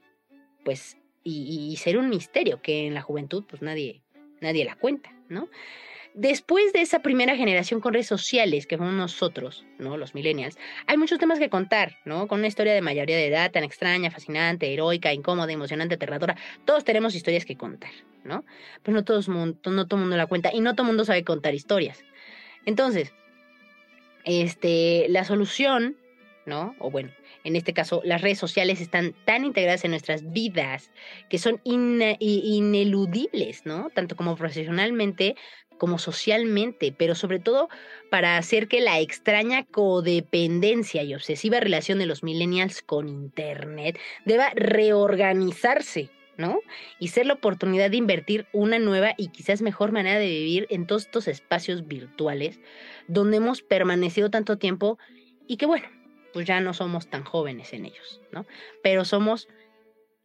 pues, 0.64 0.99
y, 1.30 1.76
ser 1.78 1.98
un 1.98 2.10
misterio 2.10 2.62
que 2.62 2.88
en 2.88 2.94
la 2.94 3.02
juventud, 3.02 3.44
pues 3.48 3.62
nadie, 3.62 4.02
nadie 4.42 4.66
la 4.66 4.76
cuenta, 4.76 5.14
¿no? 5.30 5.50
Después 6.16 6.74
de 6.74 6.82
esa 6.82 7.00
primera 7.00 7.36
generación 7.36 7.80
con 7.82 7.94
redes 7.94 8.08
sociales, 8.08 8.66
que 8.66 8.78
fuimos 8.78 8.96
nosotros, 8.96 9.66
¿no? 9.78 9.96
Los 9.96 10.16
millennials, 10.16 10.58
hay 10.88 10.98
muchos 10.98 11.20
temas 11.20 11.40
que 11.40 11.50
contar, 11.50 11.98
¿no? 12.04 12.28
Con 12.28 12.40
una 12.40 12.48
historia 12.48 12.74
de 12.74 12.82
mayoría 12.82 13.16
de 13.16 13.28
edad 13.28 13.52
tan 13.52 13.64
extraña, 13.64 14.10
fascinante, 14.10 14.74
heroica, 14.74 15.14
incómoda, 15.14 15.52
emocionante, 15.52 15.96
aterradora. 15.96 16.36
Todos 16.66 16.84
tenemos 16.84 17.14
historias 17.16 17.46
que 17.46 17.56
contar, 17.56 17.92
¿no? 18.24 18.44
Pero 18.82 18.96
no, 18.96 19.04
todos, 19.04 19.30
no 19.30 19.54
todo 19.54 19.76
el 19.76 20.02
mundo 20.02 20.18
la 20.18 20.28
cuenta 20.28 20.50
y 20.52 20.62
no 20.62 20.74
todo 20.74 20.84
el 20.84 20.88
mundo 20.88 21.06
sabe 21.06 21.24
contar 21.24 21.54
historias. 21.54 22.04
Entonces, 22.66 23.14
este, 24.26 25.06
la 25.10 25.24
solución, 25.24 25.96
¿no? 26.50 26.76
O 26.80 26.92
bueno, 26.92 27.12
en 27.46 27.56
este 27.56 27.74
caso 27.74 28.02
las 28.04 28.22
redes 28.22 28.40
sociales 28.40 28.82
están 28.82 29.16
tan 29.26 29.46
integradas 29.46 29.86
en 29.86 29.92
nuestras 29.92 30.30
vidas 30.32 30.92
que 31.30 31.38
son 31.38 31.62
ineludibles, 31.64 33.66
¿no? 33.66 33.90
Tanto 33.92 34.18
como 34.18 34.36
profesionalmente 34.36 35.38
como 35.78 35.98
socialmente, 35.98 36.94
pero 36.96 37.16
sobre 37.16 37.40
todo 37.40 37.70
para 38.12 38.38
hacer 38.38 38.68
que 38.68 38.82
la 38.82 39.00
extraña 39.00 39.64
codependencia 39.64 41.04
y 41.04 41.16
obsesiva 41.16 41.62
relación 41.62 42.00
de 42.00 42.06
los 42.06 42.22
millennials 42.22 42.82
con 42.82 43.08
Internet 43.08 43.98
deba 44.26 44.52
reorganizarse 44.54 46.10
¿no? 46.38 46.60
Y 47.00 47.08
ser 47.10 47.26
la 47.26 47.34
oportunidad 47.34 47.92
de 47.92 47.98
invertir 47.98 48.48
una 48.54 48.80
nueva 48.80 49.14
y 49.18 49.28
quizás 49.28 49.62
mejor 49.62 49.92
manera 49.92 50.20
de 50.20 50.28
vivir 50.28 50.68
en 50.70 50.88
todos 50.88 51.04
estos 51.04 51.28
espacios 51.28 51.86
virtuales 51.86 52.62
donde 53.10 53.38
hemos 53.38 53.62
permanecido 53.62 54.30
tanto 54.30 54.58
tiempo 54.58 54.98
y 55.48 55.58
que 55.58 55.66
bueno, 55.66 55.88
pues 56.34 56.48
ya 56.48 56.60
no 56.62 56.74
somos 56.74 57.10
tan 57.10 57.24
jóvenes 57.24 57.74
en 57.74 57.86
ellos, 57.86 58.22
¿no? 58.32 58.46
Pero 58.84 59.06
somos, 59.06 59.48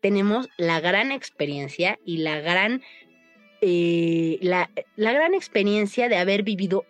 tenemos 0.00 0.48
la 0.56 0.80
gran 0.80 1.12
experiencia 1.12 1.98
y 2.04 2.18
la 2.18 2.40
gran, 2.40 2.82
eh, 3.60 4.38
la, 4.42 4.70
la 4.96 5.12
gran 5.12 5.34
experiencia 5.34 6.08
de 6.08 6.16
haber 6.16 6.42
vivido 6.42 6.84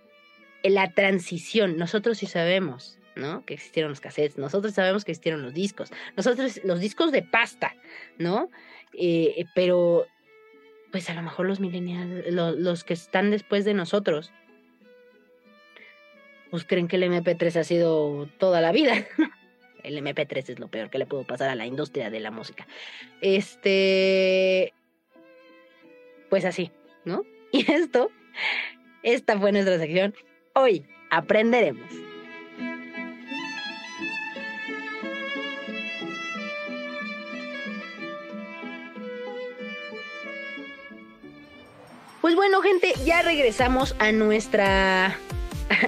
la 0.63 0.93
transición. 0.93 1.77
Nosotros 1.77 2.19
sí 2.19 2.27
sabemos, 2.27 2.99
¿no? 3.17 3.45
Que 3.45 3.55
existieron 3.55 3.91
los 3.91 4.01
cassettes, 4.01 4.39
nosotros 4.39 4.75
sabemos 4.75 5.05
que 5.05 5.13
existieron 5.13 5.43
los 5.43 5.55
discos, 5.55 5.91
nosotros 6.17 6.61
los 6.65 6.81
discos 6.81 7.13
de 7.13 7.23
pasta, 7.23 7.75
¿no? 8.19 8.51
Eh, 8.93 9.45
pero, 9.55 10.07
pues 10.93 11.09
a 11.11 11.15
lo 11.15 11.23
mejor 11.23 11.47
los 11.47 11.61
millennials, 11.61 12.27
los, 12.33 12.85
que 12.85 12.95
están 12.95 13.31
después 13.31 13.65
de 13.65 13.75
nosotros, 13.75 14.33
pues 16.51 16.65
creen 16.65 16.89
que 16.89 16.97
el 16.97 17.05
MP3 17.05 17.57
ha 17.57 17.65
sido 17.65 18.29
toda 18.39 18.61
la 18.61 18.73
vida. 18.73 18.95
el 19.83 19.99
MP3 19.99 20.51
es 20.51 20.59
lo 20.59 20.69
peor 20.69 20.91
que 20.91 20.99
le 20.99 21.07
pudo 21.07 21.25
pasar 21.25 21.51
a 21.51 21.55
la 21.55 21.67
industria 21.67 22.11
de 22.11 22.21
la 22.21 22.31
música. 22.31 22.67
Este, 23.21 24.73
pues 26.31 26.45
así, 26.45 26.71
¿no? 27.05 27.23
Y 27.53 27.71
esto, 27.71 28.11
esta 29.05 29.39
fue 29.39 29.53
nuestra 29.53 29.79
sección. 29.79 30.13
Hoy 30.55 30.85
aprenderemos. 31.11 31.89
Pues 42.21 42.35
bueno, 42.35 42.63
gente, 42.63 42.95
ya 43.05 43.23
regresamos 43.23 43.95
a 43.99 44.11
nuestra 44.11 45.17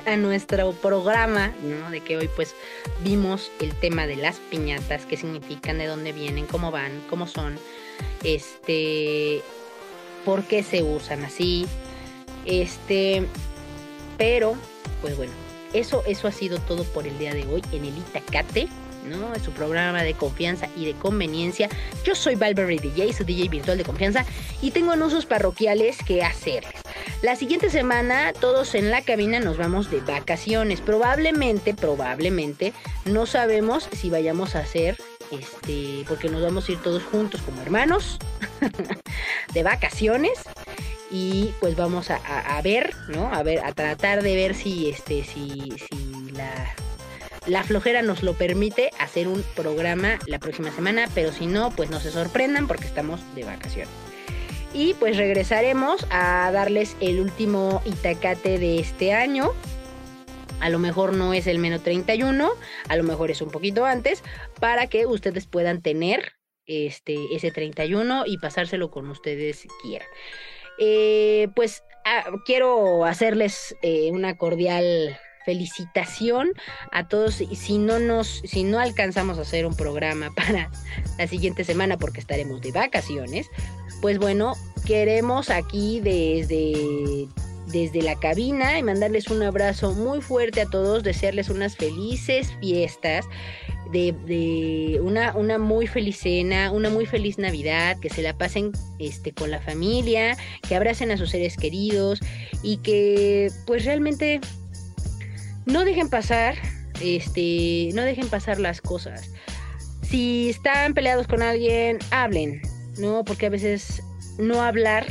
a 0.06 0.16
nuestro 0.16 0.72
programa, 0.72 1.54
¿no? 1.62 1.90
De 1.90 2.00
que 2.00 2.16
hoy 2.16 2.28
pues 2.34 2.54
vimos 3.02 3.50
el 3.60 3.74
tema 3.74 4.06
de 4.06 4.16
las 4.16 4.38
piñatas, 4.38 5.06
qué 5.06 5.16
significan, 5.16 5.78
de 5.78 5.86
dónde 5.86 6.12
vienen, 6.12 6.46
cómo 6.46 6.70
van, 6.70 7.02
cómo 7.08 7.26
son, 7.26 7.58
este, 8.24 9.42
por 10.24 10.44
qué 10.44 10.62
se 10.62 10.82
usan 10.82 11.24
así, 11.24 11.66
este, 12.44 13.26
pero, 14.18 14.56
pues 15.00 15.16
bueno, 15.16 15.32
eso, 15.72 16.02
eso 16.06 16.28
ha 16.28 16.32
sido 16.32 16.58
todo 16.60 16.84
por 16.84 17.06
el 17.06 17.18
día 17.18 17.34
de 17.34 17.46
hoy 17.46 17.62
en 17.72 17.84
el 17.84 17.98
Itacate. 17.98 18.68
¿no? 19.06 19.32
Es 19.34 19.42
su 19.42 19.52
programa 19.52 20.02
de 20.02 20.14
confianza 20.14 20.68
y 20.76 20.84
de 20.84 20.94
conveniencia. 20.94 21.68
Yo 22.04 22.16
soy 22.16 22.34
Valverde 22.34 22.78
DJ, 22.78 23.12
su 23.12 23.22
DJ 23.22 23.48
virtual 23.48 23.78
de 23.78 23.84
confianza, 23.84 24.24
y 24.60 24.72
tengo 24.72 24.90
anuncios 24.90 25.26
parroquiales 25.26 25.98
que 26.04 26.24
hacerles. 26.24 26.85
La 27.26 27.34
siguiente 27.34 27.70
semana 27.70 28.32
todos 28.32 28.76
en 28.76 28.92
la 28.92 29.02
cabina 29.02 29.40
nos 29.40 29.58
vamos 29.58 29.90
de 29.90 29.98
vacaciones. 29.98 30.80
Probablemente, 30.80 31.74
probablemente, 31.74 32.72
no 33.04 33.26
sabemos 33.26 33.88
si 33.90 34.10
vayamos 34.10 34.54
a 34.54 34.60
hacer, 34.60 34.96
este, 35.32 36.04
porque 36.06 36.28
nos 36.28 36.40
vamos 36.40 36.68
a 36.68 36.72
ir 36.72 36.78
todos 36.82 37.02
juntos 37.02 37.42
como 37.42 37.60
hermanos, 37.62 38.20
de 39.52 39.62
vacaciones. 39.64 40.38
Y 41.10 41.52
pues 41.58 41.74
vamos 41.74 42.12
a, 42.12 42.62
ver, 42.62 42.94
¿no? 43.08 43.34
A 43.34 43.42
ver, 43.42 43.58
a 43.64 43.72
tratar 43.72 44.22
de 44.22 44.36
ver 44.36 44.54
si, 44.54 44.88
este, 44.88 45.24
si, 45.24 45.72
si 45.90 46.30
la 46.30 46.76
la 47.46 47.64
flojera 47.64 48.02
nos 48.02 48.22
lo 48.22 48.34
permite 48.34 48.90
hacer 49.00 49.26
un 49.26 49.42
programa 49.56 50.18
la 50.26 50.38
próxima 50.38 50.70
semana, 50.70 51.08
pero 51.12 51.32
si 51.32 51.46
no, 51.46 51.72
pues 51.72 51.90
no 51.90 51.98
se 51.98 52.12
sorprendan 52.12 52.68
porque 52.68 52.86
estamos 52.86 53.20
de 53.34 53.42
vacaciones. 53.42 54.05
Y 54.76 54.92
pues 54.92 55.16
regresaremos 55.16 56.06
a 56.10 56.50
darles 56.52 56.98
el 57.00 57.18
último 57.18 57.80
Itacate 57.86 58.58
de 58.58 58.78
este 58.78 59.14
año. 59.14 59.54
A 60.60 60.68
lo 60.68 60.78
mejor 60.78 61.14
no 61.14 61.32
es 61.32 61.46
el 61.46 61.58
menos 61.58 61.82
31, 61.82 62.50
a 62.86 62.96
lo 62.96 63.02
mejor 63.02 63.30
es 63.30 63.40
un 63.40 63.50
poquito 63.50 63.86
antes, 63.86 64.22
para 64.60 64.86
que 64.86 65.06
ustedes 65.06 65.46
puedan 65.46 65.80
tener 65.80 66.34
este, 66.66 67.34
ese 67.34 67.50
31 67.50 68.24
y 68.26 68.36
pasárselo 68.36 68.90
con 68.90 69.08
ustedes 69.08 69.66
quieran. 69.80 70.08
Eh, 70.78 71.48
pues 71.56 71.82
ah, 72.04 72.24
quiero 72.44 73.06
hacerles 73.06 73.74
eh, 73.80 74.10
una 74.12 74.36
cordial 74.36 75.18
felicitación 75.46 76.52
a 76.90 77.06
todos 77.08 77.36
si 77.36 77.78
no 77.78 78.00
nos 78.00 78.42
si 78.44 78.64
no 78.64 78.80
alcanzamos 78.80 79.38
a 79.38 79.42
hacer 79.42 79.64
un 79.64 79.76
programa 79.76 80.30
para 80.36 80.70
la 81.16 81.26
siguiente 81.28 81.64
semana 81.64 81.96
porque 81.96 82.20
estaremos 82.20 82.60
de 82.60 82.72
vacaciones, 82.72 83.48
pues 84.00 84.18
bueno, 84.18 84.54
queremos 84.84 85.50
aquí 85.50 86.00
desde 86.00 87.28
desde 87.66 88.00
la 88.00 88.14
cabina 88.14 88.78
y 88.78 88.82
mandarles 88.82 89.28
un 89.28 89.42
abrazo 89.42 89.92
muy 89.92 90.20
fuerte 90.20 90.60
a 90.60 90.66
todos, 90.66 91.02
desearles 91.02 91.48
unas 91.48 91.76
felices 91.76 92.52
fiestas, 92.60 93.26
de, 93.92 94.98
una, 95.02 95.36
una 95.36 95.58
muy 95.58 95.86
feliz 95.86 96.18
cena, 96.18 96.70
una 96.70 96.90
muy 96.90 97.06
feliz 97.06 97.38
Navidad, 97.38 97.98
que 98.00 98.10
se 98.10 98.22
la 98.22 98.36
pasen 98.36 98.72
este, 98.98 99.32
con 99.32 99.50
la 99.50 99.60
familia, 99.60 100.36
que 100.66 100.74
abracen 100.76 101.10
a 101.10 101.16
sus 101.16 101.30
seres 101.30 101.56
queridos 101.56 102.20
y 102.62 102.78
que 102.78 103.50
pues 103.66 103.84
realmente 103.84 104.40
no 105.66 105.84
dejen 105.84 106.08
pasar, 106.08 106.56
este, 107.00 107.90
no 107.94 108.02
dejen 108.02 108.28
pasar 108.28 108.58
las 108.58 108.80
cosas. 108.80 109.30
Si 110.02 110.50
están 110.50 110.94
peleados 110.94 111.26
con 111.26 111.42
alguien, 111.42 111.98
hablen, 112.10 112.60
¿no? 112.98 113.24
Porque 113.24 113.46
a 113.46 113.50
veces 113.50 114.02
no 114.38 114.62
hablar 114.62 115.06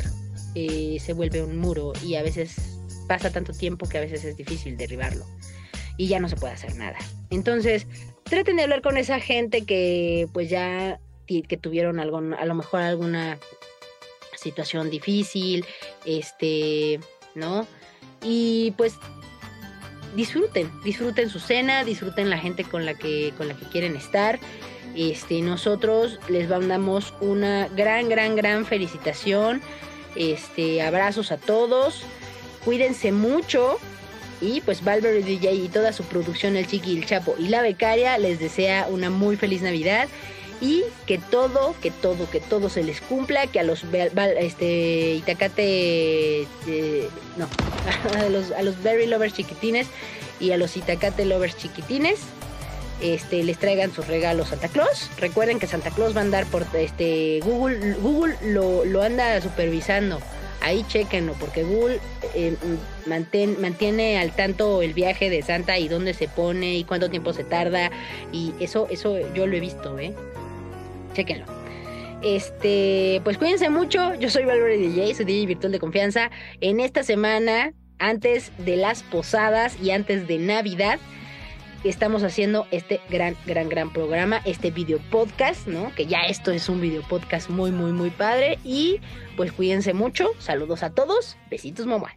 eh, 0.55 0.97
se 0.99 1.13
vuelve 1.13 1.43
un 1.43 1.57
muro 1.57 1.93
y 2.03 2.15
a 2.15 2.23
veces 2.23 2.55
pasa 3.07 3.31
tanto 3.31 3.53
tiempo 3.53 3.87
que 3.87 3.97
a 3.97 4.01
veces 4.01 4.23
es 4.23 4.35
difícil 4.35 4.77
derribarlo 4.77 5.25
y 5.97 6.07
ya 6.07 6.19
no 6.19 6.29
se 6.29 6.35
puede 6.35 6.53
hacer 6.53 6.75
nada. 6.75 6.97
Entonces, 7.29 7.87
traten 8.23 8.57
de 8.57 8.63
hablar 8.63 8.81
con 8.81 8.97
esa 8.97 9.19
gente 9.19 9.65
que 9.65 10.27
pues 10.33 10.49
ya 10.49 10.99
que 11.27 11.57
tuvieron 11.57 11.99
algo, 11.99 12.17
a 12.17 12.45
lo 12.45 12.55
mejor 12.55 12.81
alguna 12.81 13.39
situación 14.35 14.89
difícil, 14.89 15.65
este, 16.05 16.99
¿no? 17.33 17.67
Y 18.21 18.73
pues 18.77 18.95
disfruten, 20.15 20.71
disfruten 20.83 21.29
su 21.29 21.39
cena, 21.39 21.83
disfruten 21.83 22.29
la 22.29 22.37
gente 22.37 22.63
con 22.63 22.85
la 22.85 22.93
que, 22.93 23.33
con 23.37 23.47
la 23.47 23.55
que 23.55 23.65
quieren 23.65 23.95
estar. 23.95 24.39
Este, 24.95 25.41
nosotros 25.41 26.19
les 26.29 26.49
mandamos 26.49 27.13
una 27.19 27.67
gran, 27.67 28.09
gran, 28.09 28.35
gran 28.35 28.65
felicitación. 28.65 29.61
Este, 30.15 30.81
abrazos 30.81 31.31
a 31.31 31.37
todos. 31.37 32.03
Cuídense 32.63 33.11
mucho. 33.11 33.77
Y 34.41 34.61
pues 34.61 34.83
Valverde 34.83 35.21
DJ 35.21 35.53
y 35.53 35.69
toda 35.69 35.93
su 35.93 36.03
producción, 36.03 36.57
el 36.57 36.67
Chiqui, 36.67 36.97
el 36.97 37.05
Chapo 37.05 37.35
y 37.39 37.47
la 37.47 37.61
becaria, 37.61 38.17
les 38.17 38.39
desea 38.39 38.87
una 38.89 39.09
muy 39.09 39.37
feliz 39.37 39.61
Navidad 39.61 40.09
y 40.61 40.83
que 41.05 41.17
todo, 41.17 41.75
que 41.81 41.91
todo, 41.91 42.29
que 42.29 42.39
todo 42.39 42.69
se 42.69 42.83
les 42.83 43.01
cumpla, 43.01 43.47
que 43.47 43.59
a 43.59 43.63
los 43.63 43.83
este 44.39 45.15
Itacate 45.15 46.41
eh, 46.67 47.09
no, 47.37 47.47
a 48.19 48.29
los, 48.29 48.51
a 48.51 48.61
los 48.61 48.81
Berry 48.83 49.07
Lovers 49.07 49.33
chiquitines 49.33 49.87
y 50.39 50.51
a 50.51 50.57
los 50.57 50.75
Itacate 50.75 51.25
Lovers 51.25 51.57
chiquitines 51.57 52.19
este, 53.01 53.43
les 53.43 53.57
traigan 53.57 53.93
sus 53.93 54.07
regalos 54.07 54.49
Santa 54.49 54.67
Claus. 54.67 55.09
Recuerden 55.17 55.59
que 55.59 55.67
Santa 55.67 55.91
Claus 55.91 56.15
va 56.15 56.21
a 56.21 56.23
andar 56.23 56.45
por 56.45 56.65
este 56.73 57.39
Google, 57.43 57.93
Google 57.95 58.35
lo, 58.43 58.85
lo 58.85 59.01
anda 59.01 59.39
supervisando. 59.41 60.19
Ahí 60.61 60.83
chequenlo, 60.87 61.33
porque 61.33 61.63
Google 61.63 61.99
eh, 62.33 62.55
mantiene 63.05 64.17
al 64.17 64.31
tanto 64.31 64.81
el 64.81 64.93
viaje 64.93 65.29
de 65.29 65.43
Santa 65.43 65.77
y 65.77 65.87
dónde 65.87 66.13
se 66.13 66.27
pone 66.27 66.75
y 66.75 66.83
cuánto 66.83 67.09
tiempo 67.09 67.33
se 67.33 67.43
tarda. 67.43 67.91
Y 68.31 68.53
eso, 68.59 68.87
eso 68.89 69.17
yo 69.33 69.45
lo 69.45 69.55
he 69.55 69.59
visto, 69.59 69.99
¿eh? 69.99 70.13
Chequenlo. 71.13 71.45
Este, 72.23 73.21
pues 73.23 73.37
cuídense 73.37 73.69
mucho. 73.69 74.15
Yo 74.15 74.29
soy 74.31 74.45
Valverde 74.45 74.77
DJ, 74.77 75.13
soy 75.13 75.25
DJ 75.25 75.45
virtual 75.45 75.71
de 75.71 75.79
confianza. 75.79 76.31
En 76.61 76.79
esta 76.79 77.03
semana, 77.03 77.73
antes 77.99 78.51
de 78.57 78.77
las 78.77 79.03
posadas 79.03 79.77
y 79.79 79.91
antes 79.91 80.27
de 80.27 80.39
Navidad, 80.39 80.97
estamos 81.89 82.23
haciendo 82.23 82.67
este 82.71 82.99
gran, 83.09 83.35
gran, 83.45 83.69
gran 83.69 83.93
programa, 83.93 84.41
este 84.45 84.71
video 84.71 84.99
podcast, 85.09 85.67
¿no? 85.67 85.93
Que 85.95 86.05
ya 86.05 86.25
esto 86.25 86.51
es 86.51 86.69
un 86.69 86.81
video 86.81 87.01
podcast 87.03 87.49
muy, 87.49 87.71
muy, 87.71 87.91
muy 87.91 88.09
padre. 88.09 88.59
Y 88.63 88.99
pues 89.37 89.51
cuídense 89.51 89.93
mucho. 89.93 90.29
Saludos 90.39 90.83
a 90.83 90.91
todos. 90.91 91.37
Besitos, 91.49 91.85
mamá. 91.85 92.15